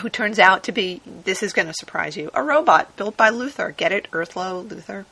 who 0.00 0.08
turns 0.08 0.38
out 0.38 0.62
to 0.64 0.72
be, 0.72 1.00
this 1.04 1.42
is 1.42 1.52
going 1.52 1.66
to 1.66 1.74
surprise 1.74 2.16
you, 2.16 2.30
a 2.32 2.42
robot 2.42 2.96
built 2.96 3.16
by 3.16 3.30
Luthor. 3.30 3.76
Get 3.76 3.90
it? 3.90 4.08
Earthlow, 4.12 4.66
Luthor. 4.68 5.04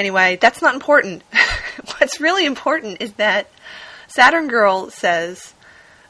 Anyway, 0.00 0.38
that's 0.40 0.62
not 0.62 0.72
important. 0.72 1.22
What's 1.98 2.22
really 2.22 2.46
important 2.46 3.02
is 3.02 3.12
that 3.14 3.50
Saturn 4.06 4.48
Girl 4.48 4.88
says, 4.88 5.52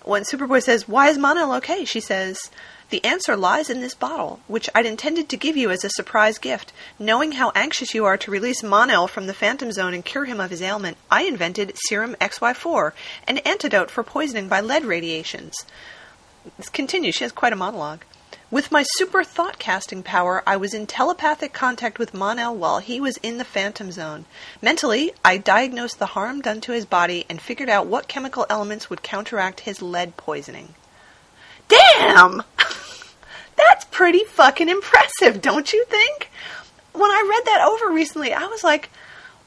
when 0.04 0.22
Superboy 0.22 0.62
says, 0.62 0.86
Why 0.86 1.08
is 1.08 1.18
Mon-El 1.18 1.54
okay? 1.54 1.84
She 1.84 1.98
says, 1.98 2.52
The 2.90 3.04
answer 3.04 3.36
lies 3.36 3.68
in 3.68 3.80
this 3.80 3.96
bottle, 3.96 4.38
which 4.46 4.70
I'd 4.76 4.86
intended 4.86 5.28
to 5.28 5.36
give 5.36 5.56
you 5.56 5.72
as 5.72 5.84
a 5.84 5.90
surprise 5.90 6.38
gift. 6.38 6.72
Knowing 7.00 7.32
how 7.32 7.50
anxious 7.56 7.92
you 7.92 8.04
are 8.04 8.16
to 8.18 8.30
release 8.30 8.62
Mon-El 8.62 9.08
from 9.08 9.26
the 9.26 9.34
Phantom 9.34 9.72
Zone 9.72 9.92
and 9.92 10.04
cure 10.04 10.24
him 10.24 10.38
of 10.38 10.50
his 10.50 10.62
ailment, 10.62 10.96
I 11.10 11.24
invented 11.24 11.72
Serum 11.88 12.14
XY4, 12.20 12.92
an 13.26 13.38
antidote 13.38 13.90
for 13.90 14.04
poisoning 14.04 14.46
by 14.46 14.60
lead 14.60 14.84
radiations. 14.84 15.56
This 16.56 16.68
continues. 16.68 17.16
She 17.16 17.24
has 17.24 17.32
quite 17.32 17.52
a 17.52 17.56
monologue. 17.56 18.04
With 18.50 18.72
my 18.72 18.82
super 18.96 19.22
thought 19.22 19.60
casting 19.60 20.02
power, 20.02 20.42
I 20.44 20.56
was 20.56 20.74
in 20.74 20.88
telepathic 20.88 21.52
contact 21.52 22.00
with 22.00 22.12
Mon-El 22.12 22.56
while 22.56 22.80
he 22.80 23.00
was 23.00 23.16
in 23.18 23.38
the 23.38 23.44
Phantom 23.44 23.92
Zone. 23.92 24.24
Mentally, 24.60 25.12
I 25.24 25.36
diagnosed 25.36 26.00
the 26.00 26.06
harm 26.06 26.40
done 26.40 26.60
to 26.62 26.72
his 26.72 26.84
body 26.84 27.24
and 27.28 27.40
figured 27.40 27.68
out 27.68 27.86
what 27.86 28.08
chemical 28.08 28.46
elements 28.50 28.90
would 28.90 29.04
counteract 29.04 29.60
his 29.60 29.80
lead 29.80 30.16
poisoning. 30.16 30.74
Damn! 31.68 32.42
That's 33.56 33.84
pretty 33.92 34.24
fucking 34.24 34.68
impressive, 34.68 35.40
don't 35.40 35.72
you 35.72 35.84
think? 35.84 36.28
When 36.92 37.10
I 37.10 37.28
read 37.30 37.44
that 37.46 37.64
over 37.68 37.94
recently, 37.94 38.32
I 38.32 38.46
was 38.46 38.64
like, 38.64 38.90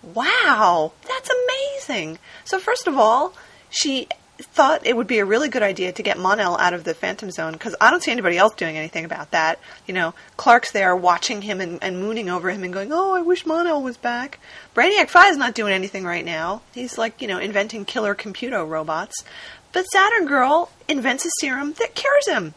wow, 0.01 0.93
that's 1.05 1.29
amazing. 1.29 2.19
So, 2.45 2.57
first 2.59 2.87
of 2.87 2.97
all, 2.97 3.33
she 3.69 4.07
thought 4.39 4.85
it 4.85 4.97
would 4.97 5.07
be 5.07 5.19
a 5.19 5.25
really 5.25 5.47
good 5.47 5.61
idea 5.61 5.91
to 5.91 6.03
get 6.03 6.17
Mon-El 6.17 6.57
out 6.57 6.73
of 6.73 6.83
the 6.83 6.93
Phantom 6.93 7.29
Zone 7.29 7.53
because 7.53 7.75
I 7.79 7.91
don't 7.91 8.01
see 8.01 8.11
anybody 8.11 8.37
else 8.37 8.55
doing 8.55 8.77
anything 8.77 9.05
about 9.05 9.31
that. 9.31 9.59
You 9.85 9.93
know, 9.93 10.13
Clark's 10.37 10.71
there 10.71 10.95
watching 10.95 11.43
him 11.43 11.61
and, 11.61 11.77
and 11.83 11.99
mooning 11.99 12.29
over 12.29 12.49
him 12.49 12.63
and 12.63 12.73
going, 12.73 12.91
"Oh, 12.91 13.13
I 13.13 13.21
wish 13.21 13.45
Mon-El 13.45 13.81
was 13.83 13.97
back." 13.97 14.39
Brainiac 14.75 15.29
is 15.29 15.37
not 15.37 15.53
doing 15.53 15.73
anything 15.73 16.03
right 16.03 16.25
now. 16.25 16.61
He's 16.73 16.97
like, 16.97 17.21
you 17.21 17.27
know, 17.27 17.37
inventing 17.37 17.85
killer 17.85 18.15
computer 18.15 18.65
robots. 18.65 19.23
But 19.71 19.85
Saturn 19.85 20.25
Girl 20.25 20.71
invents 20.87 21.25
a 21.25 21.29
serum 21.39 21.73
that 21.73 21.95
cures 21.95 22.27
him. 22.27 22.53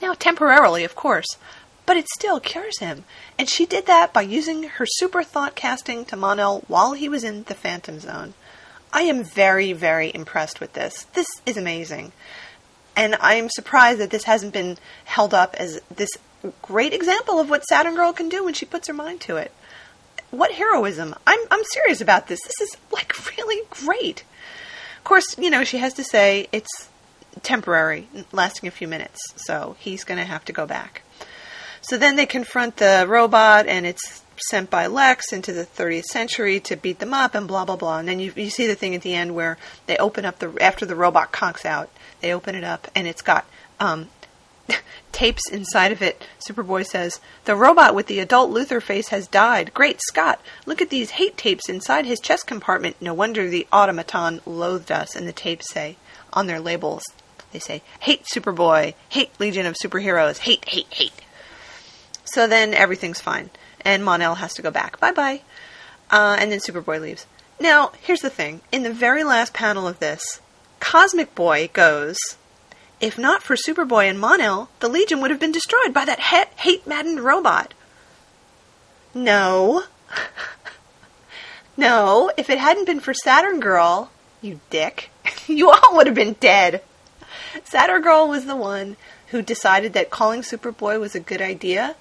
Now, 0.00 0.14
temporarily, 0.14 0.84
of 0.84 0.96
course, 0.96 1.36
but 1.86 1.96
it 1.96 2.08
still 2.08 2.40
cures 2.40 2.78
him. 2.78 3.04
And 3.38 3.48
she 3.48 3.66
did 3.66 3.86
that 3.86 4.12
by 4.12 4.22
using 4.22 4.64
her 4.64 4.86
super 4.86 5.22
thought 5.22 5.54
casting 5.54 6.04
to 6.06 6.16
Mon-El 6.16 6.60
while 6.68 6.92
he 6.92 7.08
was 7.08 7.24
in 7.24 7.44
the 7.44 7.54
Phantom 7.54 8.00
Zone. 8.00 8.34
I 8.92 9.02
am 9.02 9.24
very, 9.24 9.72
very 9.72 10.12
impressed 10.14 10.60
with 10.60 10.74
this. 10.74 11.04
This 11.14 11.26
is 11.46 11.56
amazing. 11.56 12.12
And 12.94 13.16
I 13.16 13.34
am 13.34 13.48
surprised 13.48 14.00
that 14.00 14.10
this 14.10 14.24
hasn't 14.24 14.52
been 14.52 14.76
held 15.04 15.32
up 15.32 15.54
as 15.54 15.80
this 15.94 16.10
great 16.60 16.92
example 16.92 17.40
of 17.40 17.48
what 17.48 17.64
Saturn 17.64 17.94
Girl 17.94 18.12
can 18.12 18.28
do 18.28 18.44
when 18.44 18.54
she 18.54 18.66
puts 18.66 18.88
her 18.88 18.94
mind 18.94 19.20
to 19.22 19.36
it. 19.36 19.50
What 20.30 20.52
heroism. 20.52 21.14
I'm, 21.26 21.38
I'm 21.50 21.64
serious 21.72 22.00
about 22.00 22.26
this. 22.26 22.40
This 22.42 22.60
is 22.60 22.76
like 22.90 23.14
really 23.36 23.66
great. 23.70 24.24
Of 24.98 25.04
course, 25.04 25.36
you 25.38 25.50
know, 25.50 25.64
she 25.64 25.78
has 25.78 25.94
to 25.94 26.04
say 26.04 26.48
it's 26.52 26.88
temporary, 27.42 28.08
lasting 28.30 28.68
a 28.68 28.70
few 28.70 28.86
minutes, 28.86 29.18
so 29.36 29.76
he's 29.78 30.04
going 30.04 30.18
to 30.18 30.24
have 30.24 30.44
to 30.44 30.52
go 30.52 30.66
back. 30.66 31.02
So 31.80 31.96
then 31.98 32.16
they 32.16 32.26
confront 32.26 32.76
the 32.76 33.06
robot, 33.08 33.66
and 33.66 33.86
it's 33.86 34.22
sent 34.36 34.70
by 34.70 34.86
Lex 34.86 35.32
into 35.32 35.52
the 35.52 35.64
30th 35.64 36.04
century 36.04 36.60
to 36.60 36.76
beat 36.76 36.98
them 36.98 37.14
up 37.14 37.34
and 37.34 37.48
blah 37.48 37.64
blah 37.64 37.76
blah. 37.76 37.98
And 37.98 38.08
then 38.08 38.20
you 38.20 38.32
you 38.36 38.50
see 38.50 38.66
the 38.66 38.74
thing 38.74 38.94
at 38.94 39.02
the 39.02 39.14
end 39.14 39.34
where 39.34 39.58
they 39.86 39.96
open 39.96 40.24
up 40.24 40.38
the 40.38 40.56
after 40.60 40.86
the 40.86 40.96
robot 40.96 41.32
conks 41.32 41.64
out, 41.64 41.90
they 42.20 42.32
open 42.32 42.54
it 42.54 42.64
up 42.64 42.88
and 42.94 43.06
it's 43.06 43.22
got 43.22 43.46
um, 43.80 44.08
tapes 45.12 45.50
inside 45.50 45.92
of 45.92 46.02
it. 46.02 46.26
Superboy 46.48 46.86
says, 46.86 47.20
"The 47.44 47.56
robot 47.56 47.94
with 47.94 48.06
the 48.06 48.20
adult 48.20 48.50
Luthor 48.50 48.82
face 48.82 49.08
has 49.08 49.26
died. 49.26 49.74
Great 49.74 50.00
Scott! 50.02 50.40
Look 50.66 50.80
at 50.80 50.90
these 50.90 51.10
hate 51.10 51.36
tapes 51.36 51.68
inside 51.68 52.06
his 52.06 52.20
chest 52.20 52.46
compartment. 52.46 52.96
No 53.00 53.14
wonder 53.14 53.48
the 53.48 53.66
automaton 53.72 54.40
loathed 54.46 54.92
us." 54.92 55.14
And 55.16 55.26
the 55.26 55.32
tapes 55.32 55.70
say 55.72 55.96
on 56.32 56.46
their 56.46 56.60
labels, 56.60 57.02
they 57.52 57.58
say, 57.58 57.82
"Hate 58.00 58.24
Superboy, 58.32 58.94
hate 59.08 59.30
Legion 59.38 59.66
of 59.66 59.76
Superheroes, 59.82 60.38
hate, 60.38 60.68
hate, 60.68 60.86
hate." 60.90 61.12
So 62.24 62.46
then 62.46 62.72
everything's 62.72 63.20
fine 63.20 63.50
and 63.84 64.04
Mon-El 64.04 64.36
has 64.36 64.54
to 64.54 64.62
go 64.62 64.70
back. 64.70 64.98
Bye 65.00 65.12
bye. 65.12 65.42
Uh, 66.10 66.36
and 66.38 66.52
then 66.52 66.60
Superboy 66.60 67.00
leaves. 67.00 67.26
Now, 67.58 67.92
here's 68.00 68.20
the 68.20 68.30
thing. 68.30 68.60
In 68.70 68.82
the 68.82 68.92
very 68.92 69.24
last 69.24 69.54
panel 69.54 69.86
of 69.86 69.98
this, 69.98 70.40
Cosmic 70.80 71.34
Boy 71.34 71.70
goes, 71.72 72.18
If 73.00 73.16
not 73.16 73.42
for 73.42 73.56
Superboy 73.56 74.08
and 74.08 74.18
Mon-El, 74.18 74.68
the 74.80 74.88
Legion 74.88 75.20
would 75.20 75.30
have 75.30 75.40
been 75.40 75.52
destroyed 75.52 75.94
by 75.94 76.04
that 76.04 76.20
he- 76.20 76.62
hate 76.62 76.86
maddened 76.86 77.20
robot. 77.20 77.72
No. 79.14 79.84
no, 81.76 82.30
if 82.36 82.50
it 82.50 82.58
hadn't 82.58 82.86
been 82.86 83.00
for 83.00 83.14
Saturn 83.14 83.60
Girl, 83.60 84.10
you 84.40 84.60
dick, 84.70 85.10
you 85.46 85.70
all 85.70 85.96
would 85.96 86.06
have 86.06 86.16
been 86.16 86.36
dead. 86.40 86.82
Saturn 87.64 88.02
Girl 88.02 88.28
was 88.28 88.46
the 88.46 88.56
one 88.56 88.96
who 89.28 89.40
decided 89.40 89.92
that 89.92 90.10
calling 90.10 90.42
Superboy 90.42 90.98
was 91.00 91.14
a 91.14 91.20
good 91.20 91.40
idea 91.40 91.96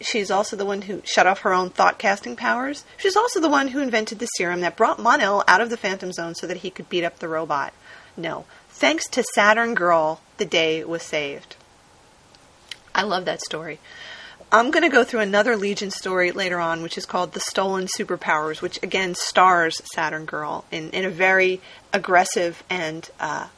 She's 0.00 0.30
also 0.30 0.54
the 0.56 0.64
one 0.64 0.82
who 0.82 1.02
shut 1.04 1.26
off 1.26 1.40
her 1.40 1.52
own 1.52 1.70
thought 1.70 1.98
casting 1.98 2.36
powers. 2.36 2.84
She's 2.96 3.16
also 3.16 3.40
the 3.40 3.48
one 3.48 3.68
who 3.68 3.80
invented 3.80 4.20
the 4.20 4.26
serum 4.26 4.60
that 4.60 4.76
brought 4.76 5.00
Mon-El 5.00 5.42
out 5.48 5.60
of 5.60 5.70
the 5.70 5.76
Phantom 5.76 6.12
Zone 6.12 6.34
so 6.34 6.46
that 6.46 6.58
he 6.58 6.70
could 6.70 6.88
beat 6.88 7.04
up 7.04 7.18
the 7.18 7.28
robot. 7.28 7.72
No. 8.16 8.44
Thanks 8.70 9.08
to 9.08 9.24
Saturn 9.34 9.74
Girl, 9.74 10.20
the 10.36 10.44
day 10.44 10.84
was 10.84 11.02
saved. 11.02 11.56
I 12.94 13.02
love 13.02 13.24
that 13.24 13.40
story. 13.42 13.80
I'm 14.50 14.70
going 14.70 14.82
to 14.82 14.88
go 14.88 15.04
through 15.04 15.20
another 15.20 15.56
Legion 15.56 15.90
story 15.90 16.32
later 16.32 16.58
on, 16.58 16.82
which 16.82 16.96
is 16.96 17.04
called 17.04 17.32
The 17.32 17.40
Stolen 17.40 17.86
Superpowers, 17.86 18.62
which 18.62 18.82
again 18.82 19.14
stars 19.14 19.82
Saturn 19.94 20.24
Girl 20.24 20.64
in, 20.70 20.90
in 20.90 21.04
a 21.04 21.10
very 21.10 21.60
aggressive 21.92 22.62
and 22.70 23.10
uh, 23.20 23.48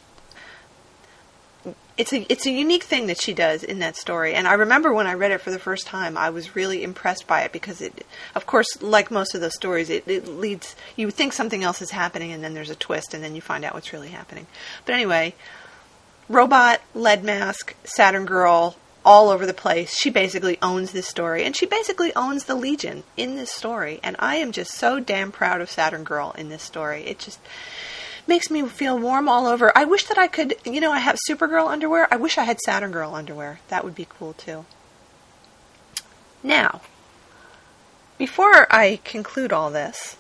it's 2.00 2.14
a 2.14 2.32
it's 2.32 2.46
a 2.46 2.50
unique 2.50 2.84
thing 2.84 3.08
that 3.08 3.20
she 3.20 3.34
does 3.34 3.62
in 3.62 3.80
that 3.80 3.94
story. 3.94 4.34
And 4.34 4.48
i 4.48 4.54
remember 4.54 4.92
when 4.92 5.06
i 5.06 5.12
read 5.12 5.32
it 5.32 5.42
for 5.42 5.50
the 5.50 5.58
first 5.58 5.86
time 5.86 6.16
i 6.16 6.30
was 6.30 6.56
really 6.56 6.82
impressed 6.82 7.26
by 7.26 7.42
it 7.42 7.52
because 7.52 7.82
it 7.82 8.06
of 8.34 8.46
course 8.46 8.80
like 8.80 9.10
most 9.10 9.34
of 9.34 9.42
those 9.42 9.54
stories 9.54 9.90
it, 9.90 10.08
it 10.08 10.26
leads 10.26 10.74
you 10.96 11.10
think 11.10 11.34
something 11.34 11.62
else 11.62 11.82
is 11.82 11.90
happening 11.90 12.32
and 12.32 12.42
then 12.42 12.54
there's 12.54 12.70
a 12.70 12.74
twist 12.74 13.12
and 13.12 13.22
then 13.22 13.34
you 13.34 13.42
find 13.42 13.64
out 13.64 13.74
what's 13.74 13.92
really 13.92 14.08
happening. 14.08 14.46
But 14.86 14.94
anyway 14.94 15.34
robot 16.28 16.80
lead 16.94 17.22
mask 17.22 17.74
saturn 17.84 18.24
girl 18.24 18.76
all 19.04 19.30
over 19.30 19.46
the 19.46 19.54
place. 19.54 19.96
She 19.96 20.10
basically 20.10 20.58
owns 20.62 20.92
this 20.92 21.06
story 21.06 21.44
and 21.44 21.54
she 21.54 21.66
basically 21.66 22.14
owns 22.14 22.44
the 22.44 22.54
legion 22.54 23.02
in 23.16 23.36
this 23.36 23.50
story. 23.50 24.00
And 24.02 24.16
i 24.18 24.36
am 24.36 24.52
just 24.52 24.72
so 24.72 25.00
damn 25.00 25.32
proud 25.32 25.60
of 25.60 25.70
saturn 25.70 26.04
girl 26.04 26.34
in 26.38 26.48
this 26.48 26.62
story. 26.62 27.04
It 27.04 27.18
just 27.18 27.40
makes 28.30 28.48
me 28.48 28.62
feel 28.62 28.96
warm 28.96 29.28
all 29.28 29.48
over. 29.48 29.76
I 29.76 29.84
wish 29.84 30.04
that 30.04 30.16
I 30.16 30.28
could, 30.28 30.54
you 30.64 30.80
know, 30.80 30.92
I 30.92 31.00
have 31.00 31.18
Supergirl 31.28 31.66
underwear. 31.66 32.06
I 32.12 32.16
wish 32.16 32.38
I 32.38 32.44
had 32.44 32.60
Saturn 32.60 32.92
Girl 32.92 33.16
underwear. 33.16 33.58
That 33.68 33.82
would 33.84 33.96
be 33.96 34.06
cool 34.08 34.34
too. 34.34 34.64
Now, 36.40 36.80
before 38.18 38.72
I 38.72 39.00
conclude 39.02 39.52
all 39.52 39.68
this, 39.68 40.16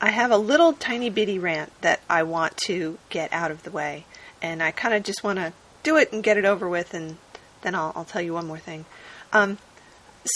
I 0.00 0.10
have 0.10 0.30
a 0.30 0.36
little 0.38 0.72
tiny 0.72 1.10
bitty 1.10 1.36
rant 1.40 1.72
that 1.80 2.00
I 2.08 2.22
want 2.22 2.56
to 2.68 2.98
get 3.08 3.32
out 3.32 3.50
of 3.50 3.64
the 3.64 3.72
way. 3.72 4.06
And 4.40 4.62
I 4.62 4.70
kind 4.70 4.94
of 4.94 5.02
just 5.02 5.24
want 5.24 5.40
to 5.40 5.52
do 5.82 5.96
it 5.96 6.12
and 6.12 6.22
get 6.22 6.38
it 6.38 6.44
over 6.44 6.68
with, 6.68 6.94
and 6.94 7.16
then 7.62 7.74
I'll, 7.74 7.92
I'll 7.96 8.04
tell 8.04 8.22
you 8.22 8.34
one 8.34 8.46
more 8.46 8.60
thing. 8.60 8.84
Um, 9.32 9.58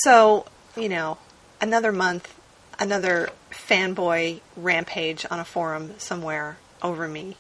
so, 0.03 0.47
you 0.77 0.89
know, 0.89 1.19
another 1.61 1.93
month, 1.93 2.35
another 2.81 3.31
fanboy 3.53 4.41
rampage 4.57 5.25
on 5.31 5.39
a 5.39 5.45
forum 5.45 5.95
somewhere 5.99 6.57
over 6.85 7.09
me. 7.09 7.37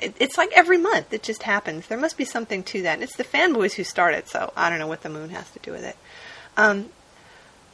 It's 0.00 0.38
like 0.38 0.52
every 0.54 0.78
month 0.78 1.12
it 1.12 1.24
just 1.24 1.42
happens. 1.42 1.88
There 1.88 1.98
must 1.98 2.16
be 2.16 2.24
something 2.24 2.62
to 2.64 2.82
that. 2.82 2.94
And 2.94 3.02
it's 3.02 3.16
the 3.16 3.24
fanboys 3.24 3.74
who 3.74 3.84
start 3.84 4.14
it, 4.14 4.28
so 4.28 4.52
I 4.56 4.70
don't 4.70 4.78
know 4.78 4.86
what 4.86 5.02
the 5.02 5.08
moon 5.08 5.30
has 5.30 5.50
to 5.50 5.58
do 5.58 5.72
with 5.72 5.84
it. 5.84 5.96
Um, 6.56 6.90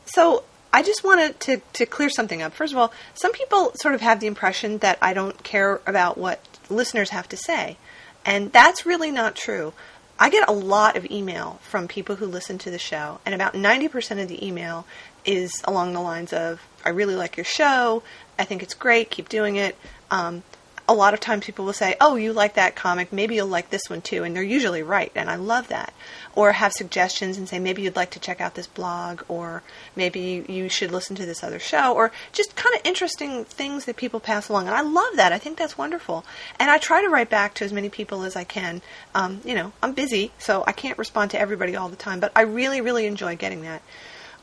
so 0.07 0.45
I 0.73 0.83
just 0.83 1.05
wanted 1.05 1.39
to, 1.41 1.61
to 1.75 1.87
clear 1.87 2.09
something 2.09 2.41
up. 2.41 2.55
First 2.55 2.73
of 2.73 2.79
all, 2.79 2.93
some 3.15 3.33
people 3.33 3.73
sort 3.77 3.95
of 3.95 4.01
have 4.01 4.21
the 4.21 4.27
impression 4.27 4.79
that 4.79 4.99
I 5.03 5.13
don't 5.13 5.43
care 5.45 5.81
about 5.87 6.17
what 6.17 6.41
listeners 6.71 7.11
have 7.11 7.29
to 7.29 7.37
say. 7.37 7.77
And 8.25 8.51
that's 8.53 8.87
really 8.87 9.11
not 9.11 9.37
true. 9.37 9.75
I 10.19 10.31
get 10.31 10.49
a 10.49 10.53
lot 10.53 10.97
of 10.97 11.11
email 11.11 11.59
from 11.63 11.89
people 11.89 12.17
who 12.17 12.27
listen 12.27 12.57
to 12.59 12.71
the 12.71 12.79
show, 12.79 13.21
and 13.27 13.35
about 13.35 13.55
90% 13.55 14.23
of 14.23 14.29
the 14.29 14.47
email 14.47 14.87
is 15.25 15.63
along 15.65 15.93
the 15.93 16.01
lines 16.01 16.33
of, 16.33 16.61
I 16.85 16.91
really 16.91 17.17
like 17.17 17.37
your 17.37 17.45
show, 17.45 18.03
I 18.39 18.45
think 18.45 18.63
it's 18.63 18.75
great, 18.75 19.11
keep 19.11 19.29
doing 19.29 19.57
it. 19.57 19.77
Um, 20.11 20.43
a 20.87 20.95
lot 20.95 21.15
of 21.15 21.21
times 21.21 21.45
people 21.47 21.65
will 21.65 21.73
say, 21.73 21.97
"Oh, 22.01 22.17
you 22.17 22.33
like 22.33 22.55
that 22.55 22.75
comic? 22.75 23.13
Maybe 23.13 23.37
you'll 23.37 23.47
like 23.47 23.71
this 23.71 23.89
one 23.89 24.03
too," 24.03 24.23
and 24.23 24.37
they're 24.37 24.43
usually 24.43 24.83
right, 24.83 25.11
and 25.15 25.31
I 25.31 25.37
love 25.37 25.69
that. 25.69 25.95
Or 26.35 26.53
have 26.53 26.73
suggestions 26.73 27.39
and 27.39 27.49
say, 27.49 27.59
"Maybe 27.59 27.83
you'd 27.83 27.97
like 27.97 28.11
to 28.11 28.19
check 28.19 28.41
out 28.41 28.55
this 28.55 28.67
blog," 28.67 29.23
or 29.29 29.63
"Maybe 29.97 30.45
you 30.47 30.69
should 30.69 30.91
listen 30.91 31.17
to 31.17 31.27
this 31.27 31.43
other 31.43 31.59
show," 31.59 31.95
or 31.95 32.13
just 32.33 32.55
kind 32.55 32.75
of 32.75 32.83
interesting 32.85 33.45
things 33.45 33.87
that 33.87 33.97
people 33.97 34.21
pass 34.21 34.49
along, 34.49 34.67
and 34.67 34.77
I 34.77 34.83
love 34.83 35.17
that. 35.17 35.33
I 35.33 35.39
think 35.39 35.57
that's 35.57 35.79
wonderful, 35.79 36.25
and 36.59 36.71
I 36.71 36.79
try 36.79 37.01
to 37.01 37.09
write 37.09 37.31
back 37.31 37.55
to 37.55 37.65
as 37.65 37.73
many 37.73 37.89
people 37.89 38.23
as 38.23 38.37
I 38.37 38.45
can. 38.45 38.83
Um, 39.15 39.41
you 39.45 39.55
know, 39.55 39.73
I'm 39.83 39.93
busy, 39.93 40.33
so 40.39 40.65
I 40.67 40.73
can't 40.73 40.99
respond 40.99 41.31
to 41.31 41.41
everybody 41.41 41.77
all 41.77 41.89
the 41.89 41.97
time, 41.97 42.21
but 42.21 42.33
I 42.37 42.43
really, 42.43 42.81
really 42.81 43.07
enjoy 43.07 43.37
getting 43.37 43.63
that. 43.63 43.83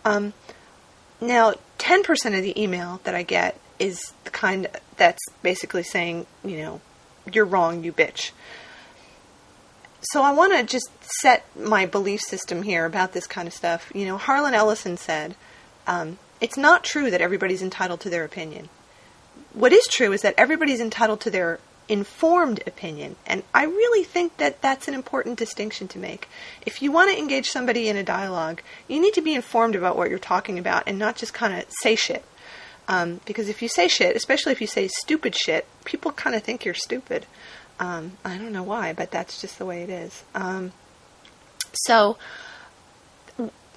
Um, 0.04 0.34
now, 1.20 1.54
10% 1.78 2.36
of 2.36 2.42
the 2.42 2.60
email 2.60 3.00
that 3.04 3.14
I 3.14 3.22
get 3.22 3.58
is 3.82 4.13
the 4.23 4.29
kind 4.29 4.67
that's 4.95 5.23
basically 5.41 5.84
saying, 5.84 6.27
you 6.45 6.57
know, 6.57 6.82
you're 7.34 7.45
wrong, 7.45 7.84
you 7.84 7.91
bitch. 7.91 8.32
so 10.01 10.21
I 10.21 10.32
want 10.32 10.55
to 10.55 10.63
just 10.63 10.89
set 11.21 11.45
my 11.57 11.86
belief 11.86 12.21
system 12.21 12.63
here 12.63 12.86
about 12.86 13.13
this 13.13 13.27
kind 13.27 13.47
of 13.47 13.53
stuff. 13.53 13.91
You 13.93 14.05
know, 14.05 14.17
Harlan 14.17 14.53
Ellison 14.53 14.97
said, 14.97 15.36
um, 15.88 16.19
"It's 16.39 16.57
not 16.57 16.84
true 16.84 17.11
that 17.11 17.21
everybody's 17.21 17.61
entitled 17.61 17.99
to 18.01 18.09
their 18.09 18.23
opinion. 18.23 18.69
What 19.53 19.73
is 19.73 19.88
true 19.88 20.13
is 20.13 20.21
that 20.21 20.36
everybody's 20.38 20.79
entitled 20.79 21.21
to 21.21 21.32
their 21.32 21.59
informed 21.91 22.63
opinion. 22.65 23.17
And 23.27 23.43
I 23.53 23.65
really 23.65 24.05
think 24.05 24.38
that 24.38 24.61
that's 24.61 24.88
an 24.88 24.93
important 24.93 25.38
distinction 25.38 25.89
to 25.89 25.99
make. 25.99 26.29
If 26.65 26.82
you 26.82 26.89
want 26.89 27.11
to 27.11 27.17
engage 27.17 27.49
somebody 27.49 27.89
in 27.89 27.97
a 27.97 28.03
dialogue, 28.03 28.61
you 28.88 29.01
need 29.01 29.13
to 29.15 29.21
be 29.21 29.36
informed 29.36 29.75
about 29.75 29.97
what 29.97 30.09
you're 30.09 30.17
talking 30.17 30.57
about 30.57 30.84
and 30.88 30.97
not 30.97 31.17
just 31.17 31.34
kind 31.34 31.53
of 31.53 31.65
say 31.82 31.95
shit. 31.95 32.23
Um, 32.88 33.21
because 33.25 33.47
if 33.47 33.61
you 33.61 33.67
say 33.67 33.88
shit, 33.88 34.15
especially 34.15 34.51
if 34.51 34.61
you 34.61 34.67
say 34.67 34.88
stupid 34.88 35.36
shit, 35.36 35.65
people 35.86 36.11
kind 36.11 36.36
of 36.36 36.43
think 36.43 36.65
you're 36.65 36.73
stupid. 36.73 37.25
Um, 37.79 38.13
I 38.25 38.38
don't 38.38 38.51
know 38.51 38.63
why, 38.63 38.93
but 38.93 39.11
that's 39.11 39.39
just 39.39 39.57
the 39.57 39.65
way 39.65 39.82
it 39.84 39.89
is. 39.89 40.23
Um, 40.36 40.71
so, 41.73 42.17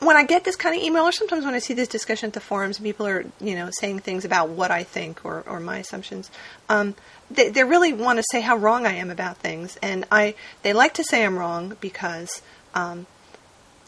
when 0.00 0.16
I 0.16 0.24
get 0.24 0.44
this 0.44 0.56
kind 0.56 0.76
of 0.76 0.82
email, 0.82 1.04
or 1.04 1.12
sometimes 1.12 1.44
when 1.44 1.54
I 1.54 1.58
see 1.58 1.74
this 1.74 1.88
discussion 1.88 2.28
at 2.28 2.32
the 2.32 2.40
forums, 2.40 2.78
people 2.78 3.06
are, 3.06 3.24
you 3.40 3.54
know, 3.54 3.70
saying 3.72 4.00
things 4.00 4.24
about 4.24 4.50
what 4.50 4.70
I 4.70 4.82
think 4.82 5.24
or, 5.24 5.42
or 5.46 5.60
my 5.60 5.78
assumptions, 5.78 6.30
um, 6.68 6.94
they, 7.30 7.48
they 7.48 7.64
really 7.64 7.92
want 7.92 8.18
to 8.18 8.24
say 8.30 8.40
how 8.40 8.56
wrong 8.56 8.86
I 8.86 8.92
am 8.92 9.10
about 9.10 9.38
things, 9.38 9.78
and 9.82 10.04
I 10.10 10.34
they 10.62 10.72
like 10.72 10.94
to 10.94 11.04
say 11.04 11.24
I'm 11.24 11.38
wrong 11.38 11.76
because, 11.80 12.42
um, 12.74 13.06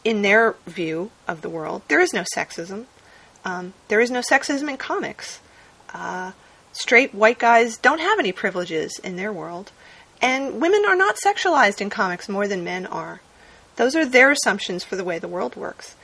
in 0.03 0.21
their 0.21 0.55
view 0.65 1.11
of 1.27 1.41
the 1.41 1.49
world, 1.49 1.83
there 1.87 2.01
is 2.01 2.13
no 2.13 2.23
sexism. 2.35 2.85
Um, 3.47 3.73
there 3.87 4.01
is 4.01 4.11
no 4.11 4.19
sexism 4.19 4.69
in 4.69 4.75
comics. 4.75 5.39
Uh, 5.93 6.33
straight 6.73 7.15
white 7.15 7.39
guys 7.39 7.77
don't 7.77 8.01
have 8.01 8.19
any 8.19 8.33
privileges 8.33 8.99
in 9.01 9.15
their 9.15 9.31
world. 9.31 9.71
And 10.21 10.59
women 10.59 10.83
are 10.85 10.97
not 10.97 11.15
sexualized 11.25 11.79
in 11.79 11.89
comics 11.89 12.27
more 12.27 12.45
than 12.49 12.65
men 12.65 12.85
are. 12.85 13.21
Those 13.77 13.95
are 13.95 14.05
their 14.05 14.31
assumptions 14.31 14.83
for 14.83 14.97
the 14.97 15.03
way 15.05 15.17
the 15.17 15.29
world 15.29 15.55
works. 15.55 15.95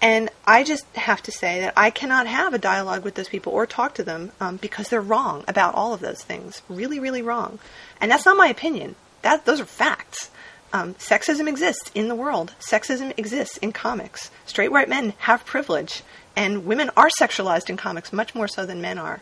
And 0.00 0.30
I 0.46 0.62
just 0.62 0.86
have 0.94 1.22
to 1.24 1.32
say 1.32 1.60
that 1.60 1.74
I 1.76 1.90
cannot 1.90 2.28
have 2.28 2.54
a 2.54 2.58
dialogue 2.58 3.02
with 3.02 3.16
those 3.16 3.28
people 3.28 3.52
or 3.52 3.66
talk 3.66 3.94
to 3.94 4.04
them 4.04 4.30
um, 4.40 4.56
because 4.58 4.88
they're 4.88 5.00
wrong 5.00 5.44
about 5.48 5.74
all 5.74 5.94
of 5.94 6.00
those 6.00 6.22
things. 6.22 6.62
Really, 6.68 7.00
really 7.00 7.22
wrong. 7.22 7.58
And 8.00 8.12
that's 8.12 8.26
not 8.26 8.36
my 8.36 8.46
opinion. 8.46 8.94
That 9.22 9.44
those 9.44 9.60
are 9.60 9.64
facts. 9.64 10.30
Um, 10.72 10.94
sexism 10.94 11.48
exists 11.48 11.90
in 11.94 12.08
the 12.08 12.14
world. 12.14 12.54
Sexism 12.60 13.12
exists 13.16 13.56
in 13.58 13.72
comics. 13.72 14.30
Straight 14.46 14.72
white 14.72 14.88
men 14.88 15.14
have 15.18 15.44
privilege, 15.44 16.02
and 16.34 16.64
women 16.64 16.90
are 16.96 17.10
sexualized 17.20 17.68
in 17.68 17.76
comics 17.76 18.12
much 18.12 18.34
more 18.34 18.48
so 18.48 18.64
than 18.64 18.80
men 18.80 18.98
are 18.98 19.20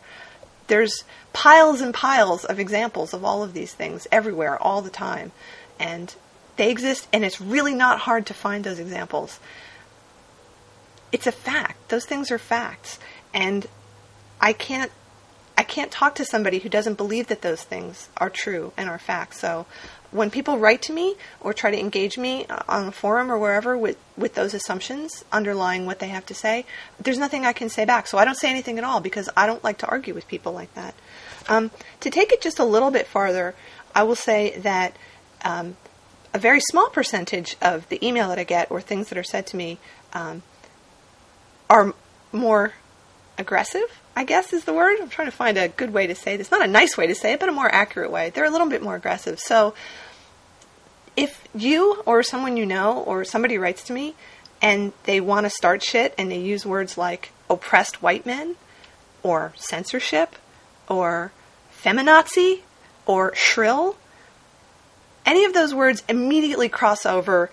there's 0.71 1.03
piles 1.33 1.81
and 1.81 1.93
piles 1.93 2.45
of 2.45 2.61
examples 2.61 3.13
of 3.13 3.25
all 3.25 3.43
of 3.43 3.53
these 3.53 3.75
things 3.75 4.07
everywhere 4.13 4.57
all 4.57 4.81
the 4.83 4.89
time. 4.89 5.33
And 5.81 6.15
they 6.57 6.71
exist, 6.71 7.09
and 7.13 7.25
it's 7.25 7.41
really 7.41 7.75
not 7.75 7.99
hard 7.99 8.25
to 8.27 8.35
find 8.35 8.63
those 8.63 8.79
examples. 8.79 9.41
It's 11.11 11.27
a 11.27 11.33
fact. 11.33 11.89
Those 11.89 12.05
things 12.07 12.31
are 12.31 12.39
facts. 12.39 13.01
And 13.35 13.67
I 14.41 14.53
can't 14.53 14.93
can't 15.71 15.91
talk 15.91 16.17
to 16.17 16.25
somebody 16.25 16.59
who 16.59 16.69
doesn't 16.69 16.99
believe 16.99 17.29
that 17.29 17.41
those 17.41 17.63
things 17.63 18.11
are 18.19 18.29
true 18.29 18.73
and 18.77 18.91
are 18.91 18.99
facts. 18.99 19.39
So 19.39 19.67
when 20.11 20.31
people 20.31 20.59
write 20.59 20.83
to 20.83 20.93
me 20.93 21.15
or 21.41 21.55
try 21.55 21.71
to 21.71 21.79
engage 21.79 22.19
me 22.19 22.45
uh, 22.47 22.63
on 22.69 22.87
the 22.87 22.93
forum 22.93 23.31
or 23.31 23.39
wherever 23.39 23.79
with, 23.79 23.97
with 24.17 24.35
those 24.35 24.53
assumptions 24.53 25.25
underlying 25.33 25.87
what 25.87 26.01
they 26.01 26.09
have 26.09 26.27
to 26.27 26.35
say, 26.35 26.67
there's 26.99 27.19
nothing 27.19 27.47
I 27.47 27.53
can 27.53 27.69
say 27.69 27.85
back. 27.85 28.09
So 28.09 28.19
I 28.19 28.25
don't 28.25 28.37
say 28.37 28.51
anything 28.51 28.77
at 28.77 28.85
all 28.85 29.01
because 29.01 29.31
I 29.37 29.47
don't 29.47 29.63
like 29.63 29.79
to 29.79 29.87
argue 29.87 30.13
with 30.13 30.27
people 30.27 30.53
like 30.53 30.75
that. 30.75 30.95
Um, 31.49 31.71
to 32.01 32.11
take 32.11 32.33
it 32.33 32.43
just 32.43 32.59
a 32.59 32.65
little 32.65 32.91
bit 32.91 33.07
farther, 33.07 33.55
I 33.95 34.03
will 34.03 34.17
say 34.17 34.59
that 34.59 34.97
um, 35.45 35.77
a 36.35 36.39
very 36.39 36.61
small 36.61 36.91
percentage 36.91 37.57
of 37.63 37.89
the 37.89 38.05
email 38.05 38.29
that 38.29 38.39
I 38.39 38.45
get 38.45 38.71
or 38.71 38.81
things 38.81 39.09
that 39.09 39.19
are 39.19 39.25
said 39.25 39.47
to 39.49 39.57
me 39.57 39.79
um, 40.13 40.43
are 41.69 41.95
more 42.33 42.75
aggressive, 43.39 44.01
I 44.21 44.25
guess 44.25 44.53
is 44.53 44.65
the 44.65 44.75
word. 44.75 44.99
I'm 45.01 45.09
trying 45.09 45.29
to 45.29 45.33
find 45.33 45.57
a 45.57 45.69
good 45.69 45.95
way 45.95 46.07
to 46.07 46.15
say 46.15 46.37
this. 46.37 46.51
Not 46.51 46.63
a 46.63 46.67
nice 46.67 46.95
way 46.95 47.07
to 47.07 47.15
say 47.15 47.33
it, 47.33 47.41
but 47.41 47.49
a 47.49 47.53
more 47.53 47.75
accurate 47.75 48.11
way. 48.11 48.29
They're 48.29 48.45
a 48.45 48.51
little 48.51 48.69
bit 48.69 48.83
more 48.83 48.95
aggressive. 48.95 49.41
So 49.41 49.73
if 51.17 51.49
you 51.55 52.03
or 52.05 52.23
someone 52.23 52.59
you 52.59 52.67
know 52.67 52.99
or 52.99 53.25
somebody 53.25 53.57
writes 53.57 53.83
to 53.85 53.95
me 53.95 54.15
and 54.61 54.93
they 55.05 55.23
want 55.23 55.47
to 55.47 55.51
start 55.51 55.83
shit 55.83 56.15
and 56.19 56.31
they 56.31 56.39
use 56.39 56.67
words 56.67 56.99
like 56.99 57.33
oppressed 57.49 58.03
white 58.03 58.27
men 58.27 58.57
or 59.23 59.55
censorship 59.57 60.37
or 60.87 61.33
feminazi 61.83 62.61
or 63.07 63.35
shrill, 63.35 63.97
any 65.25 65.47
of 65.47 65.55
those 65.55 65.75
words 65.75 66.03
immediately 66.11 66.69
cross 66.69 67.07
over 67.07 67.51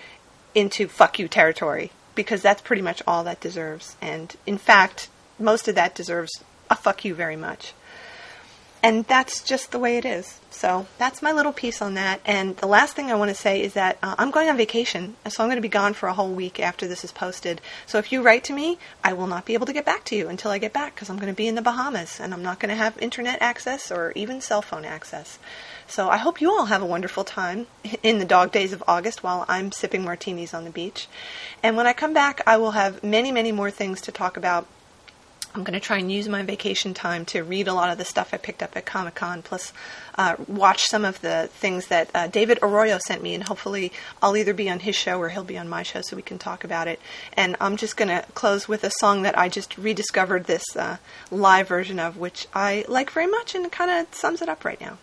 into 0.53 0.89
fuck 0.89 1.17
you 1.17 1.29
territory 1.29 1.91
because 2.13 2.41
that's 2.41 2.61
pretty 2.61 2.81
much 2.81 3.01
all 3.07 3.23
that 3.23 3.39
deserves. 3.39 3.95
And 4.01 4.35
in 4.45 4.57
fact, 4.57 5.07
most 5.39 5.69
of 5.69 5.75
that 5.75 5.95
deserves 5.95 6.43
a 6.69 6.75
fuck 6.75 7.05
you 7.05 7.13
very 7.15 7.35
much. 7.35 7.73
And 8.83 9.05
that's 9.05 9.41
just 9.41 9.71
the 9.71 9.79
way 9.79 9.97
it 9.97 10.05
is. 10.05 10.39
So 10.51 10.87
that's 10.97 11.21
my 11.21 11.31
little 11.31 11.51
piece 11.51 11.81
on 11.81 11.95
that. 11.95 12.21
And 12.25 12.55
the 12.57 12.67
last 12.67 12.95
thing 12.95 13.11
I 13.11 13.15
want 13.15 13.29
to 13.29 13.35
say 13.35 13.61
is 13.61 13.73
that 13.73 13.97
uh, 14.01 14.15
I'm 14.17 14.31
going 14.31 14.49
on 14.49 14.57
vacation, 14.57 15.15
so 15.27 15.43
I'm 15.43 15.49
going 15.49 15.57
to 15.57 15.61
be 15.61 15.67
gone 15.67 15.93
for 15.93 16.07
a 16.07 16.13
whole 16.13 16.31
week 16.31 16.59
after 16.59 16.87
this 16.87 17.03
is 17.03 17.11
posted. 17.11 17.59
So 17.85 17.97
if 17.97 18.11
you 18.11 18.21
write 18.21 18.43
to 18.45 18.53
me, 18.53 18.77
I 19.03 19.13
will 19.13 19.27
not 19.27 19.45
be 19.45 19.55
able 19.55 19.65
to 19.65 19.73
get 19.73 19.85
back 19.85 20.03
to 20.05 20.15
you 20.15 20.29
until 20.29 20.51
I 20.51 20.57
get 20.57 20.73
back 20.73 20.95
because 20.95 21.09
I'm 21.09 21.17
going 21.17 21.31
to 21.31 21.35
be 21.35 21.47
in 21.47 21.55
the 21.55 21.61
Bahamas 21.61 22.19
and 22.19 22.33
I'm 22.33 22.43
not 22.43 22.59
going 22.59 22.69
to 22.69 22.75
have 22.75 22.97
internet 22.99 23.41
access 23.41 23.91
or 23.91 24.13
even 24.15 24.41
cell 24.41 24.61
phone 24.61 24.85
access. 24.85 25.37
So 25.87 26.09
I 26.09 26.17
hope 26.17 26.39
you 26.39 26.51
all 26.51 26.65
have 26.65 26.81
a 26.81 26.87
wonderful 26.87 27.23
time 27.23 27.67
in 28.03 28.19
the 28.19 28.25
dog 28.25 28.51
days 28.51 28.73
of 28.73 28.83
August 28.87 29.23
while 29.23 29.45
I'm 29.47 29.71
sipping 29.71 30.03
martinis 30.03 30.53
on 30.53 30.65
the 30.65 30.69
beach. 30.69 31.07
And 31.63 31.75
when 31.75 31.87
I 31.87 31.93
come 31.93 32.13
back, 32.13 32.41
I 32.45 32.57
will 32.57 32.71
have 32.71 33.03
many, 33.03 33.31
many 33.31 33.51
more 33.51 33.71
things 33.71 34.01
to 34.01 34.11
talk 34.11 34.37
about 34.37 34.67
I'm 35.57 35.63
going 35.63 35.73
to 35.73 35.79
try 35.79 35.97
and 35.97 36.11
use 36.11 36.29
my 36.29 36.43
vacation 36.43 36.93
time 36.93 37.25
to 37.25 37.41
read 37.41 37.67
a 37.67 37.73
lot 37.73 37.89
of 37.89 37.97
the 37.97 38.05
stuff 38.05 38.31
I 38.31 38.37
picked 38.37 38.61
up 38.61 38.77
at 38.77 38.85
Comic 38.85 39.15
Con, 39.15 39.41
plus 39.41 39.73
uh, 40.13 40.35
watch 40.47 40.85
some 40.85 41.03
of 41.03 41.19
the 41.21 41.49
things 41.51 41.87
that 41.87 42.11
uh, 42.13 42.27
David 42.27 42.59
Arroyo 42.61 42.99
sent 42.99 43.23
me, 43.23 43.33
and 43.33 43.43
hopefully 43.43 43.91
I'll 44.21 44.37
either 44.37 44.53
be 44.53 44.69
on 44.69 44.81
his 44.81 44.95
show 44.95 45.17
or 45.17 45.29
he'll 45.29 45.43
be 45.43 45.57
on 45.57 45.67
my 45.67 45.81
show 45.81 46.01
so 46.01 46.15
we 46.15 46.21
can 46.21 46.37
talk 46.37 46.63
about 46.63 46.87
it. 46.87 46.99
And 47.33 47.55
I'm 47.59 47.75
just 47.75 47.97
going 47.97 48.09
to 48.09 48.23
close 48.35 48.67
with 48.67 48.83
a 48.83 48.91
song 48.99 49.23
that 49.23 49.35
I 49.35 49.49
just 49.49 49.79
rediscovered 49.79 50.43
this 50.43 50.63
uh, 50.75 50.97
live 51.31 51.67
version 51.67 51.97
of, 51.97 52.17
which 52.17 52.45
I 52.53 52.85
like 52.87 53.09
very 53.09 53.25
much 53.25 53.55
and 53.55 53.71
kind 53.71 53.89
of 53.89 54.13
sums 54.13 54.43
it 54.43 54.49
up 54.49 54.63
right 54.63 54.79
now. 54.79 54.99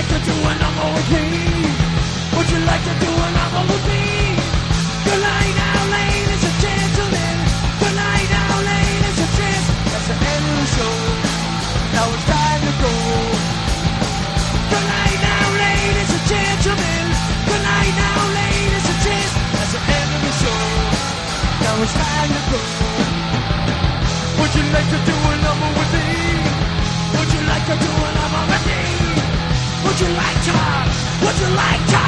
Like 0.00 0.08
to 0.16 0.24
do 0.24 0.32
a 0.32 0.54
number 0.56 0.88
with 0.96 1.08
me? 1.12 1.28
Would 2.32 2.48
you 2.48 2.60
like 2.64 2.84
to 2.88 2.94
do 3.04 3.10
a 3.12 3.28
number 3.36 3.62
with 3.68 3.84
me? 3.84 4.32
Good 5.04 5.20
night 5.20 5.54
now, 5.60 5.80
ladies 5.92 6.42
and 6.48 6.56
gentlemen. 6.64 7.36
Good 7.84 7.96
night 8.00 8.28
now, 8.32 8.52
ladies 8.64 9.18
and 9.20 9.32
gentlemen. 9.36 9.92
That's 9.92 10.08
the 10.08 10.16
end 10.32 10.44
of 10.48 10.56
the 10.56 10.68
show. 10.72 10.96
Now 11.92 12.06
it's 12.16 12.26
time 12.32 12.60
to 12.64 12.72
go. 12.80 12.94
Good 14.72 14.86
night 14.88 15.18
now, 15.20 15.46
ladies 15.68 16.10
and 16.16 16.24
gentlemen. 16.32 17.04
Good 17.44 17.62
night 17.68 17.94
now, 18.00 18.20
ladies 18.40 18.84
and 18.88 19.00
gentlemen. 19.04 19.52
That's 19.52 19.72
the 19.76 19.82
end 19.84 20.10
of 20.16 20.20
the 20.24 20.34
show. 20.40 20.60
Now 21.60 21.74
it's 21.84 21.92
time 21.92 22.30
to 22.36 22.42
go. 22.48 22.60
Would 24.40 24.52
you 24.56 24.64
like 24.72 24.88
to 24.96 25.00
do 25.04 25.16
a 25.28 25.49
you 30.00 30.08
like 30.08 30.42
to? 30.44 30.52
Would 31.26 31.38
you 31.40 31.54
like 31.54 31.86
to? 31.88 31.99